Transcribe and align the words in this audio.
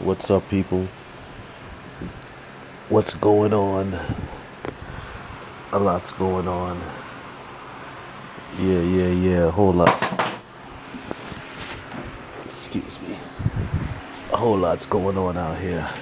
What's 0.00 0.30
up, 0.30 0.48
people? 0.48 0.88
What's 2.88 3.12
going 3.16 3.52
on? 3.52 3.92
A 5.72 5.78
lot's 5.78 6.12
going 6.12 6.48
on. 6.48 6.80
Yeah, 8.58 8.80
yeah, 8.80 9.08
yeah. 9.08 9.48
A 9.48 9.50
whole 9.50 9.74
lot. 9.74 9.94
Excuse 12.46 12.98
me. 13.02 13.18
A 14.32 14.38
whole 14.38 14.56
lot's 14.56 14.86
going 14.86 15.18
on 15.18 15.36
out 15.36 15.60
here. 15.60 15.92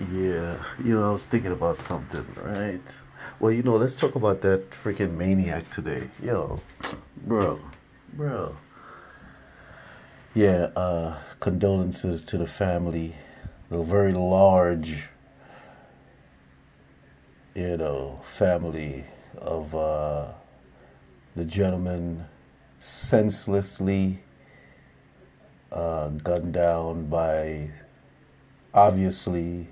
Yeah, 0.00 0.62
you 0.84 0.92
know, 0.92 1.08
I 1.08 1.12
was 1.12 1.24
thinking 1.24 1.52
about 1.52 1.80
something, 1.80 2.26
right? 2.42 2.82
Well, 3.40 3.52
you 3.52 3.62
know, 3.62 3.76
let's 3.78 3.94
talk 3.94 4.16
about 4.16 4.42
that 4.42 4.70
freaking 4.72 5.16
maniac 5.16 5.72
today. 5.72 6.10
Yo, 6.22 6.60
bro, 7.24 7.58
bro. 8.12 8.54
Yeah, 10.36 10.68
uh, 10.76 11.16
condolences 11.40 12.22
to 12.24 12.36
the 12.36 12.46
family, 12.46 13.16
the 13.70 13.80
very 13.80 14.12
large, 14.12 15.04
you 17.54 17.78
know, 17.78 18.20
family 18.36 19.06
of 19.38 19.74
uh, 19.74 20.26
the 21.36 21.44
gentleman 21.46 22.26
senselessly 22.80 24.22
uh, 25.72 26.08
gunned 26.08 26.52
down 26.52 27.06
by 27.06 27.70
obviously 28.74 29.68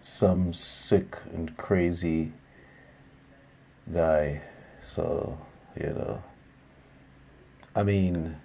some 0.00 0.54
sick 0.54 1.18
and 1.34 1.54
crazy 1.58 2.32
guy. 3.92 4.40
So, 4.82 5.38
you 5.78 5.90
know, 5.90 6.22
I 7.76 7.82
mean, 7.82 8.36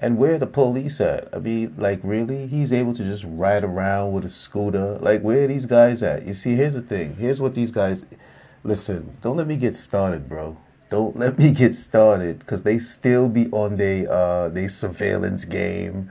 and 0.00 0.16
where 0.16 0.38
the 0.38 0.46
police 0.46 0.98
at? 1.00 1.28
I 1.32 1.38
mean, 1.38 1.74
like, 1.76 2.00
really? 2.02 2.46
He's 2.46 2.72
able 2.72 2.94
to 2.94 3.04
just 3.04 3.22
ride 3.26 3.62
around 3.62 4.12
with 4.12 4.24
a 4.24 4.30
scooter? 4.30 4.98
Like, 4.98 5.20
where 5.20 5.44
are 5.44 5.46
these 5.46 5.66
guys 5.66 6.02
at? 6.02 6.26
You 6.26 6.32
see, 6.32 6.54
here's 6.54 6.74
the 6.74 6.80
thing. 6.80 7.16
Here's 7.16 7.40
what 7.40 7.54
these 7.54 7.70
guys. 7.70 8.02
Listen, 8.64 9.18
don't 9.20 9.36
let 9.36 9.46
me 9.46 9.56
get 9.56 9.76
started, 9.76 10.26
bro. 10.26 10.56
Don't 10.88 11.18
let 11.18 11.38
me 11.38 11.50
get 11.50 11.74
started, 11.74 12.46
cause 12.46 12.62
they 12.62 12.78
still 12.78 13.28
be 13.28 13.48
on 13.50 13.76
their 13.76 14.10
uh 14.10 14.48
they 14.48 14.68
surveillance 14.68 15.44
game. 15.44 16.10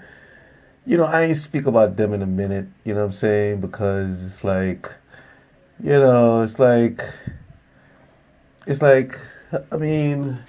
You 0.86 0.98
know, 0.98 1.06
I 1.06 1.24
ain't 1.24 1.38
speak 1.38 1.66
about 1.66 1.98
them 1.98 2.14
in 2.14 2.22
a 2.22 2.28
minute. 2.28 2.68
You 2.84 2.94
know 2.94 3.02
what 3.02 3.08
I'm 3.08 3.12
saying? 3.12 3.62
Because 3.62 4.24
it's 4.24 4.44
like, 4.44 4.92
you 5.84 5.92
know, 5.92 6.42
it's 6.42 6.60
like, 6.60 7.04
it's 8.66 8.82
like, 8.82 9.20
I 9.72 9.78
mean, 9.78 10.40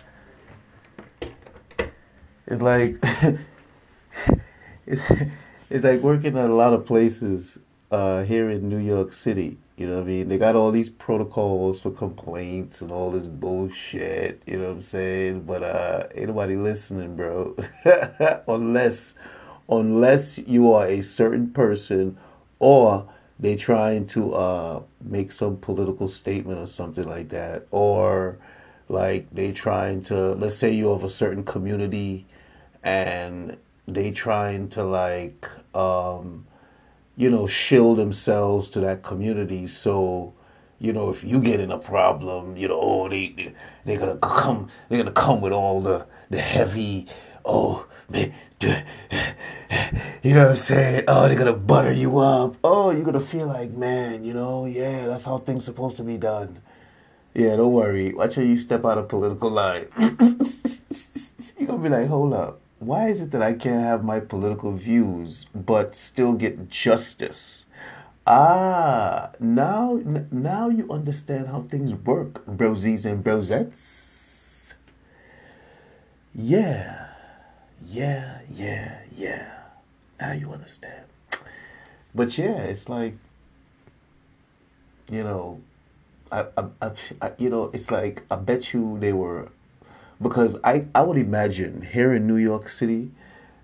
it's 2.50 2.60
like 2.60 2.98
it's, 4.86 5.02
it's 5.70 5.84
like 5.84 6.00
working 6.00 6.36
at 6.36 6.50
a 6.50 6.54
lot 6.54 6.72
of 6.72 6.84
places 6.84 7.58
uh, 7.90 8.24
here 8.24 8.50
in 8.50 8.68
New 8.68 8.78
York 8.78 9.12
City. 9.12 9.58
You 9.76 9.86
know 9.86 9.96
what 9.96 10.02
I 10.02 10.08
mean? 10.08 10.28
They 10.28 10.36
got 10.36 10.56
all 10.56 10.72
these 10.72 10.90
protocols 10.90 11.80
for 11.80 11.90
complaints 11.90 12.82
and 12.82 12.92
all 12.92 13.10
this 13.10 13.26
bullshit. 13.26 14.42
You 14.46 14.58
know 14.58 14.66
what 14.66 14.72
I'm 14.72 14.82
saying? 14.82 15.42
But 15.44 15.62
uh, 15.62 16.08
ain't 16.14 16.28
nobody 16.28 16.56
listening, 16.56 17.16
bro. 17.16 17.56
unless 18.48 19.14
unless 19.70 20.38
you 20.38 20.72
are 20.72 20.86
a 20.86 21.00
certain 21.00 21.50
person 21.50 22.18
or 22.58 23.08
they 23.38 23.56
trying 23.56 24.06
to 24.08 24.34
uh, 24.34 24.82
make 25.02 25.32
some 25.32 25.56
political 25.56 26.08
statement 26.08 26.58
or 26.58 26.66
something 26.66 27.04
like 27.04 27.30
that 27.30 27.66
or 27.70 28.36
like 28.88 29.28
they 29.32 29.52
trying 29.52 30.02
to 30.02 30.32
let's 30.32 30.56
say 30.56 30.70
you're 30.70 30.94
of 30.94 31.04
a 31.04 31.08
certain 31.08 31.44
community 31.44 32.26
and 32.82 33.56
they 33.86 34.10
trying 34.10 34.68
to 34.70 34.84
like 34.84 35.48
um, 35.74 36.46
you 37.16 37.30
know 37.30 37.46
shield 37.46 37.98
themselves 37.98 38.68
to 38.68 38.80
that 38.80 39.02
community 39.02 39.66
so 39.66 40.32
you 40.78 40.92
know 40.92 41.10
if 41.10 41.22
you 41.24 41.40
get 41.40 41.60
in 41.60 41.70
a 41.70 41.78
problem 41.78 42.56
you 42.56 42.68
know 42.68 42.80
oh 42.80 43.08
they, 43.08 43.28
they 43.36 43.54
they're 43.84 43.98
gonna 43.98 44.16
come 44.16 44.68
they're 44.88 44.98
gonna 44.98 45.12
come 45.12 45.40
with 45.40 45.52
all 45.52 45.80
the 45.80 46.06
the 46.30 46.40
heavy 46.40 47.06
oh 47.44 47.86
man 48.08 48.32
you 50.22 50.34
know 50.34 50.42
what 50.42 50.50
I'm 50.50 50.56
saying? 50.56 51.04
Oh, 51.08 51.26
they're 51.26 51.36
gonna 51.36 51.52
butter 51.52 51.92
you 51.92 52.18
up. 52.18 52.56
Oh, 52.62 52.90
you're 52.90 53.04
gonna 53.04 53.20
feel 53.20 53.46
like, 53.46 53.70
man, 53.70 54.24
you 54.24 54.34
know, 54.34 54.66
yeah, 54.66 55.06
that's 55.06 55.24
how 55.24 55.38
things 55.38 55.64
supposed 55.64 55.96
to 55.96 56.02
be 56.02 56.18
done. 56.18 56.60
Yeah, 57.34 57.56
don't 57.56 57.72
worry. 57.72 58.12
Watch 58.12 58.34
how 58.34 58.42
you 58.42 58.58
step 58.58 58.84
out 58.84 58.98
of 58.98 59.08
political 59.08 59.50
line. 59.50 59.86
you're 59.98 61.66
gonna 61.66 61.78
be 61.78 61.88
like, 61.88 62.08
hold 62.08 62.34
up. 62.34 62.60
Why 62.80 63.10
is 63.10 63.20
it 63.20 63.30
that 63.30 63.42
I 63.42 63.52
can't 63.52 63.84
have 63.84 64.02
my 64.02 64.18
political 64.18 64.72
views 64.72 65.46
but 65.54 65.94
still 65.94 66.32
get 66.32 66.68
justice? 66.68 67.64
Ah, 68.26 69.30
now 69.38 69.96
n- 69.98 70.28
now 70.32 70.68
you 70.68 70.90
understand 70.90 71.48
how 71.48 71.62
things 71.62 71.92
work, 71.94 72.44
brosies 72.46 73.04
and 73.04 73.22
brosettes. 73.24 74.74
Yeah, 76.34 77.08
yeah, 77.86 78.40
yeah, 78.52 79.00
yeah. 79.16 79.46
Now 80.20 80.32
you 80.32 80.52
understand. 80.52 81.04
But 82.14 82.36
yeah, 82.38 82.58
it's 82.58 82.88
like, 82.88 83.16
you 85.10 85.22
know, 85.24 85.60
I, 86.30 86.46
I, 86.56 86.64
I, 86.82 86.90
I- 87.22 87.32
you 87.38 87.50
know, 87.50 87.70
it's 87.72 87.90
like 87.90 88.22
I 88.30 88.36
bet 88.36 88.72
you 88.72 88.98
they 89.00 89.12
were 89.12 89.48
because 90.22 90.56
I, 90.62 90.86
I 90.94 91.02
would 91.02 91.16
imagine 91.16 91.82
here 91.92 92.14
in 92.14 92.26
New 92.26 92.36
York 92.36 92.68
City, 92.68 93.10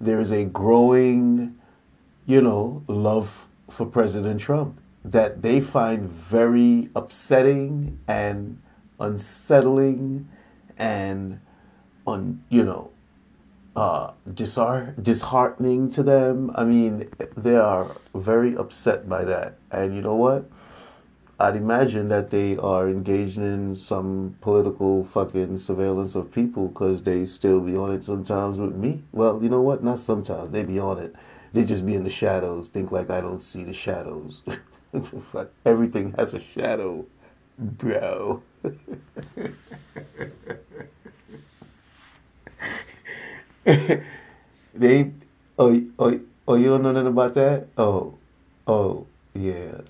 there 0.00 0.20
is 0.20 0.32
a 0.32 0.44
growing, 0.44 1.56
you 2.26 2.40
know, 2.40 2.82
love 2.88 3.46
for 3.70 3.86
President 3.86 4.40
Trump 4.40 4.78
that 5.04 5.42
they 5.42 5.60
find 5.60 6.10
very 6.10 6.88
upsetting 6.96 7.98
and 8.08 8.60
unsettling 8.98 10.28
and 10.78 11.40
un, 12.06 12.42
you 12.48 12.64
know, 12.64 12.90
uh, 13.76 14.12
disar- 14.30 15.00
disheartening 15.02 15.90
to 15.90 16.02
them. 16.02 16.50
I 16.54 16.64
mean, 16.64 17.08
they 17.36 17.56
are 17.56 17.94
very 18.14 18.56
upset 18.56 19.08
by 19.08 19.24
that. 19.24 19.58
And 19.70 19.94
you 19.94 20.00
know 20.00 20.16
what? 20.16 20.50
I'd 21.38 21.56
imagine 21.56 22.08
that 22.08 22.30
they 22.30 22.56
are 22.56 22.88
engaged 22.88 23.36
in 23.36 23.76
some 23.76 24.36
political 24.40 25.04
fucking 25.04 25.58
surveillance 25.58 26.14
of 26.14 26.32
people 26.32 26.68
because 26.68 27.02
they 27.02 27.26
still 27.26 27.60
be 27.60 27.76
on 27.76 27.92
it 27.92 28.02
sometimes 28.04 28.58
with 28.58 28.74
me. 28.74 29.02
Well, 29.12 29.38
you 29.42 29.50
know 29.50 29.60
what? 29.60 29.84
Not 29.84 29.98
sometimes. 29.98 30.50
They 30.52 30.62
be 30.62 30.78
on 30.78 30.98
it. 30.98 31.14
They 31.52 31.64
just 31.64 31.84
be 31.84 31.94
in 31.94 32.04
the 32.04 32.10
shadows. 32.10 32.68
Think 32.68 32.90
like 32.90 33.10
I 33.10 33.20
don't 33.20 33.42
see 33.42 33.64
the 33.64 33.74
shadows. 33.74 34.40
Everything 35.66 36.14
has 36.16 36.32
a 36.32 36.40
shadow, 36.40 37.04
bro. 37.58 38.42
they, 44.74 45.12
oh, 45.58 45.82
oh, 45.98 46.20
oh, 46.48 46.54
you 46.54 46.68
don't 46.68 46.82
know 46.82 46.92
nothing 46.92 47.08
about 47.08 47.34
that? 47.34 47.66
Oh, 47.76 48.14
oh, 48.66 49.06
yeah. 49.34 49.82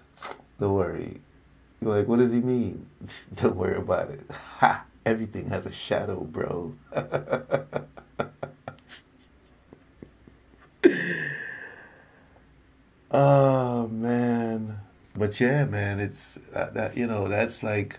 Don't 0.58 0.72
worry. 0.74 1.20
You're 1.80 1.98
like, 1.98 2.08
what 2.08 2.18
does 2.18 2.30
he 2.32 2.40
mean? 2.40 2.86
Don't 3.34 3.56
worry 3.56 3.76
about 3.76 4.10
it. 4.10 4.28
Ha! 4.30 4.84
Everything 5.04 5.50
has 5.50 5.66
a 5.66 5.72
shadow, 5.72 6.20
bro. 6.20 6.74
Oh 13.10 13.88
man. 13.88 14.80
But 15.14 15.40
yeah, 15.40 15.64
man, 15.64 16.00
it's 16.00 16.38
uh, 16.54 16.70
that 16.70 16.96
you 16.96 17.06
know, 17.06 17.28
that's 17.28 17.62
like 17.62 17.98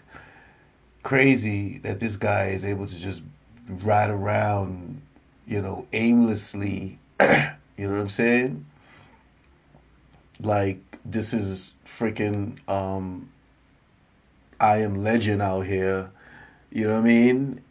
crazy 1.03 1.79
that 1.79 1.99
this 1.99 2.17
guy 2.17 2.49
is 2.49 2.63
able 2.63 2.85
to 2.87 2.95
just 2.99 3.23
ride 3.67 4.09
around, 4.09 5.01
you 5.47 5.61
know, 5.61 5.87
aimlessly. 5.93 6.99
you 7.19 7.27
know 7.77 7.91
what 7.91 7.99
I'm 7.99 8.09
saying? 8.09 8.65
Like 10.39 10.81
this 11.03 11.33
is 11.33 11.71
freaking 11.97 12.59
um 12.69 13.29
I 14.59 14.77
am 14.77 15.03
legend 15.03 15.41
out 15.41 15.65
here. 15.65 16.09
You 16.71 16.87
know 16.87 16.93
what 16.95 16.99
I 16.99 17.07
mean? 17.07 17.61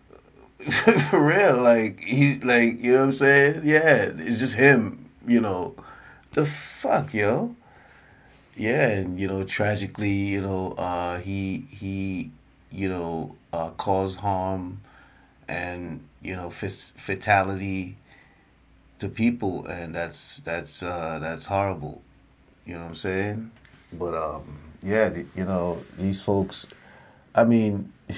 For 1.10 1.20
real, 1.20 1.60
like 1.62 2.00
he's 2.00 2.42
like, 2.42 2.82
you 2.82 2.92
know 2.92 3.00
what 3.00 3.08
I'm 3.08 3.16
saying? 3.16 3.62
Yeah, 3.64 4.10
it's 4.18 4.38
just 4.40 4.54
him, 4.54 5.10
you 5.26 5.40
know. 5.40 5.74
The 6.34 6.46
fuck, 6.46 7.14
yo? 7.14 7.54
Yeah, 8.56 8.88
and 8.88 9.20
you 9.20 9.28
know, 9.28 9.44
tragically, 9.44 10.12
you 10.12 10.40
know, 10.40 10.72
uh 10.72 11.18
he 11.20 11.66
he 11.70 12.30
you 12.70 12.88
know, 12.88 13.36
uh 13.52 13.70
caused 13.70 14.18
harm 14.18 14.80
and 15.48 16.00
you 16.22 16.34
know, 16.36 16.50
fis- 16.50 16.92
fatality 16.96 17.96
to 18.98 19.08
people 19.08 19.66
and 19.66 19.94
that's 19.94 20.40
that's 20.44 20.82
uh 20.82 21.18
that's 21.20 21.46
horrible. 21.46 22.02
You 22.64 22.74
know 22.74 22.80
what 22.82 22.88
I'm 22.88 22.94
saying? 22.94 23.50
But 23.92 24.14
um 24.14 24.58
yeah, 24.86 25.10
you 25.34 25.44
know, 25.44 25.82
these 25.98 26.22
folks 26.22 26.66
I 27.36 27.44
mean, 27.44 27.92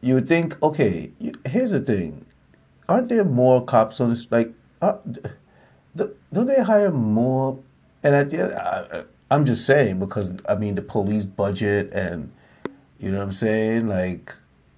you 0.00 0.20
think, 0.20 0.62
okay, 0.62 1.10
here's 1.44 1.72
the 1.72 1.80
thing. 1.80 2.24
aren't 2.88 3.08
there 3.08 3.24
more 3.24 3.64
cops 3.64 4.00
on 4.00 4.10
this? 4.10 4.26
Like, 4.30 4.52
uh, 4.80 4.96
don't 5.96 6.46
they 6.46 6.62
hire 6.62 6.90
more? 6.90 7.58
And 8.02 8.14
at 8.14 8.30
the 8.30 8.54
I, 8.60 9.04
I'm 9.30 9.44
just 9.44 9.66
saying 9.66 9.98
because 9.98 10.32
I 10.48 10.54
mean 10.54 10.74
the 10.74 10.82
police 10.82 11.24
budget 11.24 11.92
and 11.92 12.32
you 12.98 13.10
know 13.10 13.18
what 13.18 13.24
I'm 13.24 13.32
saying, 13.32 13.86
like 13.86 14.34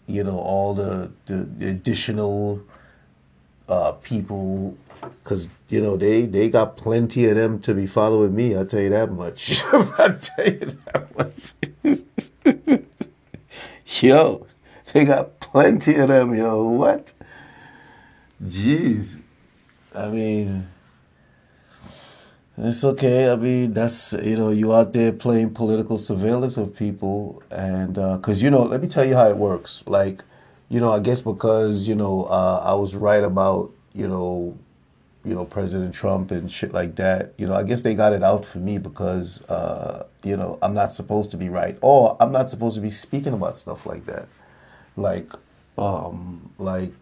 you 0.06 0.23
know 0.23 0.38
all 0.38 0.75
the 0.75 1.11
the, 1.27 1.49
the 1.59 1.69
additional 1.69 2.61
uh, 3.69 3.93
people 3.93 4.77
because 5.23 5.49
you 5.69 5.81
know 5.81 5.97
they 5.97 6.27
they 6.27 6.49
got 6.49 6.77
plenty 6.77 7.27
of 7.27 7.37
them 7.37 7.61
to 7.61 7.75
be 7.75 7.87
following 7.87 8.35
me. 8.35 8.55
I'll 8.55 8.67
tell 8.67 8.81
you 8.81 8.91
that 8.91 9.12
much. 9.12 9.62
I'll 9.73 10.19
tell 10.19 10.47
you 10.47 10.79
that 10.93 11.19
much. 11.19 12.83
yo, 14.01 14.47
they 14.93 15.05
got 15.05 15.41
plenty 15.41 15.95
of 15.97 16.09
them. 16.09 16.35
Yo, 16.35 16.62
what? 16.62 17.12
Jeez, 18.43 19.21
I 19.95 20.09
mean. 20.09 20.69
It's 22.56 22.85
okay. 22.85 23.29
I 23.31 23.35
mean, 23.35 23.75
that's 23.75 24.12
you 24.12 24.37
know, 24.37 24.51
you 24.51 24.73
out 24.73 24.93
there 24.93 25.11
playing 25.11 25.55
political 25.55 25.99
surveillance 25.99 26.56
of 26.56 26.77
people, 26.77 27.43
and 27.51 27.95
because 27.95 28.41
uh, 28.41 28.45
you 28.45 28.51
know, 28.51 28.62
let 28.62 28.81
me 28.81 28.87
tell 28.87 29.05
you 29.05 29.17
how 29.17 29.29
it 29.29 29.37
works. 29.37 29.83
Like, 29.87 30.23
you 30.69 30.79
know, 30.79 30.93
I 30.93 31.01
guess 31.01 31.21
because 31.21 31.89
you 31.89 31.97
know, 31.97 32.27
uh, 32.27 32.62
I 32.65 32.75
was 32.75 32.95
right 32.95 33.25
about 33.25 33.73
you 33.93 34.06
know 34.06 34.56
you 35.25 35.35
know, 35.35 35.44
President 35.44 35.94
Trump 35.94 36.31
and 36.31 36.50
shit 36.50 36.73
like 36.73 36.97
that. 36.97 37.32
You 37.38 37.47
know, 37.47 37.55
I 37.55 37.62
guess 37.62 37.81
they 37.81 37.94
got 37.94 38.12
it 38.12 38.23
out 38.23 38.44
for 38.44 38.59
me 38.59 38.79
because, 38.79 39.41
uh, 39.43 40.06
you 40.23 40.37
know, 40.37 40.59
I'm 40.62 40.75
not 40.75 40.94
supposed 40.94 41.31
to 41.31 41.37
be 41.37 41.49
right, 41.49 41.79
or 41.81 42.17
I'm 42.21 42.31
not 42.31 42.50
supposed 42.50 42.75
to 42.76 42.81
be 42.81 42.91
speaking 42.91 43.32
about 43.32 43.56
stuff 43.56 43.87
like 43.87 44.06
that. 44.06 44.29
Like, 44.97 45.32
um, 45.79 46.50
like, 46.59 46.94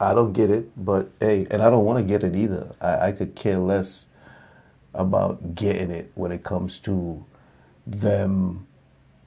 I 0.00 0.14
don't 0.14 0.32
get 0.32 0.50
it, 0.50 0.70
but 0.76 1.10
hey, 1.20 1.46
and 1.50 1.62
I 1.62 1.70
don't 1.70 1.84
want 1.84 1.98
to 1.98 2.04
get 2.04 2.22
it 2.22 2.36
either. 2.36 2.74
I, 2.80 3.08
I 3.08 3.12
could 3.12 3.34
care 3.34 3.58
less 3.58 4.06
about 4.94 5.54
getting 5.54 5.90
it 5.90 6.12
when 6.14 6.32
it 6.32 6.44
comes 6.44 6.78
to 6.80 7.24
them 7.86 8.66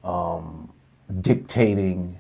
um, 0.04 0.72
dictating 1.22 2.20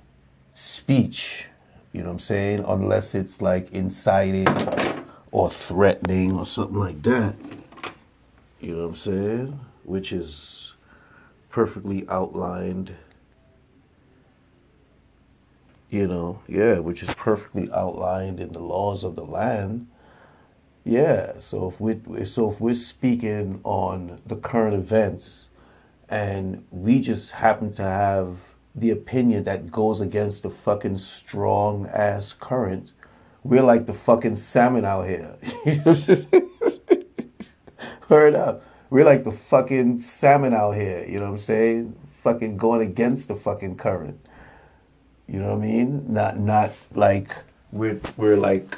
speech 0.53 1.45
you 1.91 2.01
know 2.01 2.07
what 2.07 2.13
I'm 2.13 2.19
saying? 2.19 2.65
Unless 2.67 3.15
it's 3.15 3.41
like 3.41 3.71
inciting 3.71 4.47
or 5.31 5.49
threatening 5.49 6.33
or 6.37 6.45
something 6.45 6.79
like 6.79 7.01
that. 7.03 7.35
You 8.59 8.75
know 8.75 8.81
what 8.83 8.89
I'm 8.89 8.95
saying? 8.95 9.59
Which 9.83 10.11
is 10.11 10.73
perfectly 11.49 12.05
outlined. 12.09 12.95
You 15.89 16.05
know, 16.05 16.41
yeah, 16.47 16.77
which 16.77 17.01
is 17.01 17.13
perfectly 17.15 17.69
outlined 17.71 18.39
in 18.39 18.53
the 18.53 18.59
laws 18.59 19.03
of 19.03 19.15
the 19.15 19.25
land. 19.25 19.87
Yeah, 20.83 21.33
so 21.39 21.67
if 21.67 21.79
we 21.79 22.25
so 22.25 22.51
if 22.51 22.61
we're 22.61 22.75
speaking 22.75 23.59
on 23.63 24.21
the 24.25 24.35
current 24.35 24.75
events 24.75 25.47
and 26.07 26.65
we 26.71 26.99
just 26.99 27.31
happen 27.31 27.73
to 27.73 27.83
have 27.83 28.53
the 28.75 28.91
opinion 28.91 29.43
that 29.45 29.71
goes 29.71 30.01
against 30.01 30.43
the 30.43 30.49
fucking 30.49 30.97
strong 30.97 31.87
ass 31.87 32.33
current, 32.33 32.91
we're 33.43 33.63
like 33.63 33.85
the 33.85 33.93
fucking 33.93 34.35
salmon 34.35 34.85
out 34.85 35.07
here. 35.07 35.35
Heard 38.07 38.35
up. 38.35 38.63
We're 38.89 39.05
like 39.05 39.23
the 39.23 39.31
fucking 39.31 39.99
salmon 39.99 40.53
out 40.53 40.75
here, 40.75 41.05
you 41.05 41.19
know 41.19 41.25
what 41.25 41.31
I'm 41.31 41.37
saying? 41.37 41.95
Fucking 42.23 42.57
going 42.57 42.81
against 42.87 43.27
the 43.27 43.35
fucking 43.35 43.77
current. 43.77 44.19
You 45.27 45.39
know 45.39 45.55
what 45.55 45.63
I 45.63 45.67
mean? 45.67 46.11
Not 46.11 46.39
not 46.39 46.71
like 46.95 47.35
we're 47.71 48.01
we're 48.17 48.35
like 48.35 48.77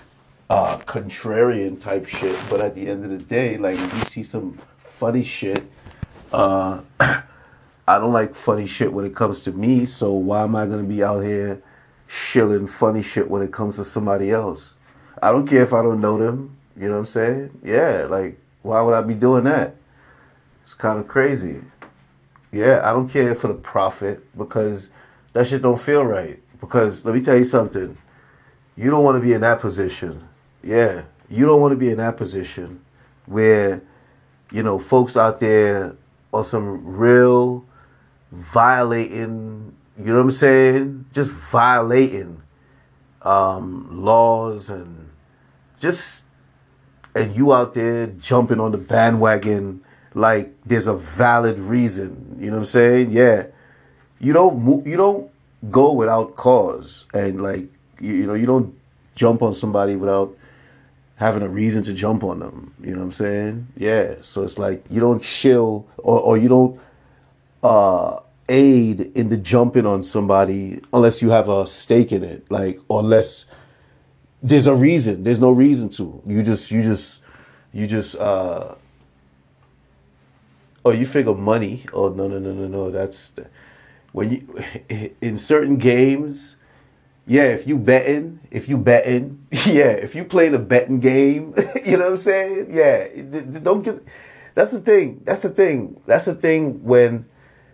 uh 0.50 0.80
contrarian 0.80 1.80
type 1.80 2.08
shit, 2.08 2.38
but 2.50 2.60
at 2.60 2.76
the 2.76 2.88
end 2.88 3.06
of 3.06 3.10
the 3.10 3.18
day, 3.18 3.58
like 3.58 3.80
if 3.80 3.94
you 3.94 4.04
see 4.06 4.24
some 4.24 4.60
funny 4.84 5.24
shit, 5.24 5.64
uh 6.34 6.82
I 7.88 7.98
don't 7.98 8.14
like 8.14 8.36
funny 8.36 8.68
shit 8.68 8.94
when 8.94 9.06
it 9.06 9.16
comes 9.16 9.42
to 9.42 9.52
me, 9.52 9.86
so 9.86 10.12
why 10.14 10.44
am 10.44 10.56
I 10.56 10.66
gonna 10.66 10.84
be 10.84 11.04
out 11.04 11.22
here 11.22 11.62
shilling 12.08 12.68
funny 12.68 13.04
shit 13.04 13.30
when 13.30 13.42
it 13.42 13.52
comes 13.52 13.76
to 13.76 13.86
somebody 13.86 14.32
else? 14.32 14.74
I 15.22 15.32
don't 15.32 15.48
care 15.48 15.64
if 15.64 15.74
I 15.74 15.82
don't 15.82 16.02
know 16.02 16.18
them, 16.18 16.58
you 16.78 16.88
know 16.88 16.94
what 16.94 17.00
I'm 17.00 17.06
saying? 17.06 17.60
Yeah, 17.64 18.08
like 18.10 18.40
why 18.62 18.82
would 18.82 18.94
I 18.94 19.02
be 19.02 19.14
doing 19.14 19.44
that? 19.46 19.76
It's 20.64 20.74
kind 20.74 21.00
of 21.00 21.08
crazy. 21.08 21.62
Yeah, 22.52 22.82
I 22.84 22.92
don't 22.92 23.10
care 23.10 23.34
for 23.34 23.48
the 23.48 23.54
profit 23.54 24.26
because 24.38 24.90
that 25.34 25.48
shit 25.48 25.62
don't 25.62 25.82
feel 25.82 26.04
right. 26.04 26.40
Because 26.60 27.06
let 27.06 27.16
me 27.16 27.22
tell 27.22 27.38
you 27.38 27.44
something. 27.44 27.98
You 28.78 28.90
don't 28.90 29.04
want 29.04 29.18
to 29.18 29.22
be 29.22 29.34
in 29.34 29.42
that 29.42 29.60
position. 29.60 30.28
Yeah, 30.64 31.04
you 31.30 31.46
don't 31.46 31.62
want 31.62 31.72
to 31.72 31.78
be 31.78 31.90
in 31.90 31.98
that 31.98 32.18
position 32.18 32.82
where 33.26 33.82
you 34.52 34.64
know 34.64 34.78
folks 34.78 35.18
out 35.18 35.40
there 35.40 35.96
are 36.34 36.44
some 36.44 36.86
real 36.86 37.66
violating, 38.32 39.76
you 39.98 40.06
know 40.06 40.16
what 40.16 40.22
I'm 40.22 40.32
saying? 40.32 41.06
Just 41.14 41.32
violating 41.32 42.42
um, 43.22 44.04
laws 44.04 44.70
and 44.70 45.10
just, 45.80 46.24
and 47.14 47.36
you 47.36 47.54
out 47.54 47.74
there 47.74 48.08
jumping 48.08 48.60
on 48.60 48.72
the 48.72 48.78
bandwagon 48.78 49.84
like 50.14 50.54
there's 50.66 50.88
a 50.88 50.94
valid 50.94 51.58
reason. 51.58 52.38
You 52.40 52.48
know 52.48 52.54
what 52.54 52.60
I'm 52.60 52.66
saying? 52.66 53.12
Yeah. 53.12 53.48
You 54.20 54.34
don't 54.34 54.86
you 54.86 54.98
don't 54.98 55.32
go 55.70 55.94
without 55.94 56.36
cause 56.36 57.06
and 57.14 57.42
like 57.42 57.68
you, 58.00 58.14
you 58.14 58.28
know 58.28 58.34
you 58.34 58.46
don't 58.46 58.76
jump 59.16 59.42
on 59.42 59.54
somebody 59.54 59.96
without 59.96 60.36
having 61.16 61.44
a 61.44 61.48
reason 61.48 61.84
to 61.84 61.94
jump 61.94 62.24
on 62.24 62.40
them. 62.40 62.74
You 62.82 62.92
know 62.92 63.00
what 63.00 63.06
I'm 63.06 63.12
saying? 63.12 63.68
Yeah. 63.78 64.16
So 64.22 64.44
it's 64.44 64.58
like 64.58 64.84
you 64.90 65.00
don't 65.00 65.22
chill 65.22 65.88
or, 65.98 66.20
or 66.20 66.38
you 66.38 66.50
don't 66.50 66.80
uh, 67.64 68.20
aid 68.50 69.12
in 69.16 69.30
the 69.30 69.38
jumping 69.38 69.86
on 69.86 70.04
somebody 70.04 70.82
unless 70.94 71.22
you 71.22 71.30
have 71.30 71.48
a 71.50 71.66
stake 71.66 72.12
in 72.12 72.24
it, 72.24 72.50
like 72.52 72.80
unless 72.90 73.46
there's 74.44 74.68
a 74.68 74.76
reason. 74.76 75.24
There's 75.24 75.40
no 75.40 75.52
reason 75.52 75.90
to. 75.92 76.22
You 76.26 76.44
just 76.44 76.72
you 76.72 76.84
just 76.84 77.20
you 77.74 77.88
just 77.88 78.16
uh 78.16 78.76
oh 80.84 80.92
you 80.92 81.06
figure 81.06 81.34
money. 81.34 81.86
Oh 81.94 82.10
no 82.10 82.28
no 82.28 82.40
no 82.40 82.52
no 82.52 82.68
no. 82.68 82.92
That's 82.92 83.32
when 84.12 84.32
you 84.32 85.14
in 85.22 85.38
certain 85.38 85.78
games. 85.78 86.56
Yeah, 87.28 87.44
if 87.44 87.68
you 87.68 87.78
betting, 87.78 88.40
if 88.50 88.68
you 88.68 88.78
betting, 88.78 89.46
yeah, 89.52 89.92
if 89.92 90.16
you 90.16 90.26
play 90.26 90.50
the 90.50 90.58
betting 90.58 91.00
game, 91.00 91.54
you 91.86 91.98
know 91.98 92.06
what 92.06 92.12
I'm 92.14 92.18
saying? 92.18 92.68
Yeah, 92.72 93.08
don't 93.62 93.84
get. 93.84 94.04
That's 94.56 94.72
the 94.72 94.82
thing. 94.82 95.22
That's 95.24 95.44
the 95.44 95.52
thing. 95.52 96.02
That's 96.08 96.26
the 96.26 96.34
thing 96.34 96.84
when 96.84 97.26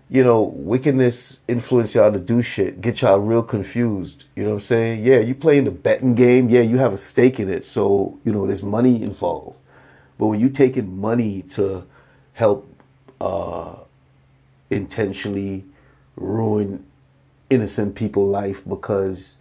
you 0.09 0.23
know, 0.23 0.41
wickedness 0.41 1.39
influence 1.47 1.93
y'all 1.93 2.11
to 2.11 2.19
do 2.19 2.41
shit, 2.41 2.79
get 2.79 3.01
y'all 3.01 3.19
real 3.19 3.43
confused. 3.43 4.23
You 4.35 4.43
know 4.43 4.49
what 4.49 4.55
I'm 4.55 4.61
saying? 4.61 5.05
Yeah, 5.05 5.19
you 5.19 5.35
playing 5.35 5.65
the 5.65 5.71
betting 5.71 6.15
game. 6.15 6.49
Yeah, 6.49 6.61
you 6.61 6.77
have 6.77 6.93
a 6.93 6.97
stake 6.97 7.39
in 7.39 7.49
it. 7.49 7.65
So, 7.65 8.17
you 8.23 8.31
know, 8.31 8.47
there's 8.47 8.63
money 8.63 9.03
involved. 9.03 9.57
But 10.17 10.27
when 10.27 10.39
you 10.39 10.49
taking 10.49 10.97
money 10.97 11.41
to 11.53 11.85
help 12.33 12.73
uh, 13.19 13.75
intentionally 14.69 15.65
ruin 16.15 16.85
innocent 17.49 17.95
people's 17.95 18.31
life 18.31 18.63
because 18.67 19.35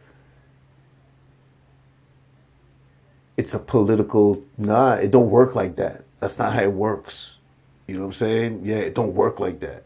it's 3.37 3.54
a 3.54 3.58
political 3.58 4.42
nah, 4.58 4.94
it 4.94 5.12
don't 5.12 5.30
work 5.30 5.54
like 5.54 5.76
that. 5.76 6.04
That's 6.18 6.38
not 6.38 6.54
how 6.54 6.62
it 6.62 6.73
works. 6.73 7.32
You 7.87 7.94
know 7.94 8.00
what 8.00 8.06
I'm 8.06 8.12
saying? 8.14 8.61
Yeah, 8.64 8.76
it 8.76 8.94
don't 8.94 9.14
work 9.14 9.38
like 9.38 9.61
that 9.61 9.86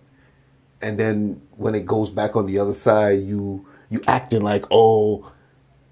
and 0.82 0.98
then 0.98 1.40
when 1.56 1.74
it 1.74 1.86
goes 1.86 2.10
back 2.10 2.36
on 2.36 2.46
the 2.46 2.58
other 2.58 2.72
side, 2.72 3.22
you 3.22 3.66
you 3.90 4.02
acting 4.06 4.42
like 4.42 4.64
oh, 4.70 5.30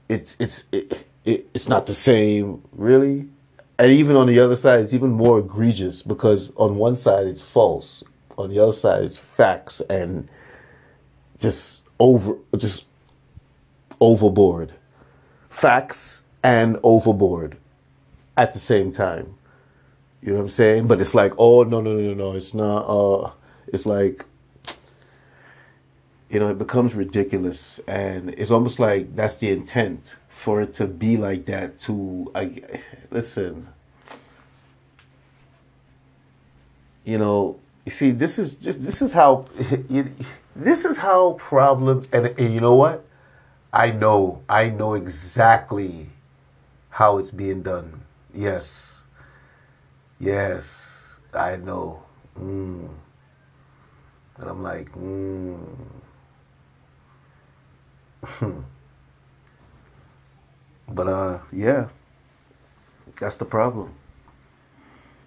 it's 0.08 0.36
it's 0.38 0.64
it, 0.72 1.06
it, 1.24 1.48
it's 1.54 1.68
not 1.68 1.86
the 1.86 1.94
same, 1.94 2.62
really. 2.72 3.28
And 3.78 3.92
even 3.92 4.16
on 4.16 4.26
the 4.26 4.40
other 4.40 4.56
side, 4.56 4.80
it's 4.80 4.92
even 4.92 5.10
more 5.10 5.38
egregious 5.38 6.02
because 6.02 6.52
on 6.56 6.76
one 6.76 6.96
side 6.96 7.26
it's 7.26 7.42
false, 7.42 8.02
on 8.36 8.50
the 8.50 8.58
other 8.58 8.72
side 8.72 9.04
it's 9.04 9.18
facts 9.18 9.80
and 9.88 10.28
just 11.38 11.80
over 11.98 12.36
just 12.56 12.84
overboard, 14.00 14.72
facts 15.50 16.22
and 16.42 16.78
overboard 16.82 17.56
at 18.36 18.52
the 18.52 18.58
same 18.58 18.92
time. 18.92 19.34
You 20.22 20.30
know 20.32 20.38
what 20.38 20.44
I'm 20.44 20.48
saying? 20.48 20.86
But 20.88 21.00
it's 21.00 21.14
like, 21.14 21.32
oh 21.38 21.62
no 21.62 21.80
no 21.80 21.94
no 21.94 22.14
no, 22.14 22.32
it's 22.32 22.54
not. 22.54 22.80
Uh, 22.86 23.30
it's 23.68 23.86
like 23.86 24.24
you 26.30 26.38
know, 26.38 26.48
it 26.50 26.58
becomes 26.58 26.94
ridiculous, 26.94 27.80
and 27.86 28.30
it's 28.30 28.50
almost 28.50 28.78
like 28.78 29.14
that's 29.16 29.34
the 29.36 29.50
intent 29.50 30.14
for 30.28 30.60
it 30.60 30.74
to 30.74 30.86
be 30.86 31.16
like 31.16 31.46
that. 31.46 31.80
To 31.82 32.30
I 32.34 32.62
listen, 33.10 33.68
you 37.04 37.18
know, 37.18 37.58
you 37.84 37.92
see, 37.92 38.10
this 38.10 38.38
is 38.38 38.54
just 38.54 38.82
this 38.82 39.00
is 39.00 39.12
how 39.12 39.46
you, 39.88 40.14
this 40.54 40.84
is 40.84 40.98
how 40.98 41.32
problem, 41.38 42.06
and, 42.12 42.26
and 42.26 42.54
you 42.54 42.60
know 42.60 42.74
what? 42.74 43.04
I 43.72 43.90
know, 43.90 44.42
I 44.48 44.70
know 44.70 44.94
exactly 44.94 46.08
how 46.90 47.18
it's 47.18 47.30
being 47.30 47.62
done. 47.62 48.02
Yes. 48.34 48.98
Yes, 50.20 51.06
I 51.32 51.56
know. 51.56 52.02
Mm. 52.38 52.88
And 54.36 54.48
I'm 54.48 54.62
like, 54.62 54.90
mm. 54.92 55.58
But 60.88 61.08
uh 61.08 61.38
yeah. 61.52 61.88
That's 63.20 63.36
the 63.36 63.44
problem. 63.44 63.94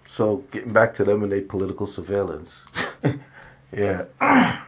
So 0.08 0.44
getting 0.50 0.72
back 0.72 0.94
to 0.94 1.04
them 1.04 1.22
and 1.22 1.32
their 1.32 1.42
political 1.42 1.86
surveillance. 1.86 2.62
yeah. 3.72 4.04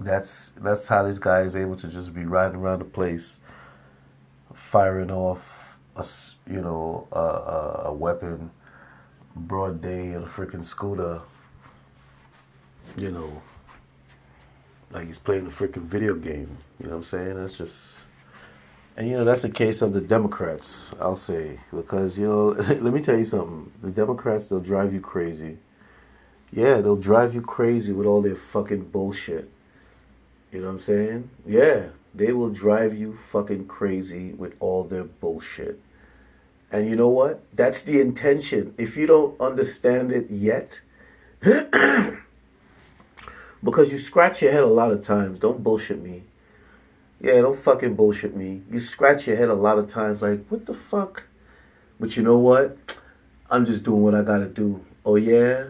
that's 0.00 0.52
that's 0.56 0.88
how 0.88 1.04
this 1.04 1.18
guy 1.18 1.42
is 1.42 1.54
able 1.54 1.76
to 1.76 1.88
just 1.88 2.12
be 2.12 2.24
riding 2.24 2.56
around 2.56 2.80
the 2.80 2.84
place 2.84 3.38
firing 4.52 5.10
off 5.10 5.76
a 5.96 6.04
you 6.50 6.60
know 6.60 7.06
a, 7.12 7.18
a, 7.18 7.82
a 7.86 7.92
weapon 7.92 8.50
broad 9.36 9.80
day 9.80 10.14
on 10.14 10.24
a 10.24 10.26
freaking 10.26 10.64
scooter 10.64 11.20
you 12.96 13.10
know 13.10 13.40
like 14.94 15.06
he's 15.06 15.18
playing 15.18 15.46
a 15.46 15.50
freaking 15.50 15.82
video 15.82 16.14
game 16.14 16.58
you 16.78 16.86
know 16.86 16.92
what 16.92 16.96
i'm 16.98 17.04
saying? 17.04 17.34
That's 17.36 17.58
just 17.58 17.98
and 18.96 19.08
you 19.08 19.16
know 19.16 19.24
that's 19.24 19.42
the 19.42 19.50
case 19.50 19.82
of 19.82 19.92
the 19.92 20.00
democrats 20.00 20.90
i'll 21.00 21.16
say 21.16 21.58
because 21.74 22.16
you 22.16 22.28
know 22.28 22.48
let 22.80 22.94
me 22.94 23.02
tell 23.02 23.16
you 23.16 23.24
something. 23.24 23.72
The 23.82 23.90
democrats 23.90 24.46
they'll 24.46 24.60
drive 24.60 24.92
you 24.92 25.00
crazy. 25.00 25.58
Yeah 26.52 26.80
they'll 26.80 26.96
drive 26.96 27.34
you 27.34 27.42
crazy 27.42 27.92
with 27.92 28.06
all 28.06 28.22
their 28.22 28.36
fucking 28.36 28.84
bullshit. 28.90 29.50
You 30.52 30.60
know 30.60 30.66
what 30.66 30.74
i'm 30.74 30.80
saying? 30.80 31.30
Yeah 31.46 31.86
they 32.14 32.32
will 32.32 32.50
drive 32.50 32.96
you 32.96 33.18
fucking 33.30 33.66
crazy 33.66 34.32
with 34.32 34.54
all 34.60 34.84
their 34.84 35.02
bullshit. 35.02 35.80
And 36.70 36.88
you 36.88 36.96
know 36.96 37.08
what? 37.08 37.42
That's 37.52 37.82
the 37.82 38.00
intention. 38.00 38.74
If 38.78 38.96
you 38.96 39.06
don't 39.06 39.40
understand 39.40 40.12
it 40.12 40.30
yet, 40.30 40.80
because 43.64 43.90
you 43.90 43.98
scratch 43.98 44.42
your 44.42 44.52
head 44.52 44.62
a 44.62 44.66
lot 44.66 44.90
of 44.90 45.02
times, 45.02 45.38
don't 45.38 45.64
bullshit 45.64 46.02
me. 46.02 46.22
Yeah, 47.20 47.40
don't 47.40 47.58
fucking 47.58 47.94
bullshit 47.94 48.36
me. 48.36 48.62
You 48.70 48.80
scratch 48.80 49.26
your 49.26 49.36
head 49.36 49.48
a 49.48 49.54
lot 49.54 49.78
of 49.78 49.88
times, 49.88 50.20
like, 50.20 50.46
what 50.48 50.66
the 50.66 50.74
fuck? 50.74 51.24
But 51.98 52.16
you 52.16 52.22
know 52.22 52.36
what? 52.36 52.76
I'm 53.50 53.64
just 53.64 53.82
doing 53.82 54.02
what 54.02 54.14
I 54.14 54.22
gotta 54.22 54.46
do. 54.46 54.84
Oh, 55.04 55.16
yeah? 55.16 55.68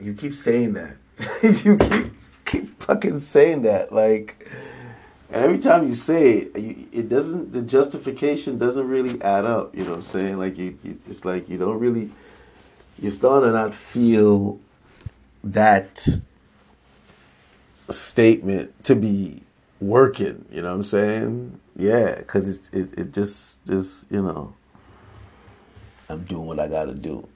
You 0.00 0.14
keep 0.14 0.34
saying 0.34 0.72
that. 0.72 0.96
you 1.64 1.76
keep, 1.76 2.12
keep 2.44 2.82
fucking 2.82 3.20
saying 3.20 3.62
that. 3.62 3.92
Like, 3.92 4.50
and 5.32 5.44
every 5.44 5.58
time 5.58 5.86
you 5.86 5.94
say 5.94 6.38
it, 6.38 6.58
you, 6.58 6.88
it 6.92 7.08
doesn't. 7.08 7.52
The 7.52 7.62
justification 7.62 8.58
doesn't 8.58 8.86
really 8.86 9.20
add 9.22 9.46
up. 9.46 9.74
You 9.74 9.84
know 9.84 9.90
what 9.90 9.96
I'm 9.96 10.02
saying? 10.02 10.38
Like 10.38 10.58
you, 10.58 10.78
you 10.82 10.98
it's 11.08 11.24
like 11.24 11.48
you 11.48 11.56
don't 11.56 11.78
really. 11.78 12.10
You're 12.98 13.12
starting 13.12 13.48
to 13.48 13.52
not 13.52 13.74
feel 13.74 14.60
that 15.42 16.06
statement 17.92 18.84
to 18.84 18.94
be 18.94 19.42
working. 19.80 20.44
You 20.50 20.62
know 20.62 20.68
what 20.68 20.76
I'm 20.76 20.84
saying? 20.84 21.60
Yeah, 21.76 22.16
because 22.16 22.48
it's 22.48 22.68
it, 22.72 22.88
it 22.98 23.12
just 23.12 23.64
just 23.66 24.10
you 24.10 24.22
know. 24.22 24.54
I'm 26.08 26.24
doing 26.24 26.46
what 26.46 26.60
I 26.60 26.68
got 26.68 26.86
to 26.86 26.94
do. 26.94 27.26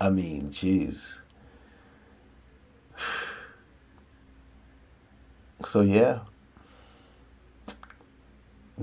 I 0.00 0.10
mean, 0.10 0.50
jeez. 0.50 1.18
So 5.64 5.80
yeah, 5.80 6.20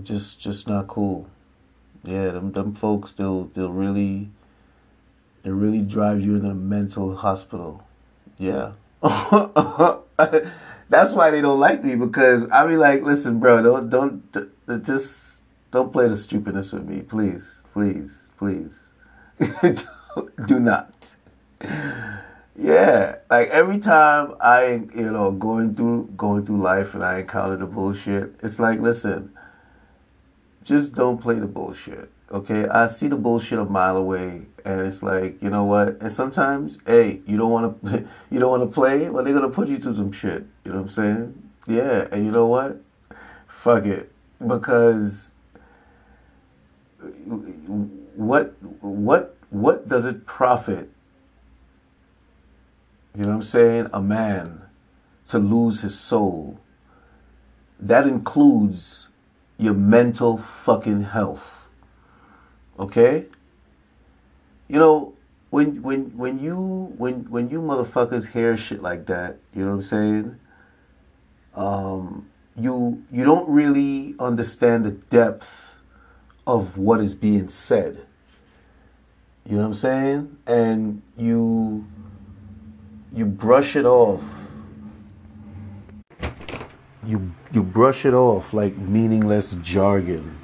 just 0.04 0.42
just 0.42 0.68
not 0.68 0.88
cool. 0.88 1.30
Yeah, 2.04 2.32
them 2.32 2.52
them 2.52 2.76
folks 2.76 3.14
they'll 3.14 3.46
they'll 3.46 3.72
really 3.72 4.30
they 5.44 5.52
really 5.52 5.82
drive 5.82 6.20
you 6.20 6.36
in 6.36 6.46
a 6.46 6.54
mental 6.54 7.16
hospital. 7.16 7.88
Yeah. 8.38 8.74
That's 10.90 11.14
why 11.14 11.32
they 11.32 11.42
don't 11.42 11.60
like 11.60 11.84
me 11.84 11.96
because 11.96 12.44
I 12.52 12.66
be 12.68 12.78
like, 12.78 13.04
listen, 13.04 13.40
bro, 13.40 13.62
don't 13.62 13.90
don't 13.90 14.84
just 14.84 15.42
don't 15.72 15.92
play 15.92 16.08
the 16.08 16.16
stupidness 16.16 16.72
with 16.72 16.88
me, 16.88 17.02
please, 17.02 17.62
please, 17.74 18.24
please. 18.38 18.80
Do 20.46 20.60
not 20.60 20.94
yeah, 22.58 23.18
like 23.30 23.50
every 23.50 23.80
time 23.80 24.36
I, 24.40 24.84
you 24.96 25.12
know, 25.12 25.32
going 25.32 25.76
through 25.76 26.10
going 26.16 26.46
through 26.46 26.62
life 26.62 26.94
and 26.94 27.04
I 27.04 27.20
encounter 27.20 27.58
the 27.58 27.66
bullshit, 27.66 28.34
it's 28.42 28.60
like, 28.60 28.80
listen, 28.80 29.34
just 30.64 30.94
don't 30.94 31.22
play 31.22 31.36
the 31.36 31.48
bullshit. 31.48 32.10
Okay, 32.32 32.68
I 32.68 32.88
see 32.88 33.08
the 33.08 33.16
bullshit 33.16 33.60
a 33.60 33.66
mile 33.66 33.98
away, 33.98 34.48
and 34.66 34.82
it's 34.82 35.04
like, 35.04 35.42
you 35.42 35.50
know 35.50 35.64
what? 35.64 36.02
And 36.02 36.12
sometimes, 36.12 36.80
hey, 36.86 37.22
you 37.28 37.38
don't 37.38 37.52
want 37.52 37.84
to, 37.84 38.08
you 38.32 38.40
don't 38.40 38.50
want 38.50 38.64
to 38.64 38.74
play. 38.74 39.10
Well, 39.10 39.24
they're 39.24 39.34
gonna 39.34 39.50
put 39.50 39.68
you 39.68 39.78
through 39.78 39.96
some 39.96 40.12
shit. 40.12 40.46
You 40.64 40.72
know 40.72 40.78
what 40.78 40.86
I'm 40.86 40.90
saying? 40.90 41.50
Yeah, 41.68 42.08
and 42.12 42.26
you 42.26 42.32
know 42.32 42.48
what? 42.48 42.82
Fuck 43.48 43.86
it, 43.86 44.12
because 44.46 45.32
what, 48.16 48.56
what, 48.82 49.36
what 49.50 49.88
does 49.88 50.06
it 50.06 50.26
profit 50.26 50.90
you 53.16 53.22
know 53.22 53.30
what 53.30 53.36
I'm 53.36 53.44
saying? 53.44 53.88
A 53.94 54.02
man 54.02 54.64
to 55.30 55.40
lose 55.40 55.82
his 55.82 55.98
soul. 55.98 56.60
That 57.80 58.06
includes 58.06 59.08
your 59.58 59.74
mental 59.74 60.38
fucking 60.38 61.04
health. 61.04 61.65
Okay? 62.80 63.26
You 64.68 64.80
know, 64.80 65.14
when 65.50 65.82
when 65.82 66.18
when 66.18 66.40
you 66.40 66.94
when 66.98 67.30
when 67.30 67.50
you 67.50 67.62
motherfuckers 67.62 68.32
hear 68.32 68.58
shit 68.58 68.82
like 68.82 69.06
that, 69.06 69.38
you 69.54 69.64
know 69.64 69.72
what 69.72 69.76
I'm 69.76 69.82
saying? 69.84 70.40
Um 71.56 72.30
you 72.60 73.04
you 73.12 73.24
don't 73.24 73.48
really 73.50 74.16
understand 74.20 74.86
the 74.86 74.92
depth 74.92 75.80
of 76.48 76.78
what 76.78 77.02
is 77.02 77.14
being 77.14 77.48
said. 77.48 78.06
You 79.46 79.58
know 79.58 79.62
what 79.62 79.68
I'm 79.68 79.74
saying? 79.76 80.38
And 80.48 81.02
you 81.18 81.86
you 83.14 83.26
brush 83.26 83.76
it 83.76 83.86
off. 83.86 84.24
You 87.06 87.32
you 87.52 87.64
brush 87.64 88.06
it 88.06 88.14
off 88.14 88.54
like 88.54 88.76
meaningless 88.78 89.56
jargon. 89.62 90.38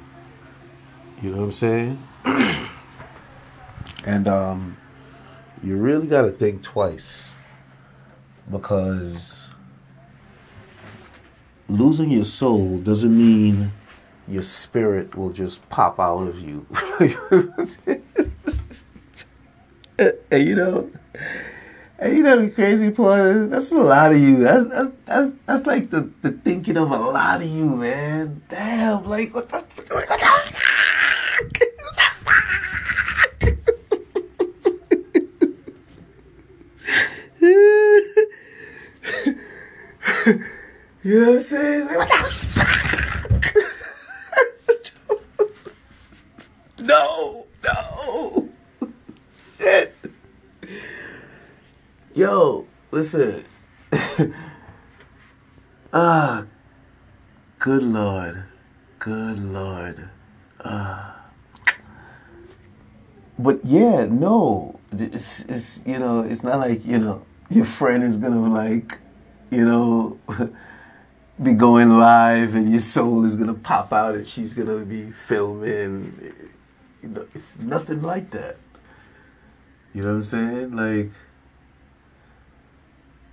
You 1.20 1.30
know 1.30 1.38
what 1.38 1.44
I'm 1.44 1.52
saying? 1.52 2.02
and 4.04 4.28
um, 4.28 4.76
you 5.62 5.76
really 5.76 6.06
got 6.06 6.22
to 6.22 6.32
think 6.32 6.62
twice 6.62 7.22
because 8.50 9.40
losing 11.68 12.10
your 12.10 12.24
soul 12.24 12.78
doesn't 12.78 13.16
mean 13.16 13.72
your 14.28 14.42
spirit 14.42 15.16
will 15.16 15.30
just 15.30 15.68
pop 15.68 15.98
out 15.98 16.28
of 16.28 16.38
you. 16.38 16.66
and 19.98 20.48
you 20.48 20.54
know, 20.54 20.90
and 21.98 22.16
you 22.16 22.22
know 22.22 22.40
the 22.40 22.50
crazy 22.50 22.90
part 22.90 23.36
is 23.36 23.50
that's 23.50 23.70
a 23.72 23.78
lot 23.78 24.12
of 24.12 24.18
you. 24.18 24.38
That's 24.42 24.68
that's 24.68 24.90
that's 25.06 25.32
that's 25.46 25.66
like 25.66 25.90
the, 25.90 26.10
the 26.22 26.32
thinking 26.32 26.76
of 26.76 26.90
a 26.90 26.96
lot 26.96 27.42
of 27.42 27.48
you, 27.48 27.64
man. 27.64 28.42
Damn, 28.48 29.04
like 29.06 29.34
what 29.34 29.48
the, 29.48 29.58
what 29.90 30.08
the 30.08 30.18
you 40.26 41.20
know 41.20 41.30
what 41.32 41.36
I'm 41.36 41.42
saying? 41.42 41.86
Like, 41.86 41.98
what 41.98 42.08
the 42.08 42.30
fuck? 42.46 43.54
no, 46.78 47.46
no. 47.64 48.48
Yo, 52.14 52.66
listen. 52.92 53.44
ah, 55.92 56.44
good 57.58 57.82
Lord. 57.82 58.44
Good 59.00 59.38
Lord. 59.38 60.08
Ah. 60.64 61.26
But 63.38 63.64
yeah, 63.64 64.04
no. 64.04 64.78
It's, 64.92 65.40
it's, 65.46 65.80
you 65.84 65.98
know, 65.98 66.20
it's 66.20 66.44
not 66.44 66.60
like, 66.60 66.84
you 66.84 66.98
know, 66.98 67.24
your 67.50 67.64
friend 67.64 68.04
is 68.04 68.16
gonna 68.16 68.52
like, 68.52 68.98
you 69.52 69.66
know, 69.66 70.18
be 71.42 71.52
going 71.52 71.98
live 71.98 72.54
and 72.54 72.70
your 72.70 72.80
soul 72.80 73.26
is 73.26 73.36
gonna 73.36 73.52
pop 73.52 73.92
out 73.92 74.14
and 74.14 74.26
she's 74.26 74.54
gonna 74.54 74.78
be 74.78 75.12
filming. 75.28 76.32
You 77.02 77.08
know, 77.10 77.26
it's 77.34 77.58
nothing 77.58 78.00
like 78.00 78.30
that. 78.30 78.56
You 79.92 80.02
know 80.02 80.08
what 80.08 80.14
I'm 80.14 80.24
saying? 80.24 80.74
Like, 80.74 81.12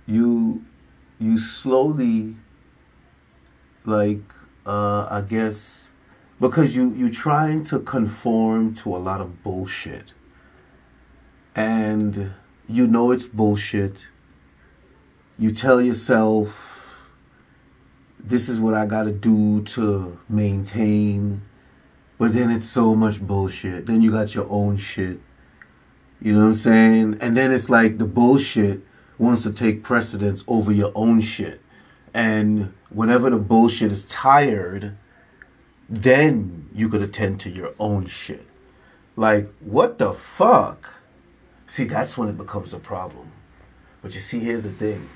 you 0.06 0.62
you 1.18 1.38
slowly 1.38 2.36
like 3.86 4.20
uh, 4.66 5.06
I 5.10 5.24
guess 5.26 5.88
because 6.38 6.76
you 6.76 6.92
you're 6.94 7.08
trying 7.08 7.64
to 7.64 7.78
conform 7.78 8.74
to 8.76 8.94
a 8.94 8.98
lot 8.98 9.22
of 9.22 9.42
bullshit, 9.42 10.12
and 11.54 12.32
you 12.68 12.86
know 12.86 13.10
it's 13.10 13.26
bullshit. 13.26 14.04
You 15.40 15.52
tell 15.52 15.80
yourself, 15.80 16.94
"This 18.22 18.46
is 18.46 18.60
what 18.60 18.74
I 18.74 18.84
got 18.84 19.04
to 19.04 19.10
do 19.10 19.62
to 19.74 20.18
maintain," 20.28 21.40
but 22.18 22.34
then 22.34 22.50
it's 22.50 22.68
so 22.68 22.94
much 22.94 23.22
bullshit. 23.22 23.86
Then 23.86 24.02
you 24.02 24.10
got 24.10 24.34
your 24.34 24.46
own 24.50 24.76
shit. 24.76 25.18
You 26.20 26.34
know 26.34 26.40
what 26.40 26.48
I'm 26.48 26.54
saying? 26.56 27.16
And 27.22 27.38
then 27.38 27.52
it's 27.52 27.70
like 27.70 27.96
the 27.96 28.04
bullshit 28.04 28.82
wants 29.16 29.42
to 29.44 29.50
take 29.50 29.82
precedence 29.82 30.44
over 30.46 30.70
your 30.72 30.92
own 30.94 31.22
shit. 31.22 31.62
And 32.12 32.74
whenever 32.90 33.30
the 33.30 33.38
bullshit 33.38 33.90
is 33.90 34.04
tired, 34.04 34.94
then 35.88 36.68
you 36.74 36.90
could 36.90 37.00
attend 37.00 37.40
to 37.40 37.48
your 37.48 37.72
own 37.78 38.04
shit. 38.04 38.46
Like, 39.16 39.50
what 39.60 39.96
the 39.96 40.12
fuck? 40.12 40.96
See, 41.66 41.84
that's 41.84 42.18
when 42.18 42.28
it 42.28 42.36
becomes 42.36 42.74
a 42.74 42.78
problem. 42.78 43.32
But 44.02 44.12
you 44.14 44.20
see, 44.20 44.40
here's 44.40 44.64
the 44.64 44.72
thing 44.72 45.08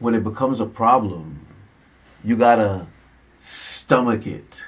when 0.00 0.14
it 0.14 0.24
becomes 0.24 0.58
a 0.58 0.66
problem, 0.66 1.46
you 2.24 2.34
gotta 2.34 2.86
stomach 3.38 4.26
it. 4.26 4.62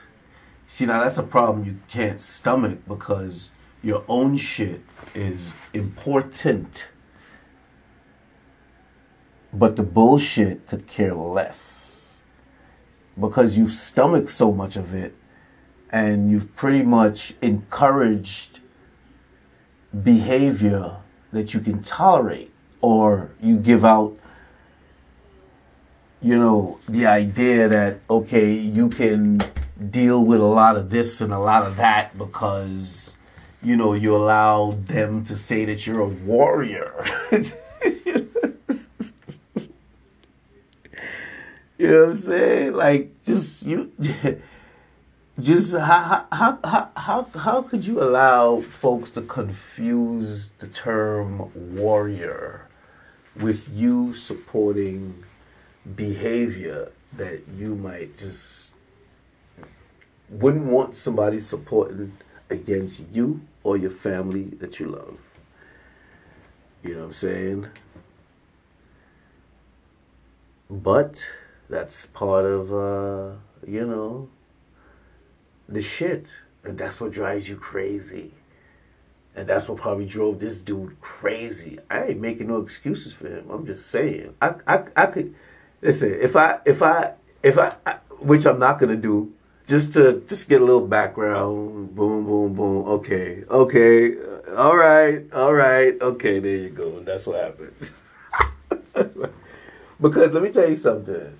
See, 0.68 0.86
now 0.86 1.02
that's 1.02 1.18
a 1.18 1.22
problem 1.22 1.64
you 1.64 1.80
can't 1.88 2.20
stomach 2.20 2.80
because 2.86 3.50
your 3.82 4.04
own 4.08 4.36
shit 4.36 4.82
is 5.14 5.50
important. 5.74 6.88
But 9.52 9.76
the 9.76 9.82
bullshit 9.82 10.66
could 10.68 10.86
care 10.86 11.14
less. 11.14 12.18
Because 13.18 13.56
you've 13.56 13.72
stomached 13.72 14.30
so 14.30 14.52
much 14.52 14.76
of 14.76 14.94
it 14.94 15.14
and 15.90 16.30
you've 16.30 16.54
pretty 16.56 16.82
much 16.82 17.34
encouraged 17.42 18.60
behavior 20.02 20.96
that 21.32 21.52
you 21.52 21.60
can 21.60 21.82
tolerate 21.82 22.50
or 22.80 23.30
you 23.42 23.58
give 23.58 23.84
out 23.84 24.16
you 26.22 26.38
know 26.38 26.78
the 26.88 27.06
idea 27.06 27.68
that 27.68 28.00
okay 28.08 28.52
you 28.52 28.88
can 28.88 29.42
deal 29.90 30.24
with 30.24 30.40
a 30.40 30.44
lot 30.44 30.76
of 30.76 30.90
this 30.90 31.20
and 31.20 31.32
a 31.32 31.38
lot 31.38 31.66
of 31.66 31.76
that 31.76 32.16
because 32.16 33.14
you 33.62 33.76
know 33.76 33.92
you 33.92 34.14
allow 34.14 34.78
them 34.86 35.24
to 35.24 35.34
say 35.36 35.64
that 35.64 35.86
you're 35.86 36.00
a 36.00 36.08
warrior 36.08 37.04
You 41.82 41.90
know 41.90 42.00
what 42.02 42.10
I'm 42.10 42.16
saying? 42.16 42.72
Like, 42.74 43.24
just 43.24 43.64
you, 43.64 43.90
just 45.40 45.74
how 45.74 46.26
how 46.30 46.58
how 46.62 46.90
how 46.94 47.26
how 47.34 47.62
could 47.62 47.84
you 47.84 48.00
allow 48.00 48.60
folks 48.60 49.10
to 49.10 49.20
confuse 49.20 50.50
the 50.60 50.68
term 50.68 51.50
warrior 51.74 52.68
with 53.34 53.68
you 53.68 54.14
supporting 54.14 55.24
behavior 55.96 56.92
that 57.14 57.42
you 57.56 57.74
might 57.74 58.16
just 58.18 58.74
wouldn't 60.28 60.64
want 60.64 60.96
somebody 60.96 61.40
supporting 61.40 62.16
against 62.48 63.00
you 63.12 63.42
or 63.62 63.76
your 63.76 63.90
family 63.90 64.44
that 64.60 64.80
you 64.80 64.86
love? 64.86 65.18
You 66.82 66.94
know 66.94 67.00
what 67.00 67.06
I'm 67.06 67.12
saying? 67.12 67.66
But 70.70 71.24
that's 71.68 72.06
part 72.06 72.44
of 72.44 72.72
uh, 72.72 73.36
you 73.66 73.86
know 73.86 74.28
the 75.68 75.82
shit. 75.82 76.34
And 76.64 76.78
that's 76.78 77.00
what 77.00 77.12
drives 77.12 77.48
you 77.48 77.56
crazy. 77.56 78.34
And 79.34 79.48
that's 79.48 79.68
what 79.68 79.78
probably 79.78 80.06
drove 80.06 80.38
this 80.38 80.58
dude 80.60 81.00
crazy. 81.00 81.78
I 81.90 82.04
ain't 82.04 82.20
making 82.20 82.48
no 82.48 82.58
excuses 82.58 83.12
for 83.12 83.26
him. 83.28 83.50
I'm 83.50 83.66
just 83.66 83.90
saying. 83.90 84.34
I 84.40 84.54
i, 84.66 84.84
I 84.94 85.06
could 85.06 85.34
listen 85.82 86.16
if 86.20 86.36
i 86.36 86.58
if 86.64 86.82
i 86.82 87.12
if 87.42 87.58
I, 87.58 87.74
which 88.20 88.46
i'm 88.46 88.58
not 88.58 88.78
gonna 88.80 88.96
do 88.96 89.32
just 89.68 89.92
to 89.94 90.24
just 90.28 90.48
get 90.48 90.60
a 90.60 90.64
little 90.64 90.86
background 90.86 91.94
boom 91.94 92.24
boom 92.24 92.54
boom 92.54 92.88
okay 92.88 93.44
okay 93.50 94.14
all 94.56 94.76
right 94.76 95.30
all 95.32 95.52
right 95.52 96.00
okay 96.00 96.38
there 96.38 96.56
you 96.56 96.70
go 96.70 97.00
that's 97.00 97.26
what 97.26 97.42
happens 97.42 97.90
because 100.00 100.32
let 100.32 100.42
me 100.42 100.50
tell 100.50 100.68
you 100.68 100.74
something 100.74 101.36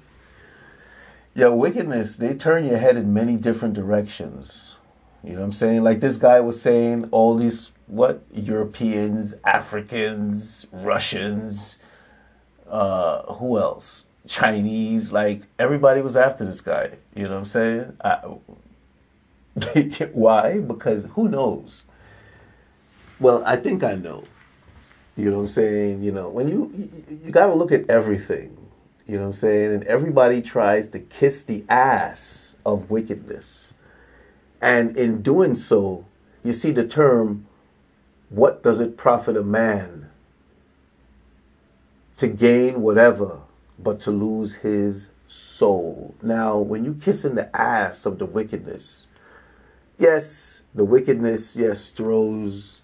yeah, 1.35 1.49
wickedness, 1.49 2.17
they 2.17 2.35
turn 2.35 2.67
your 2.67 2.77
head 2.77 2.97
in 2.97 3.15
many 3.15 3.37
different 3.37 3.73
directions. 3.73 4.73
You 5.25 5.31
know 5.31 5.39
what 5.39 5.45
I'm 5.47 5.53
saying? 5.53 5.83
Like 5.83 6.01
this 6.01 6.17
guy 6.17 6.41
was 6.41 6.61
saying, 6.61 7.09
all 7.11 7.37
these, 7.37 7.71
what? 7.87 8.23
Europeans, 8.35 9.35
Africans, 9.45 10.67
Russians, 10.71 11.77
uh, 12.69 13.23
who 13.35 13.59
else? 13.59 14.05
Chinese, 14.27 15.13
like 15.13 15.43
everybody 15.59 16.01
was 16.01 16.17
after 16.17 16.45
this 16.45 16.61
guy. 16.61 16.93
You 17.15 17.25
know 17.25 17.31
what 17.31 17.39
I'm 17.39 17.45
saying? 17.45 17.97
I, 18.05 18.15
why? 20.13 20.59
Because 20.59 21.05
who 21.15 21.29
knows? 21.29 21.85
Well, 23.21 23.43
I 23.45 23.57
think 23.57 23.83
I 23.85 23.95
know. 23.95 24.25
You 25.17 25.31
know 25.31 25.37
what 25.37 25.43
I'm 25.43 25.49
saying? 25.49 26.03
You 26.03 26.13
know, 26.13 26.29
when 26.29 26.49
you, 26.49 26.73
you, 26.77 27.21
you 27.25 27.31
got 27.31 27.47
to 27.47 27.55
look 27.55 27.71
at 27.71 27.89
everything 27.91 28.57
you 29.07 29.17
know 29.17 29.25
what 29.25 29.35
I'm 29.35 29.41
saying? 29.41 29.75
And 29.75 29.85
everybody 29.85 30.41
tries 30.41 30.89
to 30.89 30.99
kiss 30.99 31.43
the 31.43 31.65
ass 31.69 32.57
of 32.65 32.91
wickedness. 32.91 33.73
And 34.61 34.97
in 34.97 35.23
doing 35.23 35.57
so, 35.57 36.07
you 36.45 36.53
see 36.53 36.71
the 36.71 36.87
term, 36.87 37.47
what 38.31 38.63
does 38.63 38.81
it 38.81 38.97
profit 38.97 39.37
a 39.37 39.43
man 39.43 40.09
to 42.17 42.29
gain 42.29 42.81
whatever 42.83 43.41
but 43.79 44.01
to 44.01 44.11
lose 44.11 44.55
his 44.57 45.09
soul? 45.27 46.15
Now, 46.23 46.59
when 46.59 46.85
you 46.85 46.95
kiss 46.95 47.25
in 47.25 47.35
the 47.35 47.55
ass 47.57 48.07
of 48.07 48.19
the 48.19 48.27
wickedness, 48.27 49.07
yes, 49.99 50.65
the 50.75 50.85
wickedness, 50.85 51.57
yes, 51.57 51.91
throws 51.91 52.81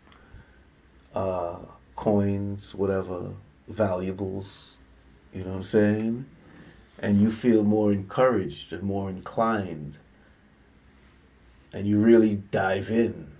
uh, 1.15 1.59
coins, 1.97 2.75
whatever, 2.75 3.33
valuables, 3.69 4.77
you 5.33 5.45
know 5.45 5.51
what 5.51 5.57
I'm 5.57 5.65
saying? 5.65 6.27
And 6.99 7.21
you 7.21 7.31
feel 7.31 7.63
more 7.63 7.93
encouraged 7.93 8.73
and 8.73 8.83
more 8.83 9.09
inclined. 9.09 9.99
And 11.73 11.87
you 11.87 11.99
really 11.99 12.37
dive 12.37 12.91
in. 12.91 13.33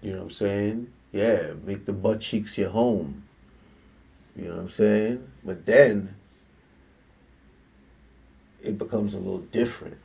You 0.00 0.12
know 0.12 0.18
what 0.18 0.24
I'm 0.24 0.30
saying? 0.30 0.92
Yeah, 1.12 1.52
make 1.64 1.86
the 1.86 1.92
butt 1.92 2.20
cheeks 2.20 2.58
your 2.58 2.70
home. 2.70 3.24
You 4.36 4.44
know 4.44 4.56
what 4.56 4.60
I'm 4.60 4.70
saying? 4.70 5.28
But 5.44 5.66
then 5.66 6.16
it 8.62 8.78
becomes 8.78 9.14
a 9.14 9.18
little 9.18 9.38
different. 9.38 9.98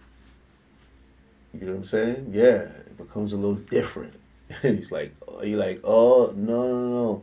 You 1.53 1.65
know 1.65 1.71
what 1.73 1.77
I'm 1.79 1.85
saying? 1.85 2.31
Yeah, 2.33 2.61
it 2.63 2.97
becomes 2.97 3.33
a 3.33 3.35
little 3.35 3.55
different. 3.55 4.13
He's 4.61 4.91
like, 4.91 5.15
you're 5.43 5.59
like, 5.59 5.81
oh 5.83 6.33
no, 6.35 6.67
no, 6.67 6.89
no, 6.89 7.21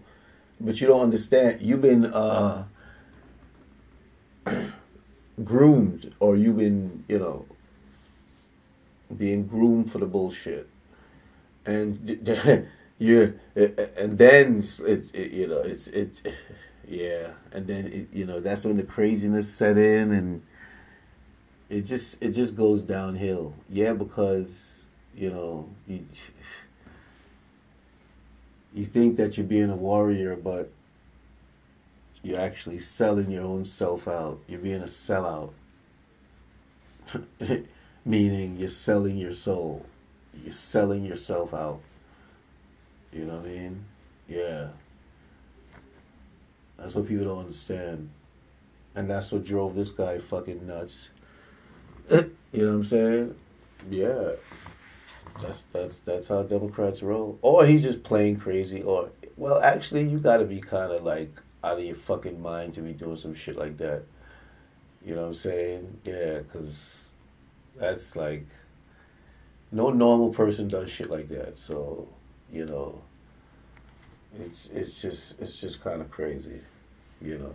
but 0.61 0.81
you 0.81 0.87
don't 0.87 1.03
understand. 1.03 1.61
You've 1.61 1.83
been 1.83 2.07
uh, 2.07 2.65
groomed 5.45 6.15
or 6.21 6.37
you've 6.37 6.57
been, 6.57 7.05
you 7.09 7.19
know, 7.19 7.47
being 9.17 9.47
groomed 9.47 9.91
for 9.91 9.99
the 9.99 10.07
bullshit. 10.07 10.69
And 11.67 12.67
you 12.99 13.39
and 13.57 14.19
then 14.19 14.59
it's, 14.59 14.81
it, 14.81 15.33
you 15.33 15.47
know, 15.47 15.61
it's 15.61 15.87
it's 15.89 16.21
yeah, 16.89 17.29
and 17.53 17.67
then 17.67 17.87
it, 17.87 18.09
you 18.13 18.27
know, 18.27 18.41
that's 18.41 18.65
when 18.65 18.77
the 18.77 18.83
craziness 18.83 19.53
set 19.53 19.79
in 19.79 20.13
and 20.13 20.43
it 21.69 21.83
just 21.83 22.17
it 22.21 22.31
just 22.31 22.57
goes 22.57 22.83
downhill. 22.83 23.55
Yeah, 23.69 23.93
because, 23.93 24.85
you 25.15 25.31
know, 25.31 25.69
you 25.87 26.07
you 28.75 28.85
think 28.85 29.17
that 29.17 29.37
you're 29.37 29.47
being 29.47 29.71
a 29.71 29.77
warrior, 29.77 30.37
but 30.37 30.71
you're 32.23 32.41
actually 32.41 32.81
selling 32.81 33.31
your 33.31 33.45
own 33.45 33.65
self 33.65 34.09
out. 34.09 34.41
You're 34.49 34.59
being 34.59 34.83
a 34.83 34.87
sellout. 34.87 35.53
Meaning 38.05 38.57
you're 38.59 38.69
selling 38.69 39.17
your 39.17 39.33
soul. 39.33 39.87
You're 40.43 40.53
selling 40.53 41.05
yourself 41.05 41.55
out. 41.55 41.81
You 43.13 43.27
know 43.27 43.37
what 43.37 43.47
I 43.47 43.49
mean? 43.49 43.85
Yeah. 44.29 44.69
That's 46.77 46.95
what 46.95 47.07
people 47.07 47.27
don't 47.27 47.41
understand. 47.41 48.11
And 48.95 49.09
that's 49.09 49.31
what 49.31 49.45
drove 49.45 49.75
this 49.75 49.91
guy 49.91 50.19
fucking 50.19 50.67
nuts. 50.67 51.09
You 52.11 52.31
know 52.53 52.67
what 52.67 52.75
I'm 52.75 52.85
saying? 52.85 53.35
Yeah. 53.91 54.33
That's 55.41 55.65
that's 55.73 55.99
that's 55.99 56.29
how 56.29 56.43
Democrats 56.43 57.03
roll. 57.03 57.39
Or 57.43 57.67
he's 57.67 57.83
just 57.83 58.03
playing 58.05 58.37
crazy 58.37 58.83
or 58.83 59.11
well 59.37 59.61
actually 59.61 60.09
you 60.09 60.19
gotta 60.19 60.45
be 60.45 60.61
kinda 60.61 60.99
like 61.03 61.35
out 61.65 61.79
of 61.79 61.85
your 61.85 61.97
fucking 61.97 62.41
mind 62.41 62.75
to 62.75 62.81
be 62.83 62.93
doing 62.93 63.17
some 63.17 63.35
shit 63.35 63.57
like 63.57 63.79
that. 63.79 64.03
You 65.05 65.15
know 65.15 65.23
what 65.23 65.29
I'm 65.29 65.35
saying? 65.35 66.01
Yeah, 66.05 66.39
because 66.39 67.09
that's 67.77 68.15
like 68.15 68.47
no 69.73 69.91
normal 69.91 70.31
person 70.31 70.69
does 70.69 70.91
shit 70.91 71.11
like 71.11 71.29
that. 71.31 71.59
So 71.59 72.09
you 72.53 72.65
know, 72.65 73.03
it's 74.39 74.69
it's 74.73 75.03
just 75.03 75.41
it's 75.41 75.59
just 75.59 75.83
kind 75.83 76.01
of 76.01 76.11
crazy. 76.11 76.61
You 77.21 77.39
know, 77.39 77.55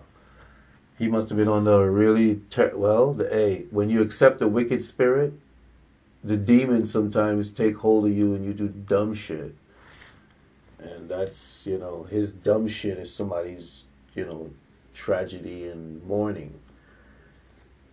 he 0.99 1.07
must 1.07 1.29
have 1.29 1.37
been 1.37 1.47
on 1.47 1.63
the 1.63 1.79
really 1.79 2.41
ter- 2.49 2.75
well. 2.75 3.13
The 3.13 3.33
a 3.33 3.61
when 3.71 3.89
you 3.89 4.01
accept 4.01 4.41
a 4.41 4.47
wicked 4.49 4.83
spirit, 4.83 5.33
the 6.21 6.35
demons 6.35 6.91
sometimes 6.91 7.51
take 7.51 7.77
hold 7.77 8.05
of 8.05 8.15
you 8.15 8.35
and 8.35 8.45
you 8.45 8.53
do 8.53 8.67
dumb 8.67 9.15
shit. 9.15 9.55
And 10.77 11.09
that's 11.09 11.65
you 11.65 11.77
know 11.77 12.03
his 12.03 12.33
dumb 12.33 12.67
shit 12.67 12.97
is 12.97 13.15
somebody's 13.15 13.83
you 14.13 14.25
know 14.25 14.51
tragedy 14.93 15.67
and 15.67 16.05
mourning. 16.05 16.59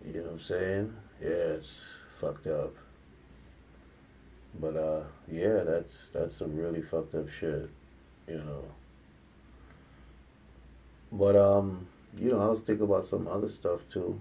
You 0.05 0.19
know 0.19 0.21
what 0.23 0.31
I'm 0.33 0.39
saying? 0.41 0.93
Yeah, 1.21 1.29
it's 1.29 1.85
fucked 2.19 2.47
up. 2.47 2.75
But 4.59 4.75
uh, 4.75 5.03
yeah, 5.31 5.63
that's 5.65 6.09
that's 6.13 6.35
some 6.35 6.57
really 6.57 6.81
fucked 6.81 7.15
up 7.15 7.29
shit, 7.29 7.69
you 8.27 8.37
know. 8.37 8.63
But 11.09 11.37
um, 11.37 11.87
you 12.19 12.31
know, 12.31 12.41
I 12.41 12.47
was 12.47 12.59
thinking 12.59 12.85
about 12.85 13.05
some 13.05 13.27
other 13.27 13.49
stuff 13.49 13.81
too, 13.91 14.19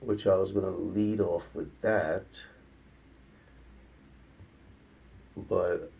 which 0.00 0.26
I 0.26 0.36
was 0.36 0.52
gonna 0.52 0.70
lead 0.70 1.20
off 1.20 1.44
with 1.54 1.70
that. 1.82 2.24
But 5.36 5.90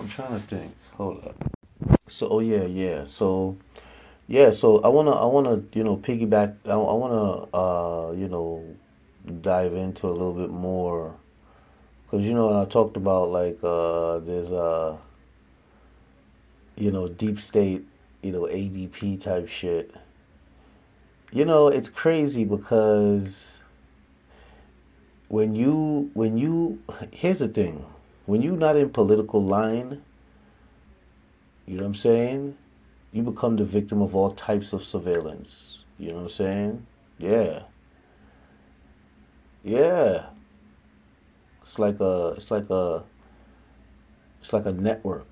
I'm 0.00 0.08
trying 0.08 0.40
to 0.40 0.46
think. 0.46 0.74
Hold 0.92 1.24
up. 1.24 1.52
So, 2.08 2.28
oh 2.28 2.40
yeah, 2.40 2.64
yeah. 2.64 3.04
So, 3.04 3.56
yeah. 4.28 4.50
So 4.50 4.78
I 4.80 4.88
wanna, 4.88 5.10
I 5.10 5.26
wanna, 5.26 5.62
you 5.72 5.84
know, 5.84 5.96
piggyback. 5.96 6.56
I, 6.64 6.70
I 6.70 6.74
wanna, 6.74 7.46
uh, 7.52 8.12
you 8.12 8.28
know, 8.28 8.64
dive 9.40 9.74
into 9.74 10.08
a 10.08 10.12
little 10.12 10.32
bit 10.32 10.50
more 10.50 11.14
because 12.04 12.24
you 12.24 12.34
know 12.34 12.50
and 12.50 12.58
I 12.58 12.64
talked 12.66 12.96
about 12.96 13.30
like 13.30 13.58
uh, 13.62 14.18
there's 14.20 14.52
uh 14.52 14.96
you 16.76 16.90
know 16.90 17.08
deep 17.08 17.40
state 17.40 17.84
you 18.22 18.32
know 18.32 18.42
ADP 18.42 19.22
type 19.22 19.48
shit. 19.48 19.94
You 21.32 21.44
know 21.44 21.68
it's 21.68 21.88
crazy 21.88 22.44
because 22.44 23.58
when 25.28 25.54
you 25.54 26.10
when 26.14 26.38
you 26.38 26.80
here's 27.10 27.38
the 27.38 27.48
thing. 27.48 27.84
When 28.26 28.40
you're 28.40 28.56
not 28.56 28.76
in 28.76 28.88
political 28.88 29.44
line 29.44 30.00
you 31.66 31.76
know 31.76 31.84
what 31.84 31.88
I'm 31.88 31.94
saying? 31.94 32.56
You 33.12 33.22
become 33.22 33.56
the 33.56 33.64
victim 33.64 34.02
of 34.02 34.14
all 34.14 34.32
types 34.32 34.72
of 34.72 34.84
surveillance. 34.84 35.78
You 35.98 36.08
know 36.10 36.16
what 36.16 36.22
I'm 36.22 36.28
saying? 36.28 36.86
Yeah. 37.18 37.62
Yeah. 39.62 40.26
It's 41.62 41.78
like 41.78 42.00
a 42.00 42.34
it's 42.36 42.50
like 42.50 42.68
a 42.68 43.04
it's 44.42 44.52
like 44.52 44.66
a 44.66 44.72
network 44.72 45.28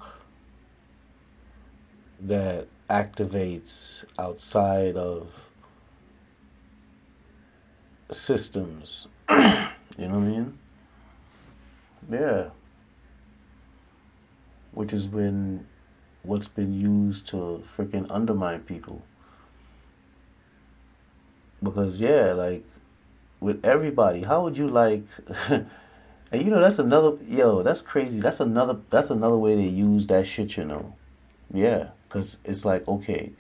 that 2.23 2.69
activates 2.89 4.05
outside 4.19 4.97
of 4.97 5.29
systems. 8.11 9.07
you 9.31 9.37
know 9.37 9.69
what 9.97 9.99
I 9.99 10.19
mean? 10.19 10.59
Yeah. 12.11 12.51
Which 14.73 14.91
has 14.91 15.07
been 15.07 15.67
what's 16.23 16.49
been 16.49 16.73
used 16.73 17.27
to 17.29 17.65
freaking 17.77 18.07
undermine 18.11 18.61
people. 18.61 19.03
Because 21.63 22.01
yeah, 22.01 22.33
like 22.33 22.65
with 23.41 23.65
everybody. 23.65 24.23
How 24.23 24.43
would 24.45 24.57
you 24.57 24.69
like? 24.69 25.05
and 25.49 25.67
you 26.33 26.45
know 26.45 26.61
that's 26.61 26.79
another 26.79 27.17
yo. 27.29 27.63
That's 27.63 27.81
crazy. 27.81 28.21
That's 28.21 28.41
another. 28.41 28.79
That's 28.91 29.11
another 29.11 29.37
way 29.37 29.55
to 29.57 29.63
use 29.63 30.07
that 30.07 30.27
shit. 30.27 30.57
You 30.57 30.65
know, 30.65 30.95
yeah. 31.53 31.89
Cause 32.13 32.37
it's 32.45 32.67
like 32.67 32.87
okay, 32.87 33.33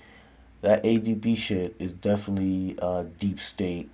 that 0.63 0.83
ADP 0.83 1.37
shit 1.37 1.77
is 1.79 1.93
definitely 1.93 2.75
uh, 2.81 3.05
deep 3.21 3.39
state. 3.39 3.91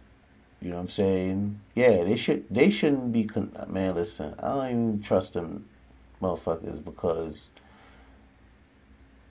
You 0.62 0.70
know 0.70 0.76
what 0.76 0.82
I'm 0.82 0.88
saying? 0.88 1.60
Yeah, 1.74 2.04
they 2.04 2.14
should. 2.14 2.44
They 2.48 2.70
shouldn't 2.70 3.12
be. 3.12 3.24
Con- 3.24 3.56
Man, 3.68 3.96
listen. 3.96 4.34
I 4.38 4.48
don't 4.48 4.70
even 4.70 5.02
trust 5.02 5.32
them, 5.32 5.64
motherfuckers, 6.22 6.84
because 6.84 7.48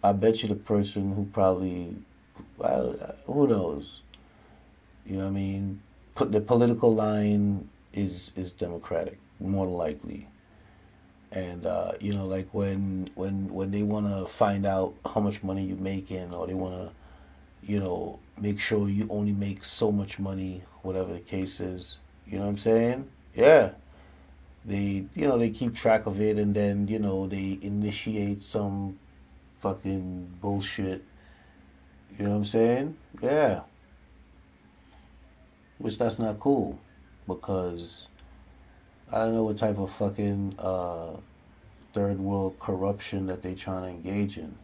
I 0.03 0.11
bet 0.11 0.41
you 0.41 0.49
the 0.49 0.55
person 0.55 1.13
who 1.15 1.25
probably, 1.31 1.95
well, 2.57 3.15
who 3.25 3.47
knows? 3.47 4.01
You 5.05 5.17
know 5.17 5.23
what 5.23 5.29
I 5.29 5.31
mean? 5.31 5.81
Put 6.15 6.33
the 6.33 6.41
political 6.41 6.93
line 6.93 7.69
is 7.93 8.31
is 8.35 8.51
Democratic, 8.51 9.17
more 9.39 9.65
likely. 9.65 10.27
And 11.31 11.65
uh, 11.65 11.93
you 11.99 12.13
know, 12.13 12.25
like 12.25 12.47
when 12.53 13.09
when 13.15 13.53
when 13.53 13.71
they 13.71 13.83
want 13.83 14.07
to 14.07 14.31
find 14.31 14.65
out 14.65 14.93
how 15.05 15.19
much 15.19 15.43
money 15.43 15.65
you're 15.65 15.77
making, 15.77 16.33
or 16.33 16.47
they 16.47 16.53
want 16.53 16.75
to, 16.75 17.69
you 17.71 17.79
know, 17.79 18.19
make 18.39 18.59
sure 18.59 18.89
you 18.89 19.07
only 19.09 19.33
make 19.33 19.63
so 19.63 19.91
much 19.91 20.19
money, 20.19 20.63
whatever 20.83 21.13
the 21.13 21.19
case 21.19 21.59
is. 21.59 21.97
You 22.25 22.39
know 22.39 22.45
what 22.45 22.51
I'm 22.51 22.57
saying? 22.57 23.07
Yeah. 23.35 23.71
They, 24.65 25.05
you 25.15 25.27
know, 25.27 25.37
they 25.37 25.49
keep 25.49 25.75
track 25.75 26.07
of 26.07 26.19
it, 26.19 26.37
and 26.37 26.53
then 26.53 26.87
you 26.87 26.99
know 26.99 27.27
they 27.27 27.59
initiate 27.61 28.43
some 28.43 28.99
fucking 29.59 30.37
bullshit. 30.41 31.03
You 32.17 32.25
know 32.25 32.31
what 32.31 32.37
I'm 32.37 32.45
saying? 32.45 32.97
Yeah 33.21 33.61
which 35.77 35.97
that's 35.97 36.19
not 36.19 36.39
cool 36.39 36.79
because 37.27 38.07
I 39.11 39.19
don't 39.19 39.35
know 39.35 39.43
what 39.43 39.57
type 39.57 39.77
of 39.77 39.91
fucking 39.93 40.55
uh, 40.59 41.15
third 41.93 42.19
world 42.19 42.59
corruption 42.59 43.27
that 43.27 43.41
they 43.41 43.55
trying 43.55 43.83
to 43.83 43.89
engage 43.89 44.37
in. 44.37 44.57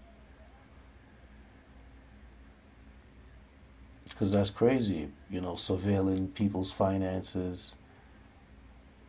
Because 4.10 4.32
that's 4.32 4.49
crazy, 4.49 5.10
you 5.29 5.41
know, 5.41 5.53
surveilling 5.53 6.34
people's 6.34 6.71
finances. 6.71 7.73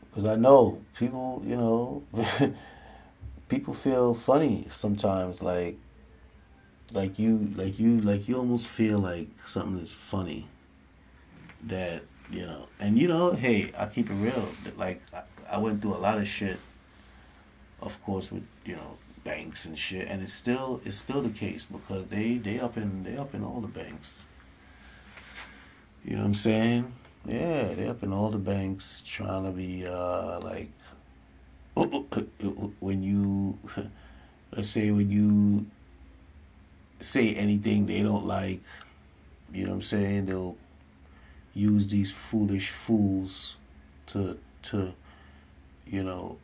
Because 0.08 0.28
I 0.28 0.36
know 0.36 0.80
people, 0.96 1.42
you 1.44 1.56
know, 1.56 2.02
people 3.48 3.74
feel 3.74 4.14
funny 4.14 4.68
sometimes, 4.78 5.42
like, 5.42 5.76
like 6.92 7.18
you, 7.18 7.52
like 7.56 7.78
you, 7.80 8.00
like 8.00 8.28
you 8.28 8.36
almost 8.38 8.68
feel 8.68 9.00
like 9.00 9.28
something 9.48 9.82
is 9.82 9.92
funny 9.92 10.46
that 11.64 12.02
you 12.30 12.46
know, 12.46 12.66
and 12.80 12.98
you 12.98 13.08
know, 13.08 13.32
hey, 13.32 13.72
I 13.76 13.86
keep 13.86 14.10
it 14.10 14.14
real. 14.14 14.48
Like 14.76 15.02
I, 15.12 15.22
I 15.50 15.58
went 15.58 15.82
through 15.82 15.94
a 15.94 15.98
lot 15.98 16.18
of 16.18 16.26
shit, 16.26 16.58
of 17.80 18.02
course, 18.04 18.30
with 18.30 18.44
you 18.64 18.76
know 18.76 18.98
banks 19.24 19.64
and 19.64 19.78
shit, 19.78 20.08
and 20.08 20.22
it's 20.22 20.32
still 20.32 20.80
it's 20.84 20.96
still 20.96 21.22
the 21.22 21.30
case 21.30 21.66
because 21.66 22.08
they 22.08 22.36
they 22.36 22.60
up 22.60 22.76
in 22.76 23.02
they 23.04 23.16
up 23.16 23.34
in 23.34 23.44
all 23.44 23.60
the 23.60 23.68
banks. 23.68 24.14
You 26.04 26.16
know 26.16 26.22
what 26.22 26.28
I'm 26.28 26.34
saying? 26.34 26.92
Yeah, 27.26 27.72
they 27.74 27.88
up 27.88 28.02
in 28.02 28.12
all 28.12 28.30
the 28.30 28.38
banks 28.38 29.02
trying 29.06 29.44
to 29.44 29.50
be 29.50 29.86
uh 29.86 30.40
like 30.40 30.70
when 31.74 33.02
you 33.02 33.58
let's 34.56 34.70
say 34.70 34.90
when 34.90 35.10
you 35.10 35.66
say 37.00 37.34
anything 37.34 37.86
they 37.86 38.02
don't 38.02 38.26
like, 38.26 38.60
you 39.52 39.64
know 39.64 39.70
what 39.70 39.76
I'm 39.76 39.82
saying? 39.82 40.26
They'll 40.26 40.56
use 41.54 41.86
these 41.86 42.10
foolish 42.10 42.70
fools 42.70 43.54
to 44.08 44.36
to 44.64 44.92
you 45.86 46.02
know 46.02 46.36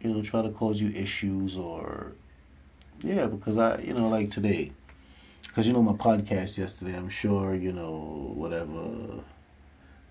you 0.00 0.12
know 0.12 0.22
try 0.22 0.42
to 0.42 0.50
cause 0.50 0.80
you 0.80 0.90
issues 0.90 1.56
or 1.56 2.12
yeah 3.00 3.26
because 3.26 3.56
I 3.56 3.78
you 3.78 3.94
know 3.94 4.08
like 4.08 4.30
today 4.30 4.72
because 5.42 5.66
you 5.66 5.72
know 5.72 5.82
my 5.82 5.92
podcast 5.92 6.58
yesterday 6.58 6.96
I'm 6.96 7.08
sure 7.08 7.54
you 7.54 7.72
know 7.72 8.32
whatever 8.34 9.22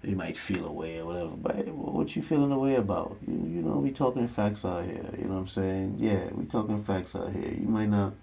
they 0.02 0.13
might 0.13 0.38
feel 0.38 0.66
away 0.66 1.00
or 1.00 1.06
whatever 1.06 1.30
but 1.30 1.68
what 1.68 2.16
you 2.16 2.22
feeling 2.22 2.52
away 2.52 2.76
about? 2.76 3.18
You, 3.28 3.34
you 3.34 3.62
know 3.62 3.78
we 3.78 3.92
talking 3.92 4.28
facts 4.30 4.63
out 4.63 4.86
here 4.86 5.10
you 5.18 5.26
know 5.26 5.36
what 5.36 5.42
I'm 5.42 5.48
saying? 5.50 5.96
Yeah 6.00 6.26
we 6.32 6.46
talking 6.46 6.84
facts 6.84 7.16
out 7.16 7.34
here. 7.34 7.52
You 7.52 7.68
might 7.68 7.89
not 7.89 8.13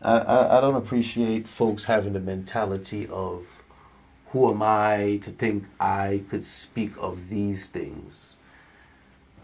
I, 0.00 0.16
I, 0.16 0.58
I 0.58 0.60
don't 0.60 0.74
appreciate 0.74 1.46
folks 1.46 1.84
having 1.84 2.14
the 2.14 2.20
mentality 2.20 3.06
of 3.06 3.46
who 4.32 4.50
am 4.50 4.62
I 4.62 5.20
to 5.24 5.30
think 5.30 5.64
I 5.78 6.22
could 6.30 6.44
speak 6.44 6.92
of 6.98 7.28
these 7.28 7.66
things? 7.66 8.32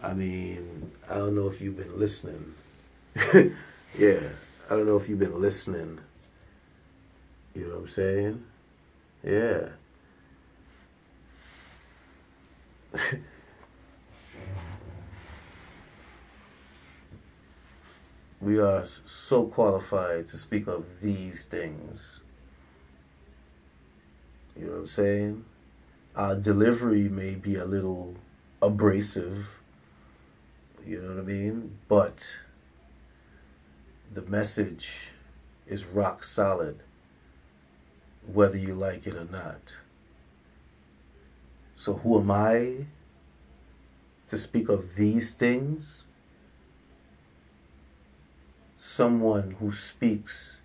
I 0.01 0.13
mean, 0.13 0.91
I 1.07 1.13
don't 1.15 1.35
know 1.35 1.47
if 1.47 1.61
you've 1.61 1.77
been 1.77 1.99
listening. 1.99 2.55
yeah, 3.15 4.29
I 4.67 4.69
don't 4.69 4.87
know 4.87 4.97
if 4.97 5.07
you've 5.07 5.19
been 5.19 5.39
listening. 5.39 5.99
You 7.53 7.67
know 7.67 7.75
what 7.75 7.81
I'm 7.81 7.87
saying? 7.87 8.43
Yeah. 9.23 9.69
we 18.41 18.57
are 18.57 18.87
so 19.05 19.43
qualified 19.43 20.27
to 20.29 20.37
speak 20.37 20.65
of 20.65 20.85
these 20.99 21.45
things. 21.45 22.18
You 24.59 24.65
know 24.65 24.71
what 24.73 24.79
I'm 24.79 24.87
saying? 24.87 25.45
Our 26.17 26.35
delivery 26.35 27.07
may 27.07 27.35
be 27.35 27.55
a 27.55 27.63
little 27.63 28.15
abrasive, 28.61 29.47
you 30.85 31.01
know 31.01 31.09
what 31.09 31.19
I 31.19 31.21
mean? 31.21 31.77
But 31.87 32.33
the 34.13 34.23
message 34.23 35.11
is 35.65 35.85
rock 35.85 36.25
solid, 36.25 36.79
whether 38.25 38.57
you 38.57 38.73
like 38.73 39.07
it 39.07 39.15
or 39.15 39.23
not. 39.23 39.61
So, 41.77 41.93
who 41.93 42.19
am 42.19 42.29
I 42.29 42.87
to 44.27 44.37
speak 44.37 44.67
of 44.67 44.95
these 44.95 45.33
things? 45.33 46.03
Someone 48.77 49.55
who 49.59 49.71
speaks 49.71 50.58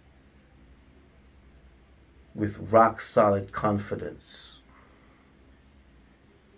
with 2.34 2.72
rock 2.72 3.00
solid 3.00 3.52
confidence. 3.52 4.56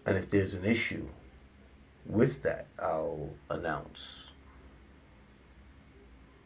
And 0.05 0.17
if 0.17 0.31
there's 0.31 0.55
an 0.55 0.65
issue 0.65 1.09
with 2.07 2.43
that, 2.43 2.67
I'll 2.79 3.31
announce. 3.51 4.25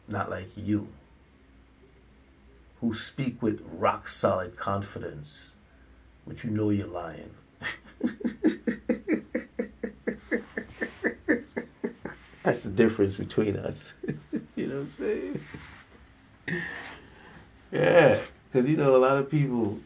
Not 0.07 0.29
like 0.29 0.49
you, 0.55 0.89
who 2.81 2.93
speak 2.95 3.41
with 3.41 3.61
rock 3.71 4.09
solid 4.09 4.57
confidence, 4.57 5.51
but 6.25 6.43
you 6.43 6.49
know 6.49 6.71
you're 6.71 6.87
lying. 6.87 7.29
That's 12.43 12.61
the 12.61 12.69
difference 12.69 13.15
between 13.15 13.55
us. 13.55 13.93
you 14.55 14.67
know 14.67 14.77
what 14.77 14.81
I'm 14.81 14.91
saying? 14.91 15.41
Yeah. 17.71 18.21
Because, 18.51 18.69
you 18.69 18.77
know, 18.77 18.95
a 18.95 18.97
lot 18.97 19.17
of 19.17 19.29
people, 19.29 19.79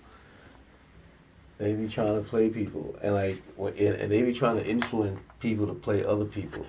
they 1.58 1.74
be 1.74 1.88
trying 1.88 2.22
to 2.22 2.28
play 2.28 2.50
people. 2.50 2.98
And, 3.02 3.14
like, 3.14 3.44
and 3.58 4.12
they 4.12 4.22
be 4.22 4.34
trying 4.34 4.58
to 4.58 4.66
influence 4.66 5.20
people 5.40 5.68
to 5.68 5.74
play 5.74 6.04
other 6.04 6.26
people. 6.26 6.66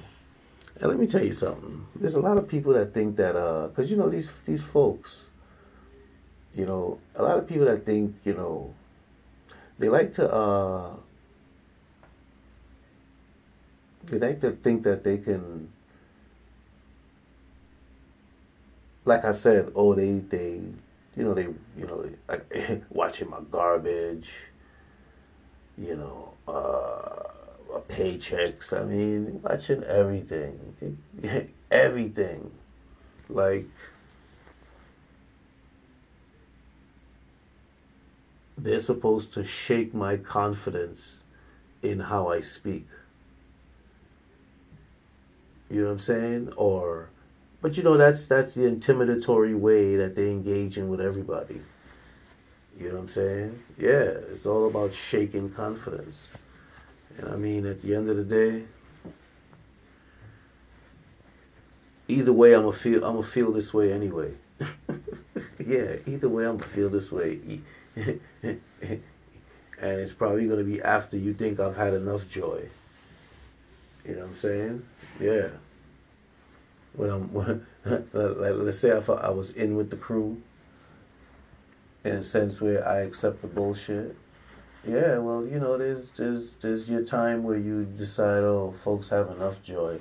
And 0.79 0.91
let 0.91 0.99
me 0.99 1.07
tell 1.07 1.25
you 1.25 1.33
something. 1.33 1.87
There's 1.95 2.15
a 2.15 2.21
lot 2.21 2.37
of 2.37 2.49
people 2.49 2.75
that 2.75 2.93
think 2.93 3.17
that, 3.17 3.35
uh, 3.35 3.69
because, 3.69 3.91
you 3.91 3.97
know, 3.97 4.11
these, 4.11 4.29
these 4.45 4.63
folks, 4.63 5.21
you 6.55 6.67
know, 6.67 6.99
a 7.15 7.23
lot 7.23 7.39
of 7.39 7.49
people 7.49 7.65
that 7.67 7.87
think, 7.87 8.15
you 8.25 8.35
know, 8.35 8.75
they 9.79 9.89
like 9.89 10.15
to, 10.15 10.31
uh, 10.31 10.91
they 14.05 14.19
like 14.19 14.41
to 14.43 14.53
think 14.53 14.85
that 14.85 15.03
they 15.03 15.19
can 15.19 15.69
like 19.07 19.25
I 19.25 19.31
said, 19.31 19.73
oh 19.75 19.95
they 19.95 20.19
they 20.19 20.61
you 21.17 21.25
know, 21.25 21.35
they, 21.35 21.43
you 21.79 21.87
know, 21.87 22.09
like, 22.29 22.83
watching 22.91 23.31
my 23.31 23.41
garbage, 23.51 24.29
you 25.79 25.97
know, 25.97 26.33
uh, 26.47 27.81
paychecks. 27.89 28.73
I 28.73 28.85
mean, 28.85 29.41
watching 29.43 29.83
everything, 29.85 30.99
everything. 31.71 32.51
Like, 33.29 33.67
they're 38.59 38.81
supposed 38.81 39.33
to 39.35 39.45
shake 39.45 39.95
my 39.95 40.17
confidence 40.17 41.23
in 41.83 42.01
how 42.01 42.29
I 42.29 42.41
speak. 42.41 42.87
You 45.71 45.81
know 45.81 45.87
what 45.87 45.93
I'm 45.93 45.99
saying? 45.99 46.53
Or 46.57 47.11
but 47.67 47.77
you 47.77 47.83
know 47.83 47.97
that's 47.97 48.29
that's 48.29 48.55
the 48.55 48.61
intimidatory 48.61 49.59
way 49.59 49.97
that 49.97 50.15
they 50.15 50.31
engage 50.31 50.79
in 50.79 50.89
with 50.89 51.01
everybody. 51.01 51.61
You 52.79 52.91
know 52.91 52.95
what 52.95 53.01
I'm 53.01 53.09
saying? 53.09 53.61
Yeah, 53.77 54.05
it's 54.33 54.47
all 54.47 54.69
about 54.69 54.95
shaking 54.95 55.51
confidence. 55.51 56.17
And 57.19 57.29
I 57.29 57.35
mean, 57.35 57.67
at 57.67 57.83
the 57.83 57.97
end 57.97 58.09
of 58.09 58.19
the 58.19 58.23
day, 58.23 58.67
either 62.07 62.33
way, 62.33 62.55
I'm 62.55 62.61
gonna 62.61 62.73
feel 62.73 63.05
I'm 63.05 63.17
gonna 63.17 63.27
feel 63.27 63.51
this 63.51 63.75
way 63.75 63.93
anyway. 63.93 64.35
yeah, 65.59 65.97
either 66.07 66.29
way, 66.29 66.47
I'm 66.47 66.59
gonna 66.59 66.71
feel 66.71 66.89
this 66.89 67.11
way. 67.11 67.63
and 67.97 68.21
it's 69.81 70.13
probably 70.13 70.47
gonna 70.47 70.63
be 70.63 70.81
after 70.81 71.17
you 71.19 71.35
think 71.35 71.59
I've 71.59 71.77
had 71.77 71.95
enough 71.95 72.29
joy. 72.29 72.69
You 74.05 74.15
know 74.15 74.21
what 74.21 74.29
I'm 74.29 74.37
saying? 74.37 74.87
Yeah 75.19 75.49
when 76.97 77.11
I'm 77.11 77.29
when, 77.33 77.67
let's 78.65 78.79
say 78.79 78.91
if 78.91 79.09
I 79.09 79.31
was 79.31 79.51
in 79.51 79.77
with 79.77 79.91
the 79.91 79.97
crew 79.97 80.43
in 82.05 82.13
a 82.13 82.23
sense 82.23 82.61
where 82.61 82.87
I 82.87 83.01
accept 83.01 83.43
the 83.43 83.49
bullshit. 83.49 84.17
Yeah, 84.87 85.19
well, 85.19 85.45
you 85.45 85.59
know, 85.59 85.77
there's 85.77 86.11
there's 86.11 86.55
there's 86.63 86.89
your 86.89 87.05
time 87.05 87.43
where 87.43 87.59
you 87.59 87.85
decide, 87.85 88.45
oh, 88.45 88.75
folks 88.85 89.09
have 89.09 89.31
enough 89.31 89.63
joy. 89.63 89.99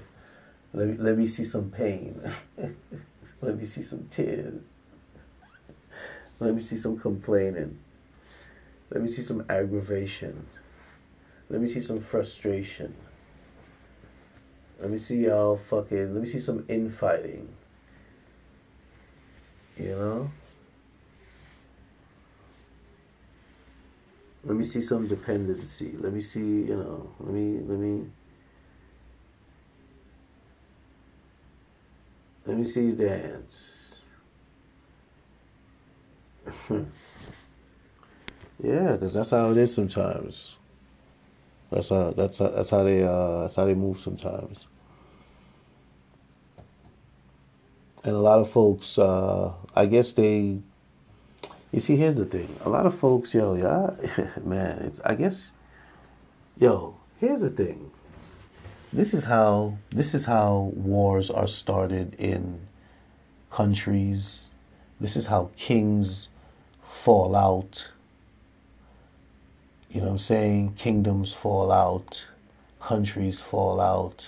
Let 0.74 0.88
me 0.88 0.98
let 0.98 1.18
me 1.18 1.28
see 1.28 1.44
some 1.44 1.72
pain. 1.72 2.22
let 3.42 3.58
me 3.58 3.66
see 3.66 3.82
some 3.82 4.06
tears. 4.12 4.62
Let 6.40 6.54
me 6.54 6.62
see 6.62 6.78
some 6.78 7.00
complaining. 7.00 7.80
Let 8.92 9.02
me 9.02 9.10
see 9.10 9.22
some 9.22 9.44
aggravation. 9.50 10.46
Let 11.50 11.62
me 11.62 11.68
see 11.68 11.80
some 11.80 12.02
frustration. 12.02 12.94
Let 14.86 14.92
me 14.92 15.00
see 15.00 15.26
y'all 15.26 15.58
fucking. 15.58 16.14
Let 16.14 16.22
me 16.22 16.30
see 16.30 16.40
some 16.40 16.64
infighting. 16.68 17.50
You 19.76 19.90
know? 19.90 20.32
Let 24.44 24.56
me 24.56 24.64
see 24.64 24.82
some 24.82 25.08
dependency. 25.08 25.96
Let 26.00 26.14
me 26.14 26.22
see, 26.22 26.40
you 26.40 26.76
know, 26.76 27.10
let 27.20 27.34
me, 27.34 27.62
let 27.66 27.80
me. 27.80 28.06
Let 32.46 32.56
me 32.56 32.64
see 32.64 32.82
you 32.82 32.92
dance. 32.92 34.02
yeah, 36.70 36.84
because 38.92 39.16
that's 39.16 39.32
how 39.32 39.50
it 39.50 39.58
is 39.58 39.74
sometimes. 39.74 40.58
That's 41.72 41.90
how 41.90 42.14
that's 42.16 42.38
how, 42.38 42.50
that's 42.50 42.70
how 42.70 42.84
they 42.84 43.02
uh, 43.02 43.42
that's 43.42 43.56
how 43.56 43.66
they 43.66 43.74
move 43.74 44.00
sometimes. 44.00 44.68
And 48.06 48.16
a 48.16 48.20
lot 48.20 48.40
of 48.40 48.50
folks, 48.50 48.98
uh, 48.98 49.52
I 49.76 49.86
guess 49.88 50.14
they. 50.14 50.60
You 51.74 51.82
see, 51.82 51.98
here's 51.98 52.16
the 52.16 52.24
thing. 52.26 52.56
A 52.64 52.70
lot 52.70 52.86
of 52.86 52.98
folks, 52.98 53.34
yo, 53.34 53.56
yeah, 53.56 54.30
man, 54.44 54.78
it's. 54.86 55.02
I 55.04 55.16
guess, 55.16 55.50
yo, 56.58 56.96
here's 57.20 57.42
the 57.42 57.50
thing. 57.50 57.92
This 58.94 59.14
is 59.14 59.26
how 59.26 59.78
this 59.90 60.14
is 60.14 60.24
how 60.24 60.72
wars 60.74 61.30
are 61.30 61.48
started 61.48 62.14
in 62.14 62.62
countries. 63.52 64.50
This 65.02 65.18
is 65.18 65.26
how 65.26 65.50
kings 65.58 66.30
fall 66.88 67.36
out 67.36 67.90
you 69.96 70.02
know 70.02 70.08
what 70.08 70.12
I'm 70.12 70.18
saying? 70.18 70.74
Kingdoms 70.74 71.32
fall 71.32 71.72
out, 71.72 72.26
countries 72.82 73.40
fall 73.40 73.80
out, 73.80 74.28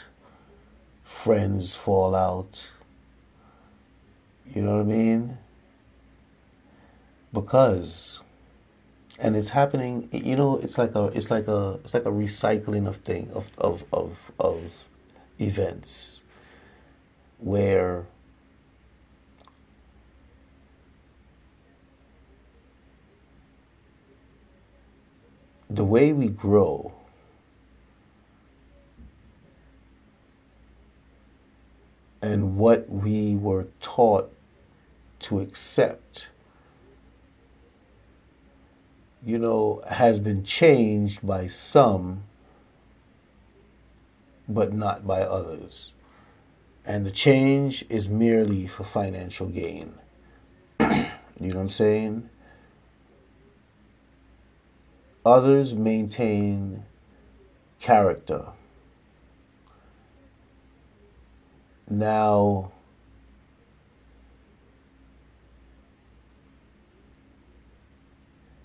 friends 1.04 1.76
fall 1.76 2.16
out. 2.16 2.68
You 4.54 4.62
know 4.62 4.78
what 4.78 4.82
I 4.82 4.84
mean? 4.84 5.38
Because 7.34 8.22
and 9.20 9.36
it's 9.36 9.50
happening 9.50 10.10
you 10.12 10.36
know 10.36 10.58
it's 10.58 10.78
like 10.78 10.94
a 10.96 11.06
it's 11.06 11.32
like 11.32 11.48
a 11.48 11.80
it's 11.84 11.94
like 11.94 12.06
a 12.06 12.12
recycling 12.12 12.88
of 12.88 12.98
thing 12.98 13.30
of 13.34 13.48
of 13.58 13.84
of 13.92 14.18
of 14.40 14.62
events 15.40 16.20
where 17.40 18.06
the 25.70 25.84
way 25.84 26.14
we 26.14 26.28
grow 26.28 26.94
and 32.22 32.58
what 32.58 32.90
we 32.90 33.36
were 33.36 33.68
taught 33.82 34.32
to 35.20 35.40
accept, 35.40 36.28
you 39.26 39.38
know, 39.38 39.84
has 39.90 40.20
been 40.20 40.44
changed 40.44 41.26
by 41.26 41.48
some, 41.48 42.24
but 44.48 44.74
not 44.74 45.06
by 45.06 45.22
others. 45.22 45.92
And 46.86 47.06
the 47.06 47.12
change 47.12 47.84
is 47.90 48.08
merely 48.08 48.68
for 48.68 48.84
financial 48.84 49.48
gain. 49.48 49.96
you 50.80 50.88
know 50.88 51.56
what 51.56 51.56
I'm 51.58 51.70
saying? 51.70 52.30
Others 55.26 55.74
maintain 55.74 56.86
character. 57.82 58.46
Now, 61.90 62.72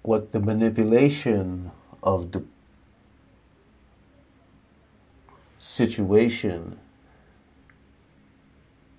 what 0.03 0.33
the 0.33 0.41
manipulation 0.41 1.71
of 2.03 2.33
the 2.33 2.43
situation 5.59 6.79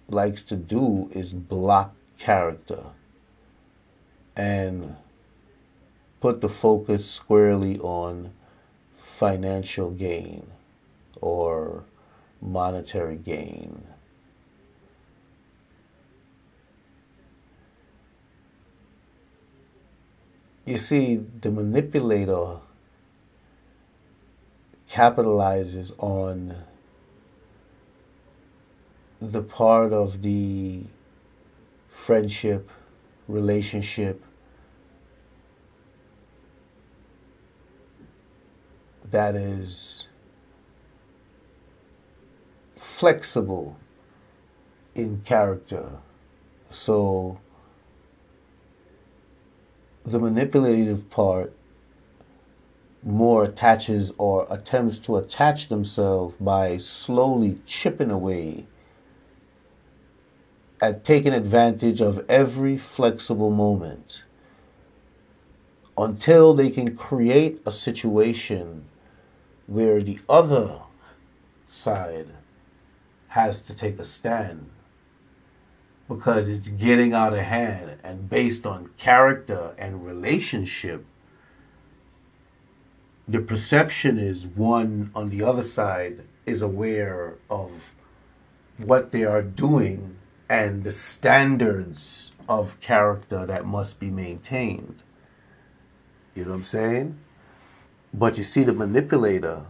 likes 0.07 0.41
to 0.43 0.55
do 0.55 1.09
is 1.13 1.33
block 1.33 1.93
character 2.17 2.83
and 4.35 4.95
put 6.21 6.39
the 6.41 6.49
focus 6.49 7.09
squarely 7.09 7.77
on 7.79 8.31
financial 8.97 9.91
gain 9.91 10.47
or 11.19 11.83
monetary 12.41 13.17
gain. 13.17 13.83
You 20.65 20.77
see, 20.77 21.19
the 21.41 21.51
manipulator 21.51 22.59
capitalizes 24.89 25.91
on 25.97 26.55
the 29.21 29.41
part 29.41 29.91
of 29.91 30.21
the 30.21 30.83
friendship, 31.89 32.69
relationship 33.27 34.23
that 39.11 39.35
is 39.35 40.05
flexible 42.75 43.75
in 44.95 45.21
character. 45.25 45.89
So 46.69 47.39
the 50.05 50.19
manipulative 50.19 51.09
part 51.09 51.53
more 53.01 53.43
attaches 53.43 54.11
or 54.17 54.47
attempts 54.49 54.97
to 54.97 55.17
attach 55.17 55.67
themselves 55.67 56.35
by 56.39 56.77
slowly 56.77 57.59
chipping 57.65 58.09
away 58.09 58.65
at 60.81 61.05
taking 61.05 61.33
advantage 61.33 62.01
of 62.01 62.23
every 62.29 62.77
flexible 62.77 63.49
moment 63.49 64.21
until 65.97 66.53
they 66.53 66.69
can 66.69 66.95
create 66.95 67.61
a 67.65 67.71
situation 67.71 68.85
where 69.67 70.01
the 70.01 70.19
other 70.27 70.79
side 71.67 72.27
has 73.29 73.61
to 73.61 73.73
take 73.73 73.97
a 73.99 74.03
stand 74.03 74.69
because 76.07 76.47
it's 76.47 76.67
getting 76.67 77.13
out 77.13 77.33
of 77.33 77.39
hand 77.39 77.97
and 78.03 78.29
based 78.29 78.65
on 78.65 78.89
character 78.97 79.73
and 79.77 80.05
relationship 80.05 81.05
the 83.27 83.39
perception 83.39 84.19
is 84.19 84.45
one 84.45 85.09
on 85.15 85.29
the 85.29 85.41
other 85.41 85.61
side 85.61 86.23
is 86.45 86.61
aware 86.61 87.35
of 87.49 87.93
what 88.77 89.11
they 89.11 89.23
are 89.23 89.41
doing 89.41 90.17
and 90.49 90.83
the 90.83 90.91
standards 90.91 92.31
of 92.49 92.79
character 92.81 93.45
that 93.45 93.65
must 93.65 93.99
be 93.99 94.09
maintained. 94.09 95.01
You 96.35 96.43
know 96.43 96.49
what 96.49 96.57
I'm 96.57 96.63
saying? 96.63 97.17
But 98.13 98.37
you 98.37 98.43
see, 98.43 98.63
the 98.63 98.73
manipulator 98.73 99.65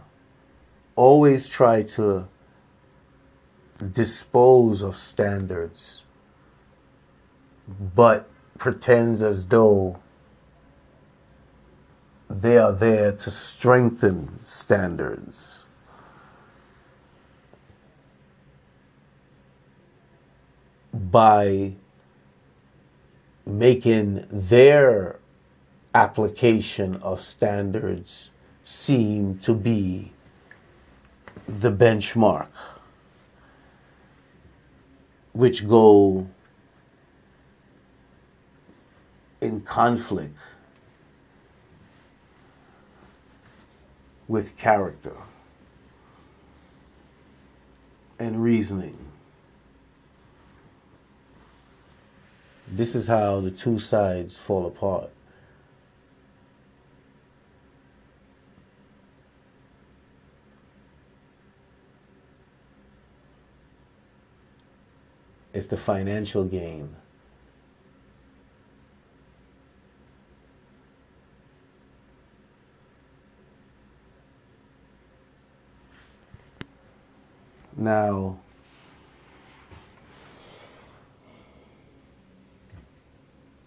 always 0.96 1.48
try 1.48 1.82
to 1.82 2.26
dispose 3.92 4.82
of 4.82 4.96
standards, 4.96 6.02
but 7.66 8.28
pretends 8.58 9.22
as 9.22 9.46
though 9.46 9.98
they 12.28 12.58
are 12.58 12.72
there 12.72 13.12
to 13.12 13.30
strengthen 13.30 14.40
standards. 14.44 15.64
By 20.92 21.74
making 23.46 24.26
their 24.30 25.18
application 25.94 26.96
of 26.96 27.22
standards 27.22 28.30
seem 28.62 29.38
to 29.38 29.54
be 29.54 30.12
the 31.46 31.70
benchmark, 31.70 32.48
which 35.32 35.68
go 35.68 36.26
in 39.44 39.60
conflict 39.60 40.38
with 44.26 44.56
character 44.56 45.14
and 48.18 48.42
reasoning. 48.42 48.96
This 52.66 52.94
is 52.94 53.06
how 53.06 53.40
the 53.40 53.50
two 53.50 53.78
sides 53.78 54.38
fall 54.38 54.66
apart. 54.66 55.10
It's 65.52 65.66
the 65.66 65.76
financial 65.76 66.44
gain. 66.44 66.96
Now, 77.76 78.38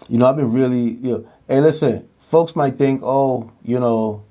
you 0.07 0.17
know, 0.17 0.27
I've 0.27 0.37
been 0.37 0.51
really, 0.51 0.91
you 0.91 1.11
know, 1.11 1.29
hey, 1.47 1.59
listen, 1.59 2.07
folks 2.29 2.55
might 2.55 2.77
think, 2.77 3.01
oh, 3.03 3.51
you 3.63 3.79
know, 3.79 4.23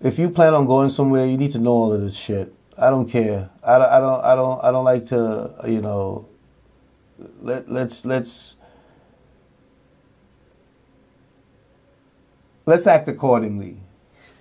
if 0.00 0.18
you 0.18 0.30
plan 0.30 0.54
on 0.54 0.66
going 0.66 0.90
somewhere, 0.90 1.26
you 1.26 1.38
need 1.38 1.52
to 1.52 1.58
know 1.58 1.72
all 1.72 1.92
of 1.92 2.00
this 2.00 2.14
shit. 2.14 2.54
I 2.76 2.90
don't 2.90 3.08
care. 3.08 3.50
I 3.62 3.78
don't, 3.78 3.88
I 3.90 4.00
don't, 4.00 4.24
I 4.24 4.34
don't, 4.34 4.64
I 4.64 4.70
don't 4.70 4.84
like 4.84 5.06
to, 5.06 5.54
you 5.66 5.80
know, 5.80 6.28
let, 7.40 7.70
let's, 7.70 8.04
let's, 8.04 8.54
let's 12.66 12.86
act 12.86 13.08
accordingly. 13.08 13.78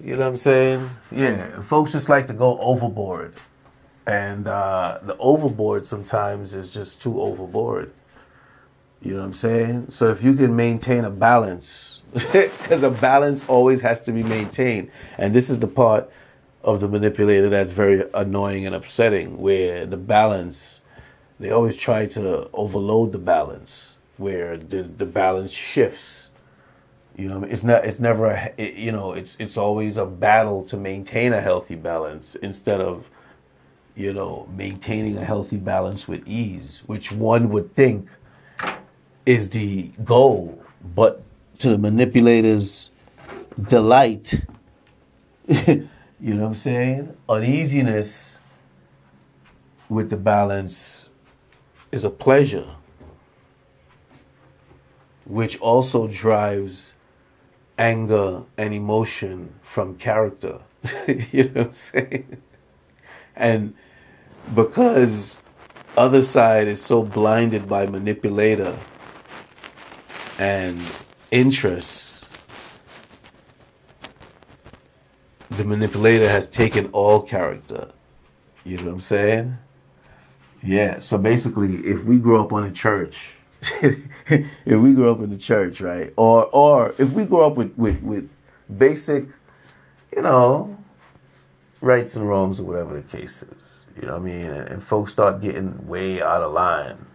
You 0.01 0.13
know 0.13 0.19
what 0.19 0.27
I'm 0.27 0.37
saying? 0.37 0.89
Yeah, 1.11 1.61
folks 1.61 1.91
just 1.91 2.07
like 2.07 2.27
to 2.27 2.33
go 2.33 2.57
overboard 2.59 3.35
and 4.09 4.47
uh, 4.47 4.97
the 5.03 5.15
overboard 5.17 5.85
sometimes 5.85 6.55
is 6.55 6.73
just 6.73 6.99
too 6.99 7.21
overboard. 7.21 7.91
You 9.03 9.11
know 9.11 9.19
what 9.19 9.25
I'm 9.25 9.33
saying? 9.33 9.91
So 9.91 10.09
if 10.09 10.23
you 10.23 10.33
can 10.33 10.55
maintain 10.55 11.05
a 11.05 11.11
balance, 11.11 11.99
because 12.13 12.81
a 12.81 12.89
balance 12.89 13.45
always 13.47 13.81
has 13.81 14.01
to 14.05 14.11
be 14.11 14.23
maintained, 14.23 14.89
and 15.19 15.35
this 15.35 15.47
is 15.47 15.59
the 15.59 15.67
part 15.67 16.09
of 16.63 16.79
the 16.79 16.87
manipulator 16.87 17.49
that's 17.49 17.71
very 17.71 18.03
annoying 18.15 18.65
and 18.65 18.73
upsetting, 18.73 19.37
where 19.37 19.85
the 19.85 19.95
balance, 19.95 20.79
they 21.39 21.51
always 21.51 21.75
try 21.75 22.07
to 22.07 22.49
overload 22.51 23.11
the 23.11 23.19
balance, 23.19 23.93
where 24.17 24.57
the 24.57 24.81
the 24.81 25.05
balance 25.05 25.51
shifts. 25.51 26.29
You 27.15 27.27
know, 27.27 27.43
it's 27.43 27.63
not. 27.63 27.85
It's 27.85 27.99
never. 27.99 28.25
A, 28.25 28.53
it, 28.57 28.73
you 28.73 28.91
know, 28.91 29.13
it's 29.13 29.35
it's 29.37 29.55
always 29.55 29.97
a 29.97 30.05
battle 30.05 30.63
to 30.63 30.77
maintain 30.77 31.31
a 31.31 31.41
healthy 31.41 31.75
balance 31.75 32.33
instead 32.41 32.81
of 32.81 33.05
you 33.99 34.13
know, 34.13 34.47
maintaining 34.55 35.17
a 35.17 35.25
healthy 35.25 35.57
balance 35.57 36.07
with 36.07 36.25
ease, 36.25 36.81
which 36.85 37.11
one 37.11 37.49
would 37.49 37.75
think 37.75 38.07
is 39.25 39.49
the 39.49 39.91
goal, 40.05 40.63
but 40.95 41.21
to 41.59 41.71
the 41.71 41.77
manipulator's 41.77 42.91
delight, 43.67 44.41
you 45.49 45.89
know 46.21 46.43
what 46.43 46.47
I'm 46.47 46.55
saying? 46.55 47.17
Uneasiness 47.27 48.37
with 49.89 50.09
the 50.09 50.15
balance 50.15 51.09
is 51.91 52.05
a 52.05 52.09
pleasure, 52.09 52.77
which 55.25 55.59
also 55.59 56.07
drives 56.07 56.93
anger 57.77 58.43
and 58.57 58.73
emotion 58.73 59.55
from 59.61 59.97
character. 59.97 60.59
you 61.33 61.43
know 61.49 61.63
what 61.63 61.67
I'm 61.67 61.73
saying? 61.73 62.41
And 63.35 63.73
because 64.55 65.41
other 65.97 66.21
side 66.21 66.67
is 66.67 66.81
so 66.83 67.03
blinded 67.03 67.67
by 67.67 67.85
manipulator 67.85 68.77
and 70.37 70.85
interests 71.31 72.21
the 75.49 75.63
manipulator 75.63 76.29
has 76.29 76.47
taken 76.47 76.87
all 76.87 77.21
character 77.21 77.91
you 78.63 78.77
know 78.77 78.85
what 78.85 78.93
i'm 78.93 78.99
saying 78.99 79.57
yeah 80.63 80.99
so 80.99 81.17
basically 81.17 81.75
if 81.85 82.03
we 82.03 82.17
grow 82.17 82.43
up 82.43 82.53
on 82.53 82.63
a 82.63 82.71
church 82.71 83.17
if 83.81 84.47
we 84.65 84.93
grow 84.93 85.11
up 85.11 85.21
in 85.21 85.29
the 85.29 85.37
church, 85.37 85.81
right? 85.81 86.13
Or 86.15 86.45
or 86.45 86.95
if 86.97 87.11
we 87.11 87.25
grow 87.25 87.47
up 87.47 87.55
with, 87.57 87.77
with, 87.77 88.01
with 88.01 88.29
basic, 88.77 89.25
you 90.15 90.21
know, 90.21 90.77
rights 91.81 92.15
and 92.15 92.27
wrongs 92.27 92.59
or 92.59 92.63
whatever 92.63 93.01
the 93.01 93.17
case 93.17 93.43
is. 93.43 93.78
You 93.99 94.07
know 94.07 94.13
what 94.13 94.21
I 94.21 94.25
mean? 94.25 94.45
And, 94.45 94.67
and 94.67 94.83
folks 94.83 95.11
start 95.11 95.41
getting 95.41 95.87
way 95.87 96.21
out 96.21 96.41
of 96.41 96.53
line. 96.53 97.05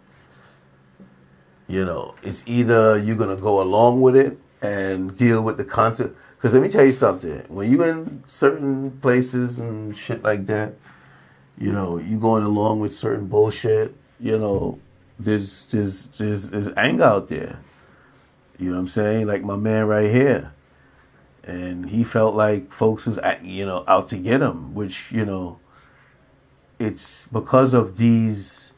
You 1.66 1.84
know, 1.84 2.14
it's 2.22 2.44
either 2.46 2.98
you're 2.98 3.16
gonna 3.16 3.36
go 3.36 3.60
along 3.60 4.02
with 4.02 4.16
it 4.16 4.38
and 4.60 5.16
deal 5.16 5.42
with 5.42 5.56
the 5.56 5.64
concept. 5.64 6.16
Because 6.36 6.52
let 6.52 6.62
me 6.62 6.68
tell 6.68 6.84
you 6.84 6.92
something. 6.92 7.42
When 7.48 7.70
you 7.70 7.82
in 7.84 8.22
certain 8.26 8.98
places 9.00 9.58
and 9.58 9.96
shit 9.96 10.22
like 10.22 10.46
that, 10.46 10.74
you 11.58 11.72
know, 11.72 11.98
you 11.98 12.18
going 12.18 12.44
along 12.44 12.80
with 12.80 12.94
certain 12.96 13.26
bullshit. 13.26 13.94
You 14.20 14.38
know, 14.38 14.78
there's 15.18 15.66
there's 15.66 16.06
there's, 16.18 16.50
there's 16.50 16.68
anger 16.76 17.04
out 17.04 17.28
there. 17.28 17.60
You 18.58 18.66
know 18.66 18.76
what 18.76 18.82
I'm 18.82 18.88
saying? 18.88 19.26
Like 19.26 19.42
my 19.42 19.56
man 19.56 19.86
right 19.86 20.10
here 20.10 20.52
and 21.46 21.90
he 21.90 22.02
felt 22.02 22.34
like 22.34 22.72
folks 22.72 23.04
was 23.04 23.18
you 23.42 23.66
know 23.66 23.84
out 23.86 24.08
to 24.08 24.16
get 24.16 24.40
him 24.40 24.74
which 24.74 25.12
you 25.12 25.24
know 25.24 25.58
it's 26.84 27.26
because 27.32 27.72
of 27.72 27.96
these 27.96 28.72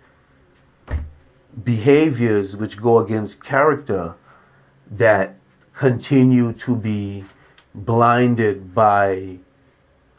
behaviors 1.63 2.57
which 2.57 2.77
go 2.77 2.99
against 2.99 3.43
character 3.43 4.15
that 4.91 5.37
continue 5.75 6.53
to 6.53 6.75
be 6.77 7.25
blinded 7.75 8.75
by 8.75 9.39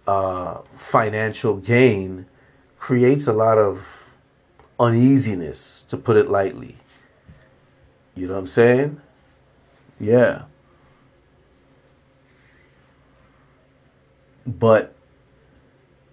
uh, 0.06 0.60
financial 0.76 1.56
gain 1.58 2.26
creates 2.80 3.28
a 3.28 3.34
lot 3.34 3.58
of 3.58 3.86
uneasiness 4.80 5.84
to 5.90 5.98
put 5.98 6.16
it 6.16 6.30
lightly. 6.30 6.78
You 8.16 8.28
know 8.28 8.34
what 8.34 8.40
i'm 8.40 8.48
saying? 8.48 9.02
Yeah. 10.00 10.44
But 14.46 14.97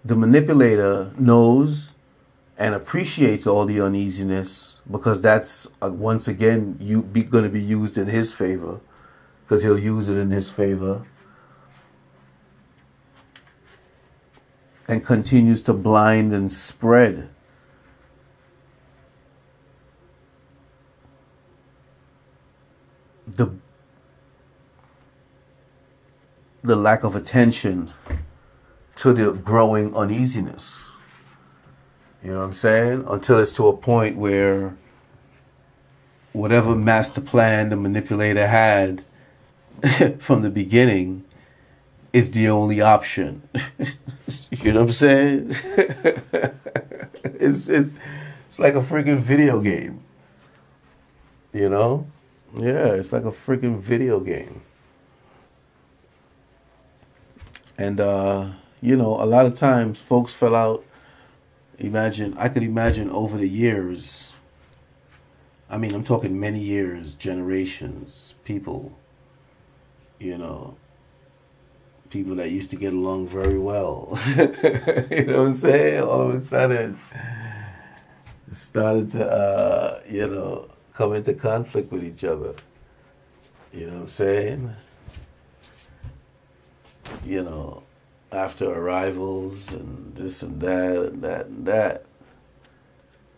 the 0.05 0.15
manipulator 0.15 1.11
knows 1.17 1.89
and 2.57 2.75
appreciates 2.75 3.47
all 3.47 3.65
the 3.65 3.81
uneasiness 3.81 4.77
because 4.89 5.19
that's 5.19 5.67
uh, 5.81 5.89
once 5.89 6.27
again 6.27 6.77
you 6.79 7.01
going 7.01 7.43
to 7.43 7.49
be 7.49 7.61
used 7.61 7.97
in 7.97 8.07
his 8.07 8.31
favor 8.31 8.79
because 9.43 9.63
he'll 9.63 9.79
use 9.79 10.07
it 10.07 10.15
in 10.15 10.29
his 10.29 10.49
favor. 10.49 11.05
And 14.87 15.03
continues 15.03 15.63
to 15.63 15.73
blind 15.73 16.31
and 16.31 16.51
spread. 16.51 17.29
The 23.27 23.47
the 26.63 26.75
lack 26.75 27.03
of 27.03 27.15
attention 27.15 27.91
to 28.97 29.13
the 29.13 29.31
growing 29.31 29.95
uneasiness. 29.95 30.85
You 32.23 32.31
know 32.31 32.39
what 32.39 32.45
I'm 32.45 32.53
saying? 32.53 33.05
Until 33.07 33.39
it's 33.39 33.51
to 33.53 33.67
a 33.67 33.77
point 33.77 34.17
where 34.17 34.75
whatever 36.33 36.75
master 36.75 37.21
plan 37.21 37.69
the 37.69 37.75
manipulator 37.75 38.47
had 38.47 39.03
from 40.19 40.41
the 40.41 40.49
beginning 40.49 41.23
is 42.11 42.31
the 42.31 42.47
only 42.47 42.81
option. 42.81 43.47
you 44.49 44.71
know 44.71 44.81
what 44.81 44.87
I'm 44.87 44.91
saying? 44.91 45.55
it's, 47.23 47.69
it's, 47.69 47.91
it's 48.47 48.59
like 48.59 48.73
a 48.73 48.81
freaking 48.81 49.21
video 49.21 49.59
game. 49.59 50.01
You 51.53 51.69
know? 51.69 52.07
Yeah, 52.57 52.93
it's 52.93 53.11
like 53.11 53.25
a 53.25 53.31
freaking 53.31 53.81
video 53.81 54.19
game. 54.19 54.61
And 57.77 57.99
uh 57.99 58.51
you 58.85 58.95
know, 58.95 59.21
a 59.21 59.25
lot 59.25 59.45
of 59.47 59.55
times 59.55 59.97
folks 59.97 60.31
fell 60.31 60.55
out. 60.55 60.85
Imagine, 61.79 62.35
I 62.37 62.49
could 62.49 62.63
imagine 62.63 63.09
over 63.09 63.37
the 63.37 63.49
years, 63.49 64.27
I 65.69 65.77
mean, 65.77 65.93
I'm 65.93 66.03
talking 66.03 66.39
many 66.39 66.61
years, 66.61 67.15
generations, 67.15 68.35
people, 68.43 68.97
you 70.19 70.37
know, 70.37 70.77
people 72.11 72.35
that 72.35 72.51
used 72.51 72.69
to 72.69 72.75
get 72.75 72.93
along 72.93 73.27
very 73.27 73.57
well. 73.57 74.19
you 74.27 75.25
know 75.25 75.39
what 75.39 75.47
I'm 75.47 75.55
saying? 75.55 76.01
All 76.01 76.29
of 76.29 76.35
a 76.35 76.41
sudden, 76.41 76.99
started 78.53 79.11
to, 79.13 79.25
uh, 79.25 79.99
you 80.07 80.27
know, 80.27 80.69
come 80.93 81.13
into 81.13 81.33
conflict 81.33 81.91
with 81.91 82.03
each 82.03 82.23
other. 82.23 82.53
You 83.73 83.87
know 83.87 83.93
what 83.95 84.01
I'm 84.03 84.09
saying? 84.09 84.75
You 87.25 87.43
know, 87.43 87.83
after 88.35 88.69
arrivals 88.69 89.71
and 89.71 90.13
this 90.15 90.43
and 90.43 90.59
that 90.59 90.97
and 90.97 91.21
that 91.21 91.45
and 91.45 91.65
that. 91.65 92.05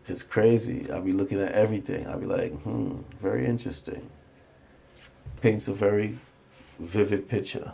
It's 0.08 0.24
crazy. 0.24 0.90
I'll 0.92 1.02
be 1.02 1.12
looking 1.12 1.40
at 1.40 1.52
everything. 1.52 2.08
I'll 2.08 2.20
be 2.20 2.26
like, 2.26 2.54
hmm, 2.64 3.02
very 3.22 3.46
interesting. 3.46 4.10
Paints 5.42 5.68
a 5.68 5.74
very 5.74 6.18
vivid 6.80 7.30
picture. 7.30 7.74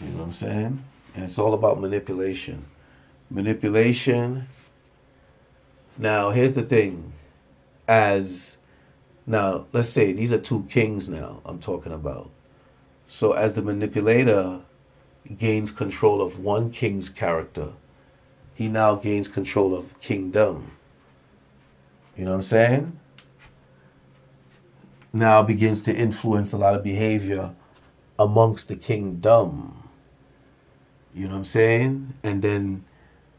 You 0.00 0.08
know 0.08 0.18
what 0.18 0.24
I'm 0.24 0.32
saying? 0.32 0.84
And 1.14 1.24
it's 1.24 1.38
all 1.38 1.52
about 1.52 1.80
manipulation. 1.80 2.64
Manipulation. 3.28 4.48
Now, 5.98 6.30
here's 6.30 6.54
the 6.54 6.62
thing. 6.62 7.12
As 7.86 8.56
now, 9.26 9.66
let's 9.72 9.90
say 9.90 10.12
these 10.12 10.32
are 10.32 10.38
two 10.38 10.66
kings 10.70 11.08
now 11.08 11.42
I'm 11.44 11.58
talking 11.58 11.92
about. 11.92 12.30
So, 13.06 13.32
as 13.32 13.52
the 13.52 13.62
manipulator, 13.62 14.60
gains 15.38 15.70
control 15.70 16.20
of 16.20 16.38
one 16.38 16.70
king's 16.70 17.08
character, 17.08 17.72
he 18.54 18.68
now 18.68 18.94
gains 18.94 19.28
control 19.28 19.74
of 19.74 19.98
kingdom. 20.00 20.72
You 22.16 22.24
know 22.24 22.30
what 22.32 22.36
I'm 22.36 22.42
saying? 22.42 23.00
Now 25.12 25.42
begins 25.42 25.82
to 25.82 25.94
influence 25.94 26.52
a 26.52 26.56
lot 26.56 26.74
of 26.74 26.82
behavior 26.82 27.54
amongst 28.18 28.68
the 28.68 28.76
kingdom. 28.76 29.88
You 31.14 31.24
know 31.24 31.32
what 31.32 31.38
I'm 31.38 31.44
saying? 31.44 32.14
And 32.22 32.42
then 32.42 32.84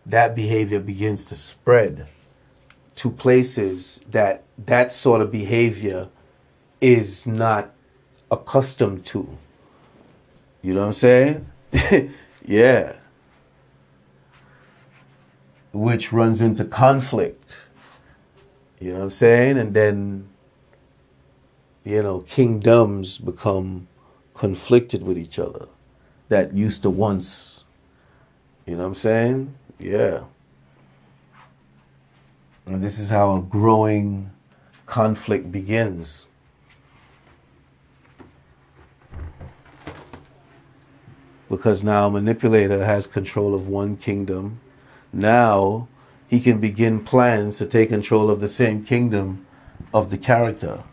that 0.06 0.36
behavior 0.36 0.80
begins 0.80 1.26
to 1.26 1.36
spread 1.36 2.08
to 2.96 3.10
places 3.10 4.00
that 4.12 4.44
that 4.58 4.92
sort 4.92 5.22
of 5.22 5.32
behavior 5.32 6.10
is 6.80 7.26
not 7.26 7.74
accustomed 8.30 9.06
to. 9.08 9.38
You 10.62 10.74
know 10.74 10.82
what 10.82 10.88
I'm 10.88 10.94
saying? 10.94 11.53
yeah. 12.46 12.94
Which 15.72 16.14
runs 16.14 16.42
into 16.42 16.66
conflict. 16.66 17.62
You 18.80 18.90
know 18.90 18.96
what 19.00 19.04
I'm 19.06 19.10
saying? 19.12 19.58
And 19.58 19.74
then, 19.74 20.30
you 21.84 22.04
know, 22.04 22.22
kingdoms 22.22 23.18
become 23.18 23.88
conflicted 24.36 25.04
with 25.04 25.18
each 25.18 25.40
other 25.40 25.68
that 26.30 26.54
used 26.54 26.84
to 26.84 26.90
once. 26.90 27.64
You 28.66 28.76
know 28.76 28.84
what 28.84 28.88
I'm 28.88 28.96
saying? 28.96 29.56
Yeah. 29.80 30.24
And 32.66 32.84
this 32.84 33.00
is 33.00 33.10
how 33.10 33.36
a 33.36 33.42
growing 33.42 34.32
conflict 34.86 35.52
begins. 35.52 36.26
Because 41.58 41.84
now 41.84 42.10
manipulator 42.10 42.84
has 42.84 43.06
control 43.06 43.54
of 43.54 43.68
one 43.68 43.96
kingdom. 43.96 44.60
Now 45.12 45.88
he 46.28 46.40
can 46.40 46.60
begin 46.60 47.06
plans 47.06 47.60
to 47.60 47.66
take 47.68 47.90
control 47.90 48.32
of 48.32 48.42
the 48.42 48.48
same 48.48 48.84
kingdom 48.84 49.46
of 49.94 50.10
the 50.10 50.18
character. 50.18 50.84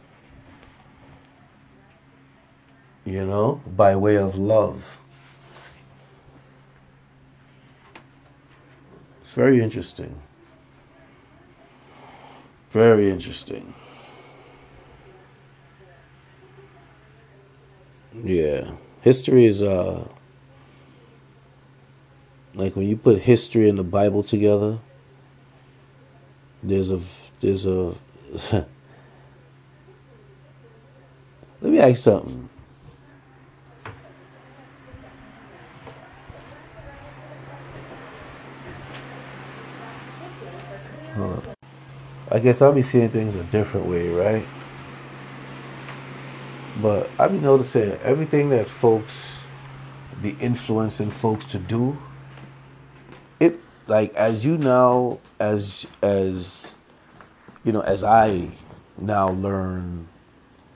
You 3.06 3.24
know, 3.24 3.62
by 3.66 3.96
way 3.96 4.16
of 4.16 4.34
love. 4.34 4.98
It's 9.24 9.32
very 9.32 9.62
interesting. 9.62 10.20
Very 12.70 13.10
interesting. 13.10 13.72
Yeah. 18.22 18.72
History 19.00 19.46
is 19.46 19.62
uh 19.62 20.06
like 22.54 22.76
when 22.76 22.88
you 22.88 22.96
put 22.96 23.22
history 23.22 23.68
and 23.68 23.78
the 23.78 23.84
Bible 23.84 24.22
together, 24.22 24.78
there's 26.62 26.90
a 26.90 27.00
there's 27.40 27.66
a 27.66 27.94
let 28.52 28.66
me 31.60 31.78
ask 31.78 32.02
something. 32.02 32.48
I 42.32 42.38
guess 42.38 42.62
I'll 42.62 42.72
be 42.72 42.82
seeing 42.82 43.10
things 43.10 43.34
a 43.34 43.42
different 43.42 43.86
way, 43.88 44.08
right? 44.08 44.46
But 46.80 47.10
I've 47.18 47.32
been 47.32 47.42
noticing 47.42 47.92
everything 48.04 48.50
that 48.50 48.70
folks 48.70 49.12
be 50.22 50.36
influencing 50.40 51.10
folks 51.10 51.44
to 51.46 51.58
do. 51.58 51.98
It 53.40 53.58
like 53.86 54.14
as 54.14 54.44
you 54.44 54.58
now 54.58 55.18
as 55.40 55.86
as 56.02 56.74
you 57.64 57.72
know 57.72 57.80
as 57.80 58.04
I 58.04 58.50
now 58.98 59.30
learn 59.30 60.08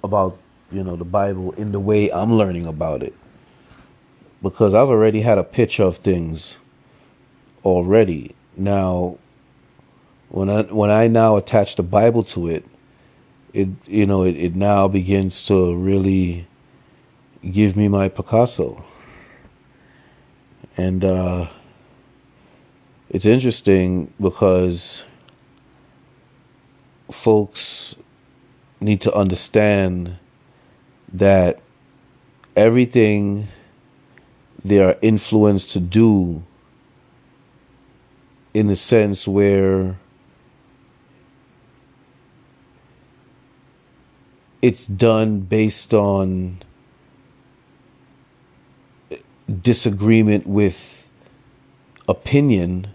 about 0.03 0.39
you 0.73 0.83
know 0.83 0.97
the 0.97 1.05
Bible 1.05 1.53
in 1.53 1.73
the 1.73 1.81
way 1.81 2.11
I'm 2.11 2.33
learning 2.33 2.67
about 2.67 3.03
it 3.03 3.15
because 4.43 4.75
I've 4.75 4.89
already 4.89 5.21
had 5.21 5.39
a 5.39 5.45
picture 5.45 5.85
of 5.85 5.99
things 5.99 6.57
already. 7.65 8.35
Now 8.57 9.19
when 10.29 10.51
I 10.51 10.62
when 10.62 10.91
I 10.91 11.07
now 11.07 11.37
attach 11.37 11.77
the 11.77 11.83
Bible 11.83 12.25
to 12.25 12.49
it, 12.49 12.65
it 13.53 13.69
you 13.87 14.07
know 14.07 14.23
it, 14.23 14.37
it 14.37 14.57
now 14.57 14.89
begins 14.89 15.43
to 15.45 15.75
really 15.77 16.49
give 17.53 17.77
me 17.77 17.89
my 17.89 18.09
Picasso. 18.09 18.85
And 20.77 21.05
uh, 21.05 21.49
it's 23.11 23.27
interesting 23.27 24.13
because 24.21 25.05
folks 27.11 27.95
need 28.81 29.01
to 29.03 29.15
understand 29.15 30.17
that 31.13 31.61
everything 32.57 33.49
they 34.65 34.79
are 34.79 34.97
influenced 35.03 35.71
to 35.71 35.81
do 35.81 36.43
in 38.53 38.71
a 38.71 38.77
sense 38.77 39.29
where 39.29 39.99
it's 44.63 44.87
done 44.87 45.41
based 45.41 45.93
on 45.93 46.63
disagreement 49.63 50.47
with 50.47 51.07
opinion, 52.09 52.93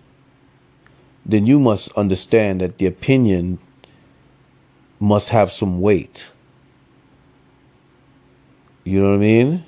then 1.32 1.45
you 1.45 1.59
must 1.59 1.91
understand 1.93 2.61
that 2.61 2.77
the 2.77 2.86
opinion 2.86 3.59
must 4.99 5.30
have 5.30 5.51
some 5.51 5.82
weight. 5.82 6.25
You 8.84 9.01
know 9.01 9.09
what 9.09 9.15
I 9.15 9.19
mean? 9.19 9.65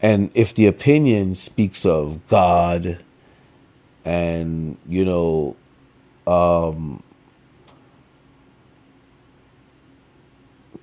And 0.00 0.30
if 0.34 0.54
the 0.54 0.66
opinion 0.66 1.34
speaks 1.34 1.84
of 1.84 2.20
God 2.28 3.02
and, 4.04 4.76
you 4.86 5.04
know, 5.04 5.56
um, 6.26 7.02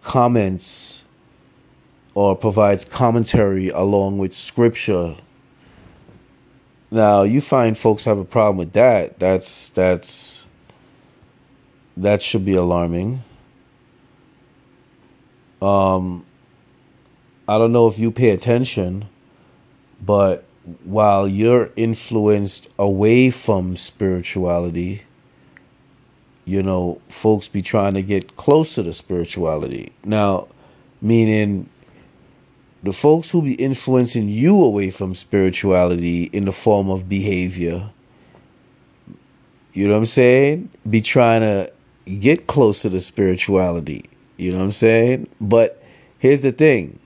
comments 0.03 1.01
or 2.13 2.35
provides 2.35 2.83
commentary 2.83 3.69
along 3.69 4.17
with 4.17 4.35
scripture. 4.35 5.15
Now, 6.91 7.23
you 7.23 7.39
find 7.39 7.77
folks 7.77 8.03
have 8.03 8.17
a 8.17 8.25
problem 8.25 8.57
with 8.57 8.73
that. 8.73 9.17
That's 9.17 9.69
that's 9.69 10.43
that 11.95 12.21
should 12.21 12.43
be 12.43 12.53
alarming. 12.53 13.23
Um 15.61 16.25
I 17.47 17.57
don't 17.57 17.71
know 17.71 17.87
if 17.87 17.97
you 17.97 18.11
pay 18.11 18.29
attention, 18.29 19.07
but 20.01 20.43
while 20.83 21.27
you're 21.27 21.69
influenced 21.75 22.67
away 22.77 23.31
from 23.31 23.77
spirituality, 23.77 25.03
you 26.45 26.61
know, 26.61 27.01
folks 27.09 27.47
be 27.47 27.61
trying 27.61 27.93
to 27.95 28.01
get 28.01 28.37
closer 28.37 28.83
to 28.83 28.93
spirituality. 28.93 29.91
Now, 30.03 30.47
meaning 31.01 31.69
the 32.83 32.93
folks 32.93 33.29
who 33.29 33.41
be 33.41 33.53
influencing 33.53 34.29
you 34.29 34.61
away 34.63 34.89
from 34.89 35.13
spirituality 35.13 36.23
in 36.33 36.45
the 36.45 36.51
form 36.51 36.89
of 36.89 37.07
behavior, 37.07 37.91
you 39.73 39.87
know 39.87 39.93
what 39.93 39.99
I'm 39.99 40.05
saying? 40.07 40.69
Be 40.89 41.01
trying 41.01 41.41
to 41.41 41.71
get 42.19 42.47
closer 42.47 42.89
to 42.89 42.99
spirituality. 42.99 44.09
You 44.37 44.51
know 44.51 44.57
what 44.57 44.65
I'm 44.65 44.71
saying? 44.71 45.29
But 45.39 45.81
here's 46.17 46.41
the 46.41 46.51
thing. 46.51 46.99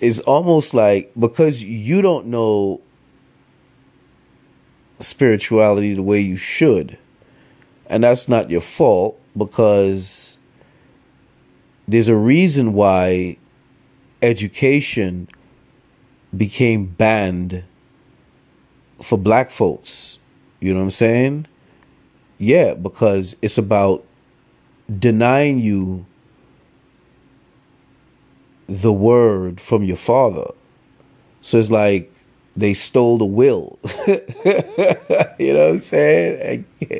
It's 0.00 0.18
almost 0.20 0.74
like 0.74 1.12
because 1.18 1.62
you 1.62 2.02
don't 2.02 2.26
know 2.26 2.80
spirituality 4.98 5.94
the 5.94 6.02
way 6.02 6.20
you 6.20 6.36
should, 6.36 6.98
and 7.86 8.02
that's 8.02 8.28
not 8.28 8.50
your 8.50 8.60
fault 8.60 9.20
because 9.36 10.36
there's 11.86 12.08
a 12.08 12.16
reason 12.16 12.72
why 12.72 13.36
education 14.22 15.28
became 16.36 16.86
banned 16.86 17.64
for 19.02 19.18
black 19.18 19.50
folks. 19.50 20.18
You 20.60 20.72
know 20.72 20.80
what 20.80 20.84
I'm 20.84 20.90
saying? 20.90 21.46
Yeah, 22.38 22.74
because 22.74 23.36
it's 23.42 23.58
about 23.58 24.04
denying 24.98 25.58
you 25.58 26.06
the 28.68 28.92
word 28.92 29.60
from 29.60 29.82
your 29.82 29.96
father. 29.96 30.52
So 31.42 31.58
it's 31.58 31.70
like 31.70 32.12
they 32.56 32.74
stole 32.74 33.18
the 33.18 33.24
will. 33.24 33.78
you 34.06 35.52
know 35.52 35.66
what 35.66 35.70
I'm 35.70 35.80
saying? 35.80 36.64
Yeah, 36.80 36.98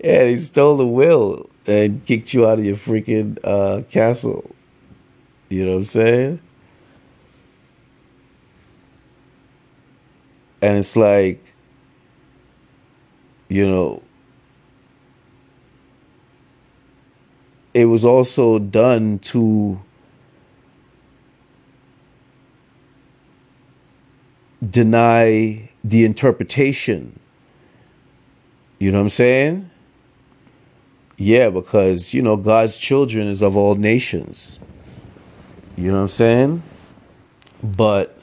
they 0.00 0.36
stole 0.36 0.76
the 0.76 0.86
will 0.86 1.48
and 1.66 2.04
kicked 2.04 2.34
you 2.34 2.46
out 2.46 2.58
of 2.58 2.64
your 2.64 2.76
freaking 2.76 3.38
uh, 3.44 3.82
castle. 3.90 4.54
You 5.54 5.66
know 5.66 5.72
what 5.74 5.78
I'm 5.78 5.84
saying? 5.84 6.40
And 10.60 10.78
it's 10.78 10.96
like, 10.96 11.44
you 13.48 13.64
know, 13.64 14.02
it 17.72 17.84
was 17.84 18.04
also 18.04 18.58
done 18.58 19.20
to 19.20 19.80
deny 24.68 25.70
the 25.84 26.04
interpretation. 26.04 27.20
You 28.80 28.90
know 28.90 28.98
what 28.98 29.04
I'm 29.04 29.10
saying? 29.10 29.70
Yeah, 31.16 31.50
because, 31.50 32.12
you 32.12 32.22
know, 32.22 32.36
God's 32.36 32.76
children 32.76 33.28
is 33.28 33.40
of 33.40 33.56
all 33.56 33.76
nations. 33.76 34.58
You 35.76 35.88
know 35.90 35.94
what 35.94 36.02
I'm 36.02 36.08
saying? 36.08 36.62
But 37.62 38.16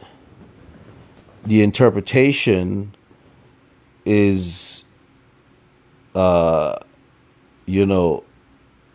the 1.46 1.62
interpretation 1.62 2.96
is, 4.06 4.86
uh, 6.16 6.78
you 7.66 7.86
know, 7.86 8.24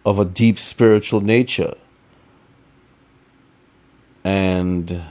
of 0.06 0.18
a 0.18 0.24
deep 0.24 0.58
spiritual 0.58 1.20
nature. 1.20 1.74
And 4.24 5.02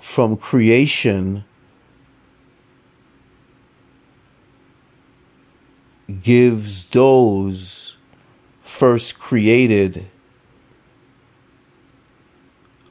from 0.00 0.36
creation 0.36 1.44
gives 6.22 6.86
those 6.86 7.89
first 8.80 9.18
created 9.18 10.06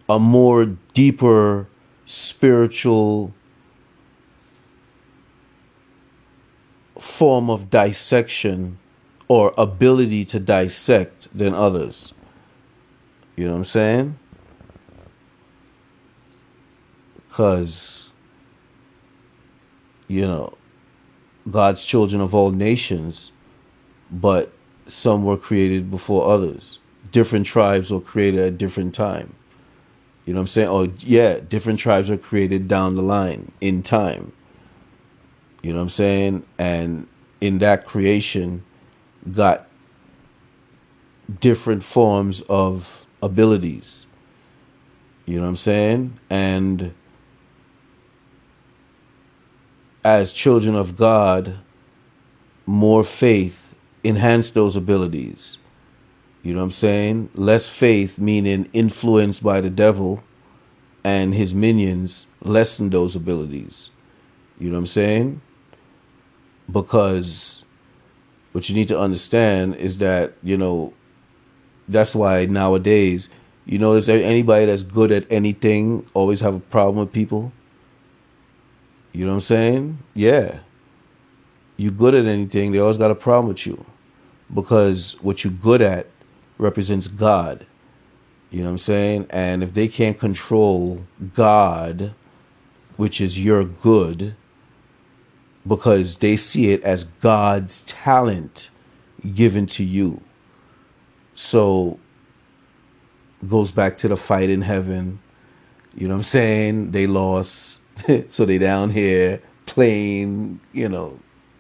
a 0.08 0.20
more 0.20 0.78
deeper 0.94 1.68
spiritual 2.06 3.34
form 7.00 7.50
of 7.50 7.72
dissection 7.72 8.78
or 9.28 9.52
ability 9.58 10.24
to 10.24 10.40
dissect 10.40 11.28
than 11.36 11.56
others. 11.56 12.14
You 13.36 13.46
know 13.46 13.54
what 13.54 13.58
I'm 13.58 13.66
saying? 13.66 14.20
Because, 17.28 18.10
you 20.08 20.22
know, 20.22 20.56
God's 21.50 21.84
children 21.84 22.22
of 22.22 22.36
all 22.36 22.52
nations, 22.52 23.32
but 24.12 24.54
some 24.92 25.26
were 25.26 25.38
created 25.38 25.90
before 25.90 26.32
others. 26.32 26.80
Different 27.12 27.46
tribes 27.46 27.92
were 27.92 28.02
created 28.02 28.40
at 28.40 28.58
different 28.58 28.94
time. 28.94 29.36
You 30.26 30.34
know 30.34 30.42
what 30.42 30.44
I'm 30.44 30.48
saying? 30.50 30.68
Oh 30.68 30.92
yeah, 31.00 31.40
different 31.40 31.80
tribes 31.80 32.10
are 32.10 32.18
created 32.18 32.68
down 32.68 32.96
the 32.96 33.02
line 33.02 33.52
in 33.62 33.82
time. 33.82 34.34
You 35.62 35.72
know 35.74 35.80
what 35.80 35.84
I'm 35.84 35.90
saying? 35.90 36.46
And 36.58 37.08
in 37.42 37.58
that 37.60 37.86
creation 37.86 38.64
got 39.34 39.68
different 41.40 41.84
forms 41.84 42.42
of 42.50 43.06
abilities. 43.22 44.06
You 45.26 45.38
know 45.38 45.44
what 45.44 45.50
I'm 45.50 45.58
saying? 45.58 46.20
And 46.30 46.94
as 50.04 50.32
children 50.32 50.76
of 50.76 50.96
God, 50.96 51.60
more 52.66 53.04
faith, 53.04 53.59
enhance 54.04 54.52
those 54.52 54.76
abilities. 54.76 55.58
You 56.44 56.54
know 56.54 56.60
what 56.60 56.66
I'm 56.66 56.72
saying? 56.72 57.30
Less 57.36 57.68
faith, 57.68 58.18
meaning 58.18 58.70
influenced 58.72 59.44
by 59.44 59.62
the 59.62 59.70
devil 59.70 60.24
and 61.04 61.34
his 61.34 61.54
minions, 61.54 62.28
lessen 62.42 62.90
those 62.90 63.16
abilities. 63.16 63.90
You 64.60 64.70
know 64.70 64.74
what 64.74 64.80
I'm 64.80 64.86
saying? 64.88 65.42
Because 66.72 67.64
what 68.52 68.70
you 68.70 68.76
need 68.76 68.88
to 68.90 69.00
understand 69.00 69.76
is 69.76 69.98
that, 69.98 70.34
you 70.44 70.58
know, 70.58 70.94
that's 71.88 72.14
why 72.14 72.46
nowadays, 72.46 73.28
you 73.66 73.78
know 73.78 73.94
notice 73.94 74.10
anybody 74.10 74.66
that's 74.66 74.84
good 74.84 75.12
at 75.12 75.26
anything 75.30 76.08
always 76.14 76.40
have 76.40 76.56
a 76.56 76.60
problem 76.60 77.06
with 77.06 77.14
people. 77.14 77.52
You 79.14 79.26
know 79.26 79.32
what 79.32 79.36
I'm 79.36 79.42
saying? 79.42 80.00
Yeah. 80.14 80.60
You 81.80 81.92
good 81.92 82.14
at 82.14 82.26
anything, 82.26 82.74
they 82.74 82.80
always 82.80 82.98
got 82.98 83.10
a 83.10 83.16
problem 83.16 83.48
with 83.48 83.66
you. 83.66 83.86
Because 84.54 85.16
what 85.22 85.46
you're 85.46 85.54
good 85.54 85.82
at 85.82 86.08
represents 86.58 87.08
God. 87.08 87.66
You 88.52 88.60
know 88.60 88.66
what 88.66 88.72
I'm 88.72 88.78
saying? 88.80 89.28
And 89.30 89.64
if 89.64 89.74
they 89.74 89.88
can't 89.88 90.20
control 90.20 91.06
God, 91.34 92.14
which 92.98 93.22
is 93.22 93.40
your 93.40 93.64
good, 93.64 94.36
because 95.66 96.18
they 96.18 96.36
see 96.36 96.72
it 96.72 96.84
as 96.84 97.06
God's 97.06 97.80
talent 97.84 98.70
given 99.34 99.66
to 99.68 99.84
you. 99.86 100.20
So 101.34 101.98
goes 103.48 103.72
back 103.72 103.98
to 104.00 104.10
the 104.10 104.18
fight 104.18 104.50
in 104.50 104.64
heaven. 104.64 105.22
You 105.96 106.10
know 106.10 106.16
what 106.16 106.20
I'm 106.20 106.24
saying? 106.24 106.92
They 106.92 107.08
lost. 107.08 107.80
so 108.30 108.44
they 108.44 108.58
down 108.58 108.90
here 108.90 109.42
playing, 109.66 110.60
you 110.74 110.90
know, 110.90 111.20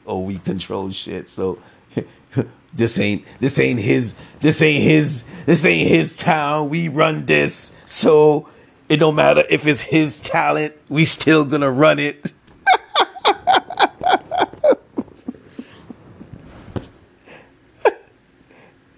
oh 0.09 0.19
we 0.19 0.39
control 0.39 0.91
shit. 0.91 1.29
So 1.29 1.59
this 2.73 2.99
ain't 2.99 3.23
this 3.39 3.57
ain't 3.59 3.79
his 3.79 4.15
this 4.41 4.61
ain't 4.61 4.83
his 4.83 5.23
this 5.45 5.63
ain't 5.63 5.87
his 5.87 6.17
town. 6.17 6.69
We 6.69 6.89
run 6.89 7.25
this. 7.25 7.71
So 7.85 8.49
it 8.89 8.97
don't 8.97 9.15
matter 9.15 9.43
if 9.49 9.65
it's 9.67 9.81
his 9.81 10.19
talent, 10.19 10.75
we 10.89 11.05
still 11.05 11.45
gonna 11.45 11.71
run 11.71 11.99
it. 11.99 12.33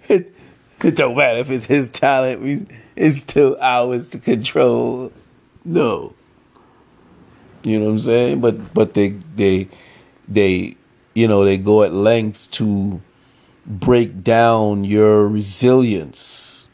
it, 0.08 0.34
it 0.82 0.96
don't 0.96 1.16
matter 1.16 1.38
if 1.38 1.50
it's 1.50 1.66
his 1.66 1.88
talent, 1.88 2.40
we 2.40 2.66
it's 2.96 3.18
still 3.18 3.56
ours 3.60 4.08
to 4.08 4.18
control. 4.18 5.12
No. 5.64 6.14
You 7.62 7.78
know 7.78 7.86
what 7.86 7.92
I'm 7.92 7.98
saying? 8.00 8.40
But 8.40 8.72
but 8.74 8.94
they 8.94 9.10
they 9.36 9.68
they 10.26 10.76
you 11.14 11.28
know 11.28 11.44
they 11.44 11.56
go 11.56 11.82
at 11.82 11.92
lengths 11.92 12.46
to 12.48 13.00
break 13.66 14.22
down 14.22 14.84
your 14.84 15.26
resilience. 15.28 16.68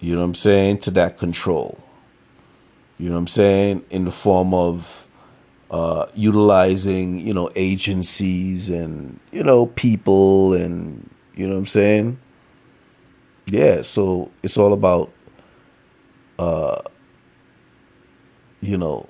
You 0.00 0.14
know 0.14 0.20
what 0.20 0.28
I'm 0.28 0.34
saying? 0.34 0.78
To 0.80 0.90
that 0.92 1.18
control. 1.18 1.78
You 2.98 3.08
know 3.08 3.14
what 3.14 3.20
I'm 3.20 3.28
saying? 3.28 3.84
In 3.90 4.04
the 4.04 4.10
form 4.10 4.54
of 4.54 5.06
uh, 5.70 6.06
utilizing, 6.14 7.26
you 7.26 7.34
know, 7.34 7.50
agencies 7.54 8.68
and, 8.68 9.20
you 9.30 9.42
know, 9.42 9.66
people 9.66 10.54
and, 10.54 11.08
you 11.34 11.46
know 11.46 11.54
what 11.54 11.60
I'm 11.60 11.66
saying? 11.66 12.18
Yeah, 13.46 13.82
so 13.82 14.30
it's 14.42 14.56
all 14.56 14.72
about, 14.72 15.12
uh, 16.38 16.80
you 18.60 18.76
know, 18.76 19.08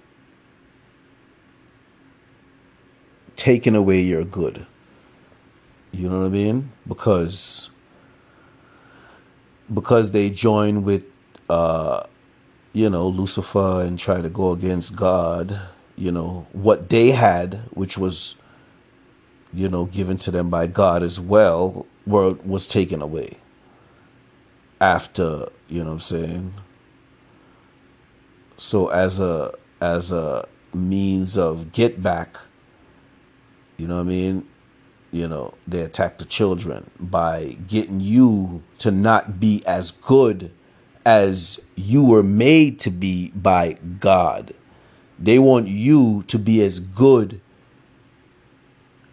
taking 3.41 3.75
away 3.75 4.03
your 4.03 4.23
good. 4.23 4.67
You 5.93 6.11
know 6.11 6.21
what 6.21 6.27
I 6.27 6.29
mean? 6.29 6.73
Because 6.87 7.71
because 9.73 10.11
they 10.11 10.29
join 10.29 10.83
with 10.83 11.05
uh 11.49 12.03
you 12.75 12.91
know 12.91 13.09
Lucifer 13.09 13.81
and 13.81 13.99
try 13.99 14.21
to 14.21 14.29
go 14.29 14.53
against 14.53 14.95
God, 14.95 15.59
you 15.97 16.13
know, 16.13 16.47
what 16.53 16.91
they 16.91 17.13
had, 17.13 17.63
which 17.71 17.97
was 17.97 18.35
you 19.55 19.69
know 19.71 19.87
given 19.87 20.19
to 20.19 20.31
them 20.31 20.51
by 20.51 20.67
God 20.67 21.03
as 21.03 21.19
well, 21.19 21.87
were 22.07 22.35
was 22.45 22.67
taken 22.67 23.01
away. 23.01 23.39
After, 24.83 25.49
you 25.69 25.81
know 25.81 25.93
what 25.93 25.93
I'm 25.93 26.01
saying? 26.01 26.55
So 28.59 28.89
as 28.89 29.19
a 29.19 29.55
as 29.81 30.13
a 30.13 30.47
means 30.75 31.39
of 31.39 31.73
get 31.73 32.03
back, 32.03 32.37
you 33.81 33.89
know 33.89 33.97
what 33.97 34.03
I 34.03 34.05
mean? 34.05 34.47
you 35.13 35.27
know, 35.27 35.55
they 35.67 35.81
attack 35.81 36.19
the 36.19 36.25
children 36.25 36.91
by 36.99 37.57
getting 37.69 38.01
you 38.01 38.63
to 38.79 38.91
not 38.91 39.41
be 39.41 39.65
as 39.67 39.91
good 39.91 40.53
as 41.05 41.59
you 41.75 42.05
were 42.05 42.23
made 42.23 42.79
to 42.81 42.91
be 42.91 43.29
by 43.29 43.73
God. 43.99 44.55
They 45.19 45.39
want 45.39 45.69
you 45.69 46.25
to 46.29 46.39
be 46.39 46.63
as 46.63 46.79
good 46.79 47.41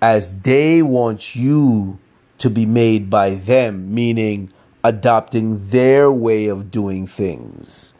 as 0.01 0.41
they 0.41 0.81
want 0.81 1.35
you 1.35 1.97
to 2.37 2.49
be 2.49 2.65
made 2.65 3.09
by 3.09 3.33
them, 3.33 3.93
meaning 3.93 4.53
adopting 4.83 5.69
their 5.69 6.11
way 6.11 6.47
of 6.47 6.69
doing 6.69 7.07
things. 7.07 7.93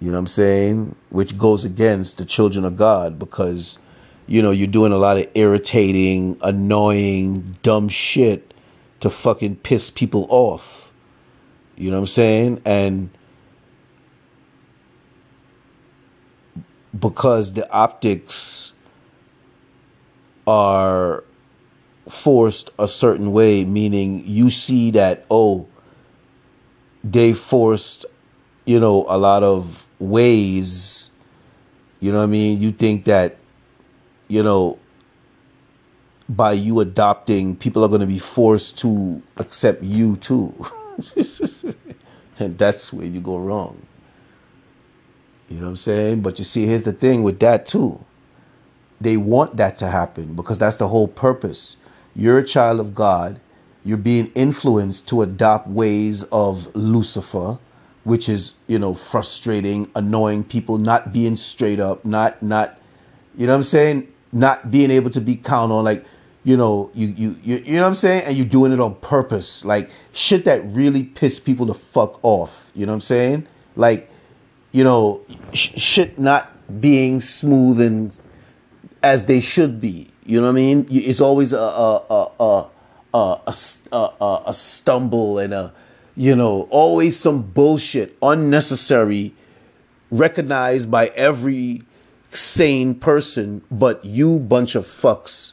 You 0.00 0.08
know 0.08 0.12
what 0.12 0.20
I'm 0.20 0.26
saying? 0.26 0.94
Which 1.08 1.38
goes 1.38 1.64
against 1.64 2.18
the 2.18 2.24
children 2.24 2.64
of 2.64 2.76
God 2.76 3.18
because 3.18 3.78
you 4.28 4.42
know, 4.42 4.50
you're 4.50 4.66
doing 4.66 4.92
a 4.92 4.98
lot 4.98 5.16
of 5.16 5.26
irritating, 5.34 6.36
annoying, 6.42 7.56
dumb 7.62 7.88
shit 7.88 8.52
to 9.00 9.08
fucking 9.08 9.56
piss 9.56 9.90
people 9.90 10.26
off. 10.28 10.90
You 11.76 11.90
know 11.90 11.96
what 11.96 12.02
I'm 12.02 12.08
saying? 12.08 12.62
And 12.64 13.10
because 16.98 17.54
the 17.54 17.70
optics 17.70 18.72
are 20.46 21.24
forced 22.06 22.70
a 22.78 22.86
certain 22.86 23.32
way, 23.32 23.64
meaning 23.64 24.24
you 24.26 24.50
see 24.50 24.90
that, 24.90 25.24
oh, 25.30 25.66
they 27.02 27.32
forced, 27.32 28.04
you 28.66 28.78
know, 28.78 29.06
a 29.08 29.16
lot 29.16 29.42
of 29.42 29.86
ways. 29.98 31.08
You 31.98 32.12
know 32.12 32.18
what 32.18 32.24
I 32.24 32.26
mean? 32.26 32.60
You 32.60 32.72
think 32.72 33.06
that 33.06 33.37
you 34.28 34.42
know, 34.42 34.78
by 36.28 36.52
you 36.52 36.80
adopting, 36.80 37.56
people 37.56 37.84
are 37.84 37.88
going 37.88 38.02
to 38.02 38.06
be 38.06 38.18
forced 38.18 38.78
to 38.78 39.22
accept 39.38 39.82
you 39.82 40.16
too. 40.16 40.66
and 42.38 42.58
that's 42.58 42.92
where 42.92 43.06
you 43.06 43.20
go 43.20 43.38
wrong. 43.38 43.86
You 45.48 45.56
know 45.56 45.62
what 45.64 45.68
I'm 45.70 45.76
saying? 45.76 46.20
But 46.20 46.38
you 46.38 46.44
see, 46.44 46.66
here's 46.66 46.82
the 46.82 46.92
thing 46.92 47.22
with 47.22 47.40
that 47.40 47.66
too. 47.66 48.04
They 49.00 49.16
want 49.16 49.56
that 49.56 49.78
to 49.78 49.88
happen 49.88 50.34
because 50.34 50.58
that's 50.58 50.76
the 50.76 50.88
whole 50.88 51.08
purpose. 51.08 51.76
You're 52.14 52.38
a 52.38 52.44
child 52.44 52.80
of 52.80 52.94
God. 52.94 53.40
You're 53.84 53.96
being 53.96 54.30
influenced 54.34 55.06
to 55.08 55.22
adopt 55.22 55.68
ways 55.68 56.24
of 56.24 56.74
Lucifer, 56.74 57.58
which 58.04 58.28
is, 58.28 58.54
you 58.66 58.78
know, 58.78 58.92
frustrating, 58.92 59.90
annoying 59.94 60.44
people, 60.44 60.76
not 60.76 61.12
being 61.12 61.36
straight 61.36 61.80
up, 61.80 62.04
not, 62.04 62.42
not, 62.42 62.78
you 63.36 63.46
know 63.46 63.52
what 63.52 63.58
I'm 63.58 63.62
saying? 63.62 64.08
Not 64.32 64.70
being 64.70 64.90
able 64.90 65.10
to 65.10 65.20
be 65.20 65.36
count 65.36 65.72
on 65.72 65.84
like 65.84 66.04
you 66.44 66.56
know 66.56 66.90
you, 66.94 67.08
you 67.08 67.36
you 67.42 67.56
you 67.58 67.76
know 67.76 67.82
what 67.82 67.88
i'm 67.88 67.94
saying? 67.94 68.24
And 68.24 68.36
you're 68.36 68.46
doing 68.46 68.72
it 68.72 68.80
on 68.80 68.94
purpose. 68.96 69.64
Like 69.64 69.90
shit 70.12 70.44
that 70.44 70.64
really 70.66 71.02
piss 71.02 71.40
people 71.40 71.66
the 71.66 71.74
fuck 71.74 72.22
off. 72.22 72.70
You 72.74 72.86
know 72.86 72.92
what 72.92 72.96
i'm 72.96 73.00
saying? 73.02 73.46
Like 73.76 74.10
you 74.72 74.84
know 74.84 75.22
sh- 75.52 75.70
shit 75.76 76.18
not 76.18 76.80
being 76.80 77.20
smooth 77.20 77.80
and 77.80 78.18
as 79.02 79.26
they 79.26 79.40
should 79.40 79.80
be. 79.80 80.10
You 80.24 80.40
know 80.40 80.46
what 80.46 80.52
i 80.52 80.54
mean? 80.54 80.86
It's 80.90 81.20
always 81.20 81.52
a 81.52 81.58
a 81.58 81.96
a 82.10 82.30
a 82.40 82.66
a, 83.14 83.54
a, 83.92 83.98
a, 84.20 84.42
a 84.46 84.54
stumble 84.54 85.38
and 85.38 85.54
a 85.54 85.72
you 86.16 86.34
know 86.36 86.62
always 86.70 87.18
some 87.18 87.42
bullshit 87.42 88.16
unnecessary 88.20 89.34
recognized 90.10 90.90
by 90.90 91.06
every 91.08 91.82
sane 92.30 92.94
person, 92.94 93.62
but 93.70 94.04
you 94.04 94.38
bunch 94.38 94.74
of 94.74 94.86
fucks. 94.86 95.52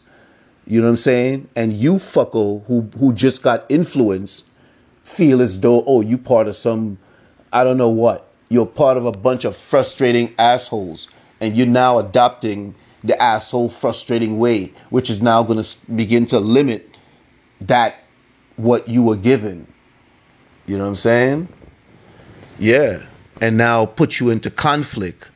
You 0.68 0.82
know 0.82 0.88
what 0.88 0.92
I'm 0.92 0.98
saying? 0.98 1.50
And 1.56 1.80
you 1.80 1.96
fucko 1.96 2.66
who 2.66 2.90
who 2.98 3.14
just 3.14 3.42
got 3.42 3.66
influence 3.70 4.44
feel 5.04 5.42
as 5.42 5.60
though, 5.60 5.84
oh, 5.86 6.02
you 6.02 6.18
part 6.18 6.48
of 6.48 6.56
some 6.56 6.98
I 7.54 7.64
don't 7.64 7.78
know 7.78 7.90
what. 7.90 8.28
You're 8.50 8.66
part 8.66 8.98
of 8.98 9.06
a 9.06 9.12
bunch 9.12 9.46
of 9.46 9.56
frustrating 9.56 10.34
assholes. 10.38 11.08
And 11.40 11.56
you're 11.56 11.68
now 11.68 12.00
adopting 12.00 12.76
the 13.04 13.22
asshole 13.22 13.70
frustrating 13.70 14.40
way, 14.40 14.74
which 14.90 15.10
is 15.10 15.22
now 15.22 15.44
gonna 15.44 15.64
begin 15.94 16.26
to 16.28 16.40
limit 16.40 16.90
that 17.62 18.04
what 18.56 18.88
you 18.88 19.04
were 19.04 19.16
given. 19.16 19.68
You 20.66 20.78
know 20.78 20.86
what 20.86 20.90
I'm 20.90 20.96
saying? 20.96 21.48
Yeah. 22.58 23.04
And 23.40 23.58
now 23.58 23.86
put 23.86 24.20
you 24.20 24.30
into 24.30 24.50
conflict 24.50 25.30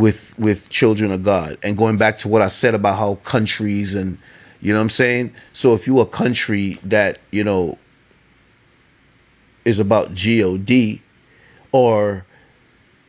with 0.00 0.36
with 0.38 0.68
children 0.70 1.12
of 1.12 1.22
God. 1.22 1.58
And 1.62 1.76
going 1.76 1.98
back 1.98 2.18
to 2.20 2.28
what 2.28 2.40
I 2.40 2.48
said 2.48 2.74
about 2.74 2.98
how 2.98 3.16
countries 3.16 3.94
and 3.94 4.18
you 4.60 4.72
know 4.72 4.78
what 4.78 4.84
I'm 4.84 4.90
saying? 4.90 5.34
So 5.52 5.74
if 5.74 5.86
you 5.86 6.00
a 6.00 6.06
country 6.06 6.78
that, 6.82 7.18
you 7.30 7.44
know, 7.44 7.78
is 9.64 9.78
about 9.78 10.12
God 10.14 11.02
or 11.72 12.24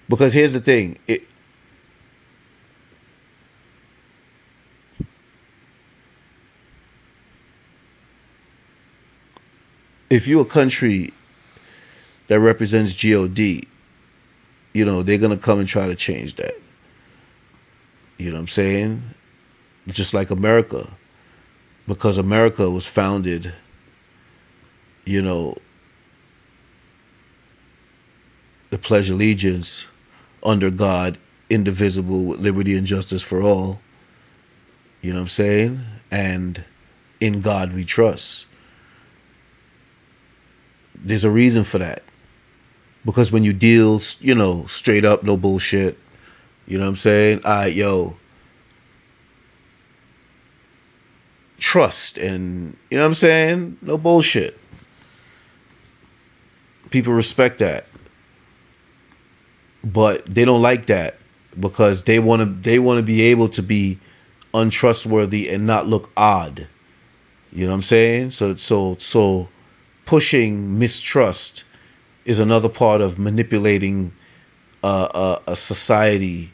because 0.08 0.34
here's 0.34 0.54
the 0.54 0.60
thing, 0.60 0.98
it 1.08 1.24
if 10.10 10.28
you're 10.28 10.42
a 10.42 10.46
country 10.46 11.14
that 12.28 12.39
represents 12.42 12.94
God, 12.96 13.68
you 14.74 14.84
know, 14.84 15.04
they're 15.04 15.18
going 15.18 15.32
to 15.32 15.42
come 15.42 15.60
and 15.60 15.68
try 15.68 15.88
to 15.88 15.96
change 15.96 16.36
that. 16.36 16.56
You 18.22 18.30
know 18.30 18.36
what 18.36 18.42
I'm 18.42 18.48
saying? 18.50 19.02
Just 19.88 20.14
like 20.14 20.30
America. 20.30 20.92
Because 21.88 22.20
America 22.20 22.70
was 22.70 22.86
founded, 22.86 23.52
you 25.06 25.24
know, 25.24 25.58
the 28.70 28.78
pledge 28.78 29.10
allegiance 29.10 29.86
under 30.44 30.70
God, 30.70 31.18
indivisible, 31.50 32.24
with 32.26 32.40
liberty 32.40 32.78
and 32.78 32.86
justice 32.86 33.24
for 33.24 33.42
all. 33.42 33.82
You 35.02 35.14
know 35.14 35.20
what 35.22 35.24
I'm 35.24 35.30
saying? 35.30 35.84
And 36.12 36.64
in 37.20 37.42
God 37.42 37.74
we 37.74 37.84
trust. 37.84 38.46
There's 40.94 41.24
a 41.24 41.32
reason 41.32 41.64
for 41.64 41.80
that. 41.80 42.04
Because 43.04 43.32
when 43.32 43.44
you 43.44 43.52
deal, 43.52 44.00
you 44.20 44.36
know, 44.36 44.68
straight 44.68 45.06
up, 45.06 45.24
no 45.24 45.36
bullshit, 45.36 45.98
you 46.66 46.78
know 46.78 46.86
what 46.86 46.89
I'm 46.91 46.95
saying? 46.95 47.41
All 47.43 47.51
right, 47.51 47.74
yo. 47.74 48.16
Trust 51.57 52.18
and, 52.18 52.76
you 52.89 52.97
know 52.97 53.03
what 53.03 53.07
I'm 53.09 53.14
saying? 53.14 53.78
No 53.82 53.97
bullshit. 53.97 54.57
People 56.89 57.14
respect 57.14 57.59
that. 57.59 57.86
But 59.84 60.26
they 60.26 60.45
don't 60.45 60.62
like 60.62 60.88
that 60.88 61.18
because 61.59 62.03
they 62.03 62.20
want 62.20 62.41
to 62.41 62.70
they 62.70 62.80
want 62.80 62.97
to 62.97 63.03
be 63.03 63.22
able 63.24 63.49
to 63.49 63.62
be 63.62 63.99
untrustworthy 64.53 65.49
and 65.49 65.66
not 65.66 65.88
look 65.88 66.12
odd. 66.16 66.68
You 67.51 67.66
know 67.66 67.72
what 67.72 67.78
I'm 67.78 67.84
saying? 67.84 68.32
So 68.32 68.55
so 68.55 68.95
so 68.99 69.49
pushing 70.05 70.78
mistrust 70.78 71.64
is 72.26 72.39
another 72.39 72.70
part 72.70 73.01
of 73.01 73.18
manipulating 73.18 74.14
a, 74.84 75.42
a 75.48 75.56
society 75.56 76.52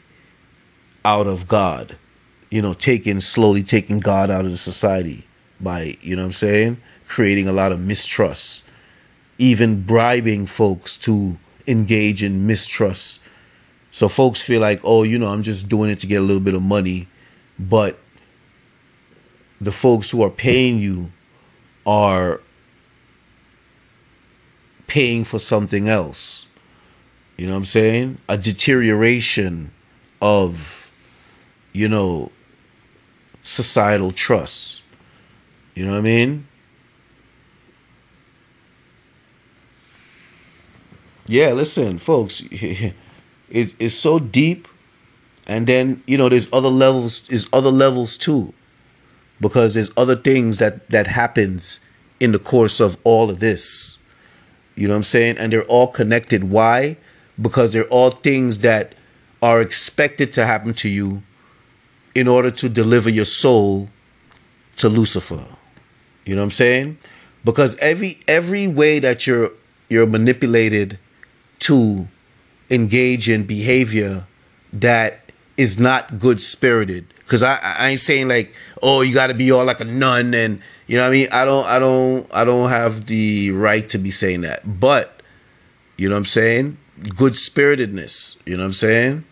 out 1.04 1.26
of 1.26 1.48
God. 1.48 1.96
You 2.50 2.62
know, 2.62 2.74
taking 2.74 3.20
slowly 3.20 3.62
taking 3.62 4.00
God 4.00 4.30
out 4.30 4.44
of 4.44 4.50
the 4.50 4.58
society 4.58 5.26
by 5.60 5.98
you 6.00 6.16
know 6.16 6.24
I'm 6.24 6.32
saying, 6.32 6.80
creating 7.06 7.48
a 7.48 7.52
lot 7.52 7.72
of 7.72 7.80
mistrust, 7.80 8.62
even 9.38 9.82
bribing 9.82 10.46
folks 10.46 10.96
to 10.98 11.38
engage 11.66 12.22
in 12.22 12.46
mistrust. 12.46 13.20
So 13.90 14.08
folks 14.08 14.40
feel 14.40 14.60
like, 14.60 14.80
oh, 14.84 15.02
you 15.02 15.18
know, 15.18 15.28
I'm 15.28 15.42
just 15.42 15.68
doing 15.68 15.90
it 15.90 16.00
to 16.00 16.06
get 16.06 16.16
a 16.16 16.24
little 16.24 16.40
bit 16.42 16.54
of 16.54 16.62
money, 16.62 17.08
but 17.58 17.98
the 19.60 19.72
folks 19.72 20.10
who 20.10 20.22
are 20.22 20.30
paying 20.30 20.78
you 20.78 21.10
are 21.84 22.40
paying 24.86 25.24
for 25.24 25.38
something 25.38 25.88
else. 25.88 26.46
You 27.38 27.46
know 27.46 27.52
what 27.52 27.58
I'm 27.58 27.64
saying? 27.66 28.18
A 28.28 28.36
deterioration 28.36 29.70
of, 30.20 30.90
you 31.72 31.88
know, 31.88 32.32
societal 33.44 34.10
trust. 34.10 34.82
You 35.76 35.86
know 35.86 35.92
what 35.92 35.98
I 35.98 36.02
mean? 36.02 36.48
Yeah, 41.28 41.52
listen, 41.52 41.98
folks, 41.98 42.42
it, 42.50 42.94
it's 43.50 43.94
so 43.94 44.18
deep. 44.18 44.66
And 45.46 45.68
then, 45.68 46.02
you 46.06 46.18
know, 46.18 46.28
there's 46.28 46.48
other 46.52 46.68
levels, 46.68 47.22
there's 47.28 47.46
other 47.52 47.70
levels 47.70 48.16
too. 48.16 48.52
Because 49.40 49.74
there's 49.74 49.92
other 49.96 50.16
things 50.16 50.58
that 50.58 50.90
that 50.90 51.06
happens 51.06 51.78
in 52.18 52.32
the 52.32 52.40
course 52.40 52.80
of 52.80 52.96
all 53.04 53.30
of 53.30 53.38
this. 53.38 53.98
You 54.74 54.88
know 54.88 54.94
what 54.94 54.98
I'm 54.98 55.04
saying? 55.04 55.38
And 55.38 55.52
they're 55.52 55.62
all 55.64 55.86
connected. 55.86 56.50
Why? 56.50 56.96
Because 57.40 57.72
they're 57.72 57.88
all 57.88 58.10
things 58.10 58.58
that 58.58 58.94
are 59.42 59.60
expected 59.60 60.32
to 60.32 60.46
happen 60.46 60.74
to 60.74 60.88
you 60.88 61.22
in 62.14 62.26
order 62.26 62.50
to 62.50 62.68
deliver 62.68 63.08
your 63.08 63.24
soul 63.24 63.88
to 64.76 64.88
Lucifer. 64.88 65.44
You 66.24 66.34
know 66.34 66.42
what 66.42 66.46
I'm 66.46 66.50
saying? 66.50 66.98
Because 67.44 67.76
every 67.76 68.20
every 68.26 68.66
way 68.66 68.98
that 68.98 69.26
you're 69.26 69.52
you're 69.88 70.06
manipulated 70.06 70.98
to 71.60 72.08
engage 72.70 73.28
in 73.28 73.44
behavior 73.44 74.26
that 74.72 75.30
is 75.56 75.78
not 75.78 76.18
good 76.18 76.40
spirited. 76.40 77.12
Cause 77.26 77.42
I 77.42 77.56
I 77.56 77.88
ain't 77.88 78.00
saying 78.00 78.28
like, 78.28 78.52
oh, 78.82 79.02
you 79.02 79.14
gotta 79.14 79.34
be 79.34 79.50
all 79.50 79.64
like 79.64 79.80
a 79.80 79.84
nun 79.84 80.34
and 80.34 80.60
you 80.86 80.96
know 80.96 81.04
what 81.04 81.08
I 81.08 81.12
mean? 81.12 81.28
I 81.30 81.44
don't 81.44 81.66
I 81.66 81.78
don't 81.78 82.26
I 82.32 82.44
don't 82.44 82.68
have 82.70 83.06
the 83.06 83.50
right 83.52 83.88
to 83.90 83.98
be 83.98 84.10
saying 84.10 84.42
that. 84.42 84.80
But 84.80 85.22
you 85.96 86.08
know 86.08 86.14
what 86.14 86.20
I'm 86.20 86.26
saying? 86.26 86.78
Good 87.16 87.36
spiritedness. 87.36 88.36
You 88.44 88.56
know 88.56 88.62
what 88.62 88.68
I'm 88.68 88.74
saying? 88.74 89.24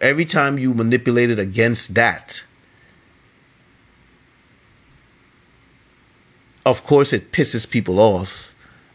Every 0.00 0.24
time 0.24 0.58
you 0.58 0.74
manipulate 0.74 1.30
it 1.30 1.38
against 1.38 1.94
that, 1.94 2.42
of 6.66 6.84
course 6.84 7.12
it 7.12 7.32
pisses 7.32 7.68
people 7.68 7.98
off. 7.98 8.50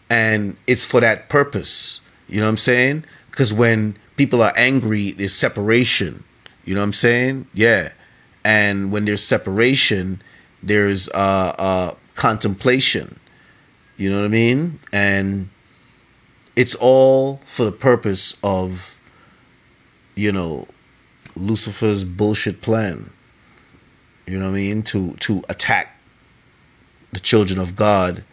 And 0.10 0.58
it's 0.66 0.84
for 0.84 1.00
that 1.02 1.30
purpose. 1.30 2.00
You 2.28 2.40
know 2.40 2.48
what 2.48 2.52
I'm 2.52 2.58
saying? 2.58 3.06
Because 3.30 3.54
when 3.54 3.98
people 4.18 4.42
are 4.42 4.54
angry, 4.58 5.12
there's 5.12 5.36
separation. 5.36 6.24
You 6.66 6.74
know 6.76 6.82
what 6.82 6.86
I'm 6.86 6.94
saying? 6.94 7.48
Yeah. 7.54 7.92
And 8.44 8.92
when 8.92 9.06
there's 9.06 9.24
separation, 9.24 10.22
there's 10.64 11.08
uh, 11.10 11.54
uh, 11.58 11.96
contemplation. 12.16 13.20
You 13.98 14.10
know 14.10 14.20
what 14.20 14.26
I 14.26 14.30
mean? 14.30 14.80
And 14.92 15.50
it's 16.60 16.76
all 16.76 17.40
for 17.46 17.64
the 17.64 17.72
purpose 17.72 18.36
of, 18.44 18.98
you 20.14 20.30
know, 20.30 20.68
Lucifer's 21.34 22.04
bullshit 22.04 22.62
plan. 22.62 23.12
You 24.28 24.40
know 24.40 24.48
what 24.48 24.58
I 24.58 24.60
mean? 24.60 24.84
To 24.84 25.16
to 25.22 25.42
attack 25.48 25.96
the 27.14 27.22
children 27.22 27.60
of 27.60 27.78
God 27.78 28.26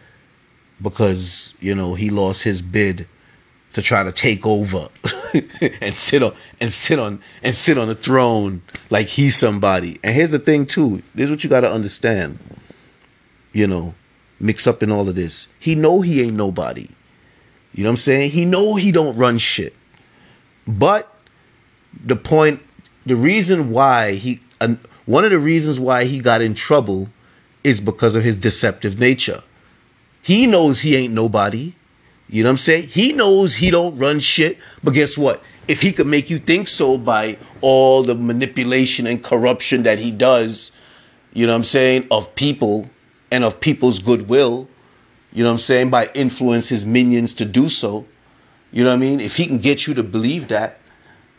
because, 0.82 1.54
you 1.60 1.72
know, 1.72 1.94
he 1.94 2.10
lost 2.10 2.42
his 2.42 2.62
bid 2.62 3.06
to 3.74 3.80
try 3.80 4.02
to 4.02 4.10
take 4.10 4.44
over 4.44 4.88
and 5.80 5.94
sit 5.94 6.20
on 6.20 6.34
and 6.60 6.72
sit 6.72 6.98
on 6.98 7.22
and 7.44 7.54
sit 7.54 7.78
on 7.78 7.86
the 7.86 7.94
throne 7.94 8.62
like 8.90 9.06
he's 9.06 9.36
somebody. 9.36 10.00
And 10.02 10.16
here's 10.16 10.32
the 10.32 10.40
thing 10.40 10.66
too. 10.66 11.04
This 11.14 11.26
is 11.26 11.30
what 11.30 11.44
you 11.44 11.50
gotta 11.50 11.70
understand. 11.70 12.40
You 13.52 13.68
know, 13.68 13.94
mix 14.40 14.66
up 14.66 14.82
in 14.82 14.90
all 14.90 15.08
of 15.08 15.14
this. 15.14 15.46
He 15.60 15.76
know 15.76 16.00
he 16.00 16.22
ain't 16.22 16.36
nobody. 16.36 16.88
You 17.76 17.82
know 17.82 17.90
what 17.90 17.92
I'm 17.92 17.96
saying? 17.98 18.30
He 18.30 18.46
know 18.46 18.76
he 18.76 18.90
don't 18.90 19.16
run 19.16 19.36
shit. 19.36 19.76
But 20.66 21.14
the 22.04 22.16
point, 22.16 22.62
the 23.04 23.14
reason 23.14 23.70
why 23.70 24.14
he, 24.14 24.40
uh, 24.62 24.76
one 25.04 25.24
of 25.24 25.30
the 25.30 25.38
reasons 25.38 25.78
why 25.78 26.06
he 26.06 26.18
got 26.18 26.40
in 26.40 26.54
trouble 26.54 27.10
is 27.62 27.82
because 27.82 28.14
of 28.14 28.24
his 28.24 28.34
deceptive 28.34 28.98
nature. 28.98 29.42
He 30.22 30.46
knows 30.46 30.80
he 30.80 30.96
ain't 30.96 31.12
nobody. 31.12 31.74
You 32.28 32.42
know 32.42 32.48
what 32.48 32.52
I'm 32.52 32.58
saying? 32.58 32.88
He 32.88 33.12
knows 33.12 33.56
he 33.56 33.70
don't 33.70 33.98
run 33.98 34.20
shit, 34.20 34.58
but 34.82 34.92
guess 34.92 35.18
what? 35.18 35.42
If 35.68 35.82
he 35.82 35.92
could 35.92 36.06
make 36.06 36.30
you 36.30 36.38
think 36.38 36.68
so 36.68 36.96
by 36.96 37.36
all 37.60 38.02
the 38.02 38.14
manipulation 38.14 39.06
and 39.06 39.22
corruption 39.22 39.82
that 39.82 39.98
he 39.98 40.10
does, 40.10 40.72
you 41.34 41.46
know 41.46 41.52
what 41.52 41.58
I'm 41.58 41.64
saying, 41.64 42.08
of 42.10 42.34
people 42.34 42.88
and 43.30 43.44
of 43.44 43.60
people's 43.60 43.98
goodwill, 43.98 44.68
you 45.36 45.44
know 45.44 45.50
what 45.50 45.60
I'm 45.60 45.60
saying, 45.60 45.90
by 45.90 46.06
influence 46.14 46.68
his 46.68 46.86
minions 46.86 47.34
to 47.34 47.44
do 47.44 47.68
so, 47.68 48.06
you 48.72 48.82
know 48.82 48.90
what 48.90 48.96
I 48.96 49.06
mean? 49.06 49.20
If 49.20 49.36
he 49.36 49.46
can 49.46 49.58
get 49.58 49.86
you 49.86 49.92
to 49.92 50.02
believe 50.02 50.48
that, 50.48 50.80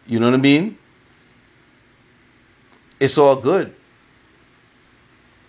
you 0.06 0.20
know 0.20 0.28
what 0.28 0.36
I 0.36 0.38
mean? 0.38 0.78
It's 3.00 3.18
all 3.18 3.36
good. 3.36 3.74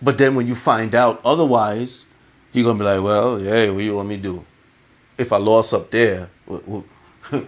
But 0.01 0.17
then 0.17 0.33
when 0.33 0.47
you 0.47 0.55
find 0.55 0.95
out 0.95 1.21
otherwise, 1.23 2.05
you're 2.51 2.65
gonna 2.65 2.79
be 2.79 2.85
like, 2.85 3.03
well, 3.03 3.39
yeah, 3.39 3.69
what 3.69 3.83
you 3.83 3.95
want 3.95 4.09
me 4.09 4.17
to 4.17 4.21
do? 4.21 4.45
if 5.19 5.31
I 5.33 5.37
lost 5.37 5.73
up 5.73 5.91
there, 5.91 6.29
what, 6.45 6.65
what 6.65 6.85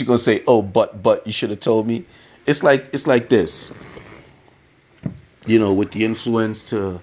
you 0.00 0.06
gonna 0.06 0.18
say? 0.18 0.42
Oh, 0.46 0.62
but 0.62 1.02
but 1.02 1.26
you 1.26 1.32
should 1.32 1.50
have 1.50 1.60
told 1.60 1.86
me. 1.86 2.06
It's 2.46 2.62
like 2.62 2.88
it's 2.92 3.06
like 3.06 3.28
this. 3.28 3.70
You 5.46 5.58
know, 5.58 5.72
with 5.72 5.92
the 5.92 6.04
influence 6.04 6.62
to, 6.70 7.00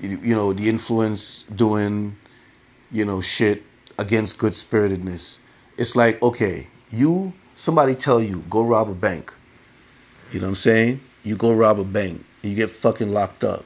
you 0.00 0.34
know, 0.34 0.52
the 0.52 0.68
influence 0.68 1.44
doing, 1.54 2.16
you 2.90 3.04
know, 3.04 3.20
shit 3.20 3.62
against 3.98 4.38
good 4.38 4.54
spiritedness. 4.54 5.38
It's 5.76 5.94
like 5.94 6.20
okay, 6.22 6.68
you 6.90 7.32
somebody 7.54 7.94
tell 7.94 8.22
you 8.22 8.44
go 8.48 8.62
rob 8.62 8.88
a 8.88 8.94
bank. 8.94 9.32
You 10.32 10.40
know 10.40 10.46
what 10.46 10.50
I'm 10.50 10.56
saying? 10.56 11.00
You 11.22 11.36
go 11.36 11.52
rob 11.52 11.78
a 11.78 11.84
bank, 11.84 12.24
and 12.42 12.50
you 12.50 12.56
get 12.56 12.70
fucking 12.70 13.12
locked 13.12 13.44
up. 13.44 13.64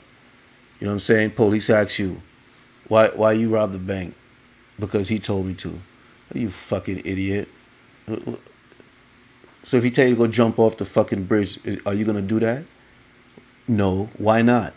You 0.80 0.86
know 0.86 0.92
what 0.92 0.94
I'm 0.94 1.00
saying? 1.00 1.30
Police 1.32 1.70
ask 1.70 1.98
you, 1.98 2.20
why 2.88 3.08
why 3.08 3.32
you 3.32 3.48
rob 3.50 3.72
the 3.72 3.78
bank? 3.78 4.14
Because 4.78 5.08
he 5.08 5.18
told 5.18 5.46
me 5.46 5.54
to. 5.54 5.80
You 6.32 6.50
fucking 6.50 7.02
idiot? 7.04 7.48
So 9.62 9.76
if 9.76 9.84
he 9.84 9.90
tell 9.90 10.06
you 10.06 10.14
to 10.14 10.18
go 10.18 10.26
jump 10.26 10.58
off 10.58 10.76
the 10.76 10.84
fucking 10.84 11.24
bridge, 11.24 11.58
are 11.86 11.94
you 11.94 12.04
gonna 12.04 12.22
do 12.22 12.40
that? 12.40 12.64
No. 13.68 14.10
Why 14.18 14.42
not? 14.42 14.74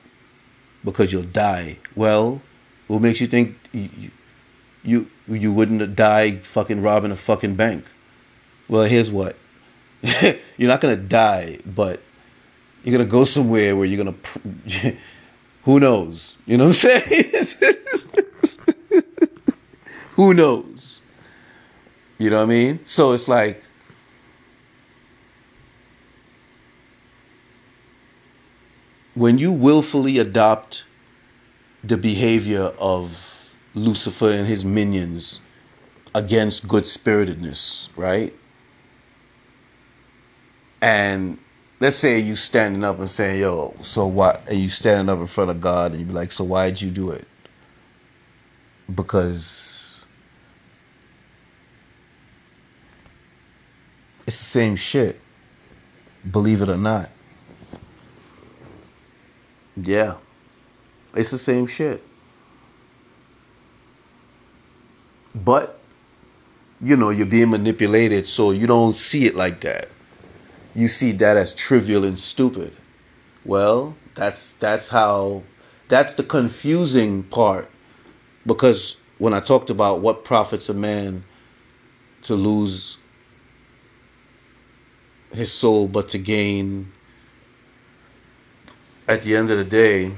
Because 0.88 1.12
you'll 1.12 1.24
die. 1.24 1.80
Well, 1.98 2.42
what 2.88 3.02
makes 3.02 3.20
you 3.20 3.28
think 3.28 3.58
you 3.74 4.12
you, 4.84 5.10
you 5.28 5.52
wouldn't 5.52 5.98
die 5.98 6.38
fucking 6.38 6.82
robbing 6.82 7.12
a 7.12 7.18
fucking 7.18 7.56
bank? 7.58 7.84
Well, 8.70 8.84
here's 8.84 9.12
what. 9.12 9.36
you're 10.02 10.70
not 10.70 10.80
gonna 10.80 10.96
die, 10.96 11.60
but 11.66 12.02
you're 12.86 12.98
gonna 12.98 13.10
go 13.10 13.26
somewhere 13.26 13.76
where 13.76 13.86
you're 13.86 14.02
gonna. 14.02 14.18
who 15.64 15.78
knows? 15.82 16.38
You 16.46 16.56
know 16.56 16.70
what 16.70 16.86
I'm 16.86 17.02
saying? 17.02 17.84
who 20.16 20.34
knows? 20.34 21.02
You 22.18 22.30
know 22.30 22.38
what 22.38 22.44
I 22.44 22.46
mean? 22.46 22.80
So 22.86 23.12
it's 23.12 23.28
like 23.28 23.62
when 29.18 29.40
you 29.40 29.52
willfully 29.52 30.20
adopt 30.20 30.84
the 31.84 31.98
behavior 31.98 32.66
of 32.78 33.50
Lucifer 33.74 34.30
and 34.30 34.48
his 34.48 34.64
minions 34.64 35.40
against 36.14 36.68
good 36.68 36.86
spiritedness, 36.86 37.90
right? 37.96 38.36
And 40.80 41.40
let's 41.80 41.96
say 41.96 42.20
you 42.20 42.36
standing 42.36 42.84
up 42.84 43.00
and 43.00 43.10
saying, 43.10 43.40
"Yo, 43.40 43.76
so 43.82 44.06
why?" 44.06 44.40
And 44.46 44.60
you 44.60 44.70
standing 44.70 45.10
up 45.10 45.20
in 45.20 45.26
front 45.26 45.50
of 45.50 45.62
God, 45.62 45.92
and 45.92 46.00
you 46.00 46.06
be 46.06 46.14
like, 46.14 46.32
"So 46.32 46.44
why 46.44 46.70
did 46.70 46.82
you 46.82 46.92
do 46.92 47.10
it?" 47.10 47.28
Because 48.94 50.06
it's 54.28 54.38
the 54.38 54.46
same 54.46 54.76
shit. 54.76 55.20
Believe 56.30 56.62
it 56.62 56.70
or 56.70 56.78
not. 56.78 57.10
Yeah. 59.80 60.16
It's 61.16 61.30
the 61.30 61.38
same 61.38 61.68
shit. 61.68 62.04
But, 65.34 65.80
you 66.82 66.96
know, 66.96 67.10
you're 67.12 67.26
being 67.26 67.52
manipulated, 67.52 68.26
so 68.28 68.52
you 68.52 68.66
don't 68.68 68.96
see 68.96 69.26
it 69.26 69.36
like 69.36 69.62
that. 69.62 69.90
You 70.74 70.88
see 70.88 71.12
that 71.14 71.38
as 71.38 71.54
trivial 71.54 72.04
and 72.04 72.20
stupid. 72.20 72.74
Well, 73.46 73.96
that's 74.16 74.52
that's 74.52 74.90
how 74.90 75.44
that's 75.88 76.14
the 76.16 76.24
confusing 76.24 77.24
part. 77.24 77.70
Because 78.46 78.96
when 79.18 79.34
I 79.34 79.40
talked 79.40 79.70
about 79.70 80.02
what 80.02 80.24
profits 80.24 80.70
a 80.70 80.74
man 80.74 81.24
to 82.24 82.36
lose 82.36 82.98
his 85.32 85.52
soul 85.52 85.88
but 85.88 86.10
to 86.10 86.18
gain 86.18 86.92
at 89.08 89.22
the 89.22 89.36
end 89.36 89.50
of 89.50 89.58
the 89.58 89.64
day, 89.64 90.14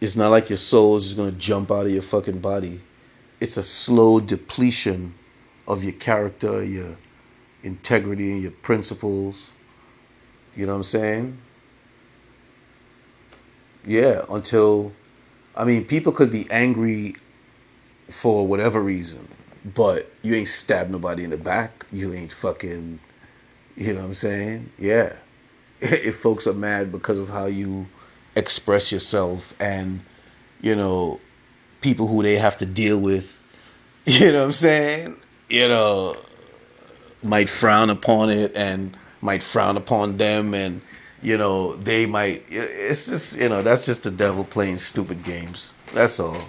it's 0.00 0.16
not 0.16 0.30
like 0.30 0.48
your 0.50 0.56
soul 0.56 0.96
is 0.96 1.04
just 1.04 1.16
gonna 1.16 1.30
jump 1.30 1.70
out 1.70 1.86
of 1.86 1.92
your 1.92 2.02
fucking 2.02 2.40
body. 2.40 2.80
It's 3.38 3.56
a 3.56 3.62
slow 3.62 4.18
depletion 4.18 5.14
of 5.68 5.84
your 5.84 5.92
character, 5.92 6.64
your 6.64 6.96
integrity, 7.62 8.40
your 8.40 8.50
principles. 8.50 9.50
You 10.56 10.66
know 10.66 10.72
what 10.72 10.78
I'm 10.78 10.84
saying? 10.84 11.38
Yeah, 13.86 14.24
until 14.28 14.92
I 15.54 15.64
mean 15.64 15.84
people 15.84 16.12
could 16.12 16.32
be 16.32 16.50
angry 16.50 17.16
for 18.10 18.46
whatever 18.46 18.80
reason, 18.80 19.28
but 19.64 20.10
you 20.22 20.34
ain't 20.34 20.48
stabbed 20.48 20.90
nobody 20.90 21.22
in 21.24 21.30
the 21.30 21.36
back. 21.36 21.86
You 21.92 22.12
ain't 22.14 22.32
fucking 22.32 22.98
you 23.76 23.92
know 23.92 24.00
what 24.00 24.06
I'm 24.06 24.14
saying? 24.14 24.72
Yeah. 24.78 25.12
if 26.06 26.18
folks 26.18 26.46
are 26.46 26.54
mad 26.54 26.92
because 26.92 27.18
of 27.18 27.28
how 27.28 27.46
you 27.46 27.86
express 28.36 28.92
yourself 28.92 29.54
and 29.58 30.00
you 30.60 30.74
know 30.74 31.20
people 31.80 32.06
who 32.06 32.22
they 32.22 32.36
have 32.38 32.56
to 32.58 32.66
deal 32.66 32.98
with 32.98 33.40
you 34.04 34.32
know 34.32 34.40
what 34.40 34.44
i'm 34.46 34.52
saying? 34.52 35.16
You 35.48 35.68
know 35.68 36.16
might 37.22 37.48
frown 37.48 37.90
upon 37.90 38.30
it 38.30 38.52
and 38.54 38.96
might 39.20 39.42
frown 39.42 39.76
upon 39.76 40.16
them 40.16 40.54
and 40.54 40.80
you 41.22 41.36
know 41.36 41.76
they 41.76 42.06
might 42.06 42.44
it's 42.48 43.06
just 43.06 43.36
you 43.36 43.48
know 43.48 43.62
that's 43.62 43.84
just 43.84 44.02
the 44.04 44.10
devil 44.10 44.44
playing 44.44 44.78
stupid 44.78 45.22
games. 45.22 45.72
That's 45.94 46.18
all. 46.18 46.44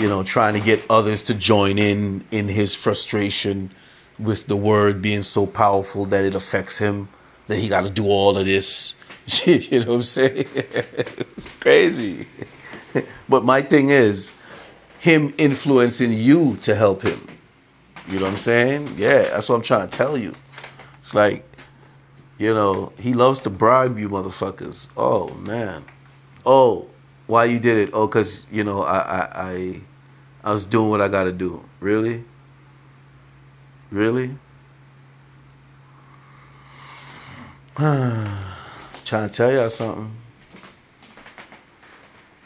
You 0.00 0.08
know 0.08 0.22
trying 0.22 0.54
to 0.54 0.60
get 0.60 0.82
others 0.90 1.22
to 1.22 1.34
join 1.34 1.78
in 1.78 2.24
in 2.30 2.48
his 2.48 2.74
frustration 2.74 3.72
with 4.18 4.46
the 4.46 4.56
word 4.56 5.00
being 5.02 5.22
so 5.22 5.46
powerful 5.46 6.04
that 6.06 6.24
it 6.24 6.34
affects 6.34 6.78
him 6.78 7.08
that 7.48 7.58
he 7.58 7.68
got 7.68 7.82
to 7.82 7.90
do 7.90 8.06
all 8.06 8.36
of 8.36 8.46
this. 8.46 8.94
you 9.44 9.80
know 9.80 9.86
what 9.86 9.94
I'm 9.96 10.02
saying? 10.02 10.48
it's 10.54 11.48
crazy. 11.60 12.26
But 13.28 13.44
my 13.44 13.60
thing 13.60 13.90
is, 13.90 14.32
him 15.00 15.34
influencing 15.36 16.14
you 16.14 16.56
to 16.62 16.74
help 16.74 17.02
him. 17.02 17.28
You 18.08 18.18
know 18.18 18.24
what 18.24 18.32
I'm 18.32 18.38
saying? 18.38 18.96
Yeah, 18.96 19.22
that's 19.22 19.50
what 19.50 19.56
I'm 19.56 19.62
trying 19.62 19.88
to 19.90 19.94
tell 19.94 20.16
you. 20.16 20.34
It's 21.00 21.12
like, 21.12 21.44
you 22.38 22.54
know, 22.54 22.92
he 22.98 23.12
loves 23.12 23.40
to 23.40 23.50
bribe 23.50 23.98
you 23.98 24.08
motherfuckers. 24.08 24.88
Oh 24.96 25.28
man. 25.34 25.84
Oh, 26.44 26.88
why 27.26 27.44
you 27.44 27.58
did 27.58 27.76
it? 27.76 27.90
Oh, 27.92 28.08
cause 28.08 28.46
you 28.50 28.64
know 28.64 28.82
I 28.82 28.98
I 28.98 29.50
I, 29.50 29.80
I 30.44 30.52
was 30.52 30.64
doing 30.64 30.88
what 30.88 31.00
I 31.00 31.08
got 31.08 31.24
to 31.24 31.32
do. 31.32 31.64
Really? 31.80 32.24
Really? 33.90 34.38
Trying 37.76 39.28
to 39.28 39.28
tell 39.28 39.52
y'all 39.52 39.68
something. 39.68 40.16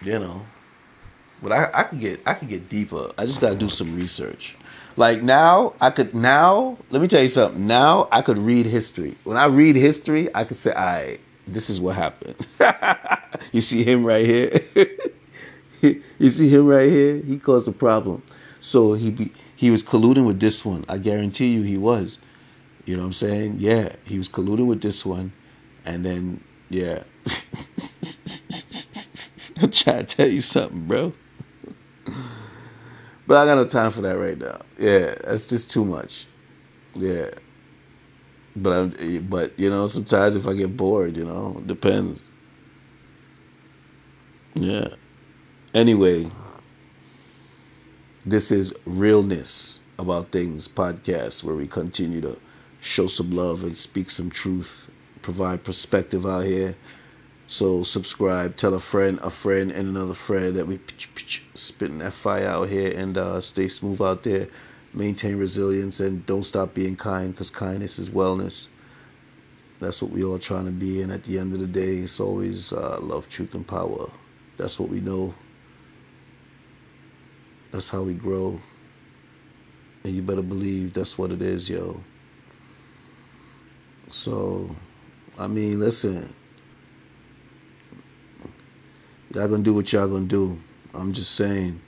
You 0.03 0.19
know. 0.19 0.47
But 1.41 1.53
I, 1.53 1.71
I 1.73 1.83
could 1.85 2.01
get 2.01 2.21
I 2.27 2.35
could 2.35 2.49
get 2.49 2.69
deeper. 2.69 3.13
I 3.17 3.27
just 3.27 3.41
gotta 3.41 3.55
do 3.55 3.71
some 3.71 3.95
research. 3.95 4.57
Like 4.97 5.23
now, 5.23 5.75
I 5.81 5.91
could 5.91 6.17
now. 6.17 6.79
Let 6.91 7.01
me 7.01 7.07
tell 7.07 7.23
you 7.23 7.29
something. 7.29 7.65
Now 7.65 8.09
I 8.11 8.23
could 8.23 8.39
read 8.39 8.67
history. 8.67 9.17
When 9.23 9.37
I 9.37 9.45
read 9.45 9.77
history, 9.77 10.35
I 10.35 10.43
could 10.43 10.57
say, 10.57 10.73
"I 10.73 11.19
this 11.47 11.71
is 11.71 11.79
what 11.79 11.95
happened." 11.95 12.35
you 13.53 13.61
see 13.61 13.85
him 13.85 14.05
right 14.05 14.27
here. 14.27 14.67
you 16.19 16.31
see 16.31 16.49
him 16.49 16.67
right 16.67 16.91
here. 16.91 17.19
He 17.19 17.39
caused 17.39 17.69
a 17.69 17.73
problem. 17.73 18.25
So 18.59 18.95
he 18.95 19.11
be, 19.11 19.33
he 19.55 19.71
was 19.71 19.85
colluding 19.85 20.27
with 20.27 20.41
this 20.41 20.65
one. 20.65 20.85
I 20.89 20.99
guarantee 20.99 21.53
you, 21.53 21.63
he 21.63 21.79
was. 21.79 22.19
You 22.91 22.97
know 22.97 23.03
what 23.03 23.07
I'm 23.07 23.13
saying? 23.13 23.57
Yeah, 23.61 23.95
he 24.05 24.19
was 24.19 24.29
colluding 24.29 24.67
with 24.67 24.83
this 24.83 25.07
one, 25.07 25.33
and 25.85 26.05
then 26.05 26.43
yeah. 26.71 27.05
I'm 29.59 29.71
trying 29.71 30.07
to 30.07 30.17
tell 30.17 30.29
you 30.29 30.41
something, 30.41 30.89
bro. 30.89 31.13
but 33.29 33.37
I 33.37 33.45
got 33.45 33.55
no 33.55 33.69
time 33.69 33.93
for 33.93 34.01
that 34.01 34.19
right 34.19 34.37
now. 34.37 34.63
Yeah, 34.77 35.15
that's 35.23 35.49
just 35.49 35.71
too 35.71 35.85
much. 35.85 36.27
Yeah. 36.97 37.31
But 38.57 38.71
I'm, 38.73 39.27
but 39.31 39.57
you 39.57 39.71
know, 39.71 39.87
sometimes 39.87 40.35
if 40.35 40.49
I 40.49 40.55
get 40.55 40.77
bored, 40.77 41.17
you 41.17 41.25
know, 41.25 41.63
depends. 41.65 42.25
Yeah. 44.55 44.89
Anyway, 45.73 46.33
this 48.27 48.51
is 48.51 48.75
realness 48.85 49.79
about 49.97 50.33
things 50.33 50.67
podcast 50.67 51.45
where 51.45 51.55
we 51.55 51.69
continue 51.69 52.21
to 52.23 52.37
show 52.81 53.07
some 53.07 53.31
love 53.31 53.63
and 53.63 53.77
speak 53.77 54.11
some 54.11 54.31
truth, 54.31 54.87
provide 55.23 55.65
perspective 55.65 56.27
out 56.27 56.45
here. 56.45 56.77
So 57.47 57.83
subscribe, 57.83 58.57
tell 58.57 58.75
a 58.75 58.81
friend, 58.81 59.19
a 59.23 59.31
friend, 59.31 59.73
and 59.73 59.89
another 59.89 60.15
friend 60.15 60.57
that 60.57 60.67
we 60.67 60.79
spitting 61.55 61.99
that 61.99 62.13
fire 62.13 62.47
out 62.47 62.69
here 62.69 62.91
and 62.91 63.19
uh, 63.19 63.41
stay 63.41 63.69
smooth 63.69 64.01
out 64.01 64.23
there. 64.23 64.49
Maintain 64.93 65.37
resilience 65.37 66.01
and 66.01 66.25
don't 66.27 66.45
stop 66.45 66.75
being 66.75 66.97
kind 66.97 67.33
because 67.33 67.51
kindness 67.51 67.99
is 67.99 68.11
wellness. 68.11 68.67
That's 69.81 70.03
what 70.03 70.11
we 70.11 70.23
all 70.23 70.39
trying 70.39 70.67
to 70.67 70.71
be. 70.71 71.01
And 71.01 71.11
at 71.11 71.25
the 71.25 71.39
end 71.39 71.53
of 71.53 71.61
the 71.61 71.67
day, 71.67 71.99
it's 71.99 72.21
always 72.21 72.73
uh, 72.73 72.99
love, 73.01 73.29
truth, 73.29 73.55
and 73.55 73.67
power. 73.67 74.11
That's 74.57 74.79
what 74.79 74.91
we 74.91 75.01
know. 75.01 75.35
That's 77.73 77.89
how 77.89 78.03
we 78.03 78.15
grow. 78.15 78.61
And 80.05 80.15
you 80.15 80.23
better 80.23 80.43
believe 80.43 80.95
that's 80.95 81.17
what 81.17 81.31
it 81.31 81.41
is, 81.43 81.69
yo. 81.69 82.03
So, 84.11 84.75
I 85.39 85.47
mean, 85.47 85.79
listen, 85.81 86.35
y'all 89.33 89.49
gonna 89.49 89.63
do 89.63 89.73
what 89.73 89.93
y'all 89.93 90.09
gonna 90.09 90.27
do. 90.27 90.59
I'm 90.93 91.13
just 91.13 91.35
saying, 91.35 91.81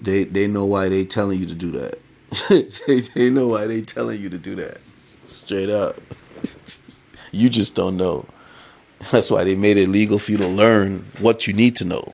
they 0.00 0.24
they 0.24 0.46
know 0.46 0.64
why 0.64 0.88
they 0.88 1.04
telling 1.04 1.38
you 1.38 1.46
to 1.46 1.54
do 1.54 1.70
that. 1.72 1.98
they, 2.86 3.00
they 3.00 3.30
know 3.30 3.48
why 3.48 3.66
they 3.66 3.82
telling 3.82 4.20
you 4.20 4.30
to 4.30 4.38
do 4.38 4.56
that. 4.56 4.80
Straight 5.24 5.70
up. 5.70 6.00
You 7.30 7.50
just 7.50 7.74
don't 7.74 7.96
know. 7.96 8.26
That's 9.10 9.30
why 9.30 9.44
they 9.44 9.54
made 9.54 9.76
it 9.76 9.88
legal 9.88 10.18
for 10.18 10.32
you 10.32 10.38
to 10.38 10.48
learn 10.48 11.10
what 11.20 11.46
you 11.46 11.52
need 11.52 11.76
to 11.76 11.84
know. 11.84 12.06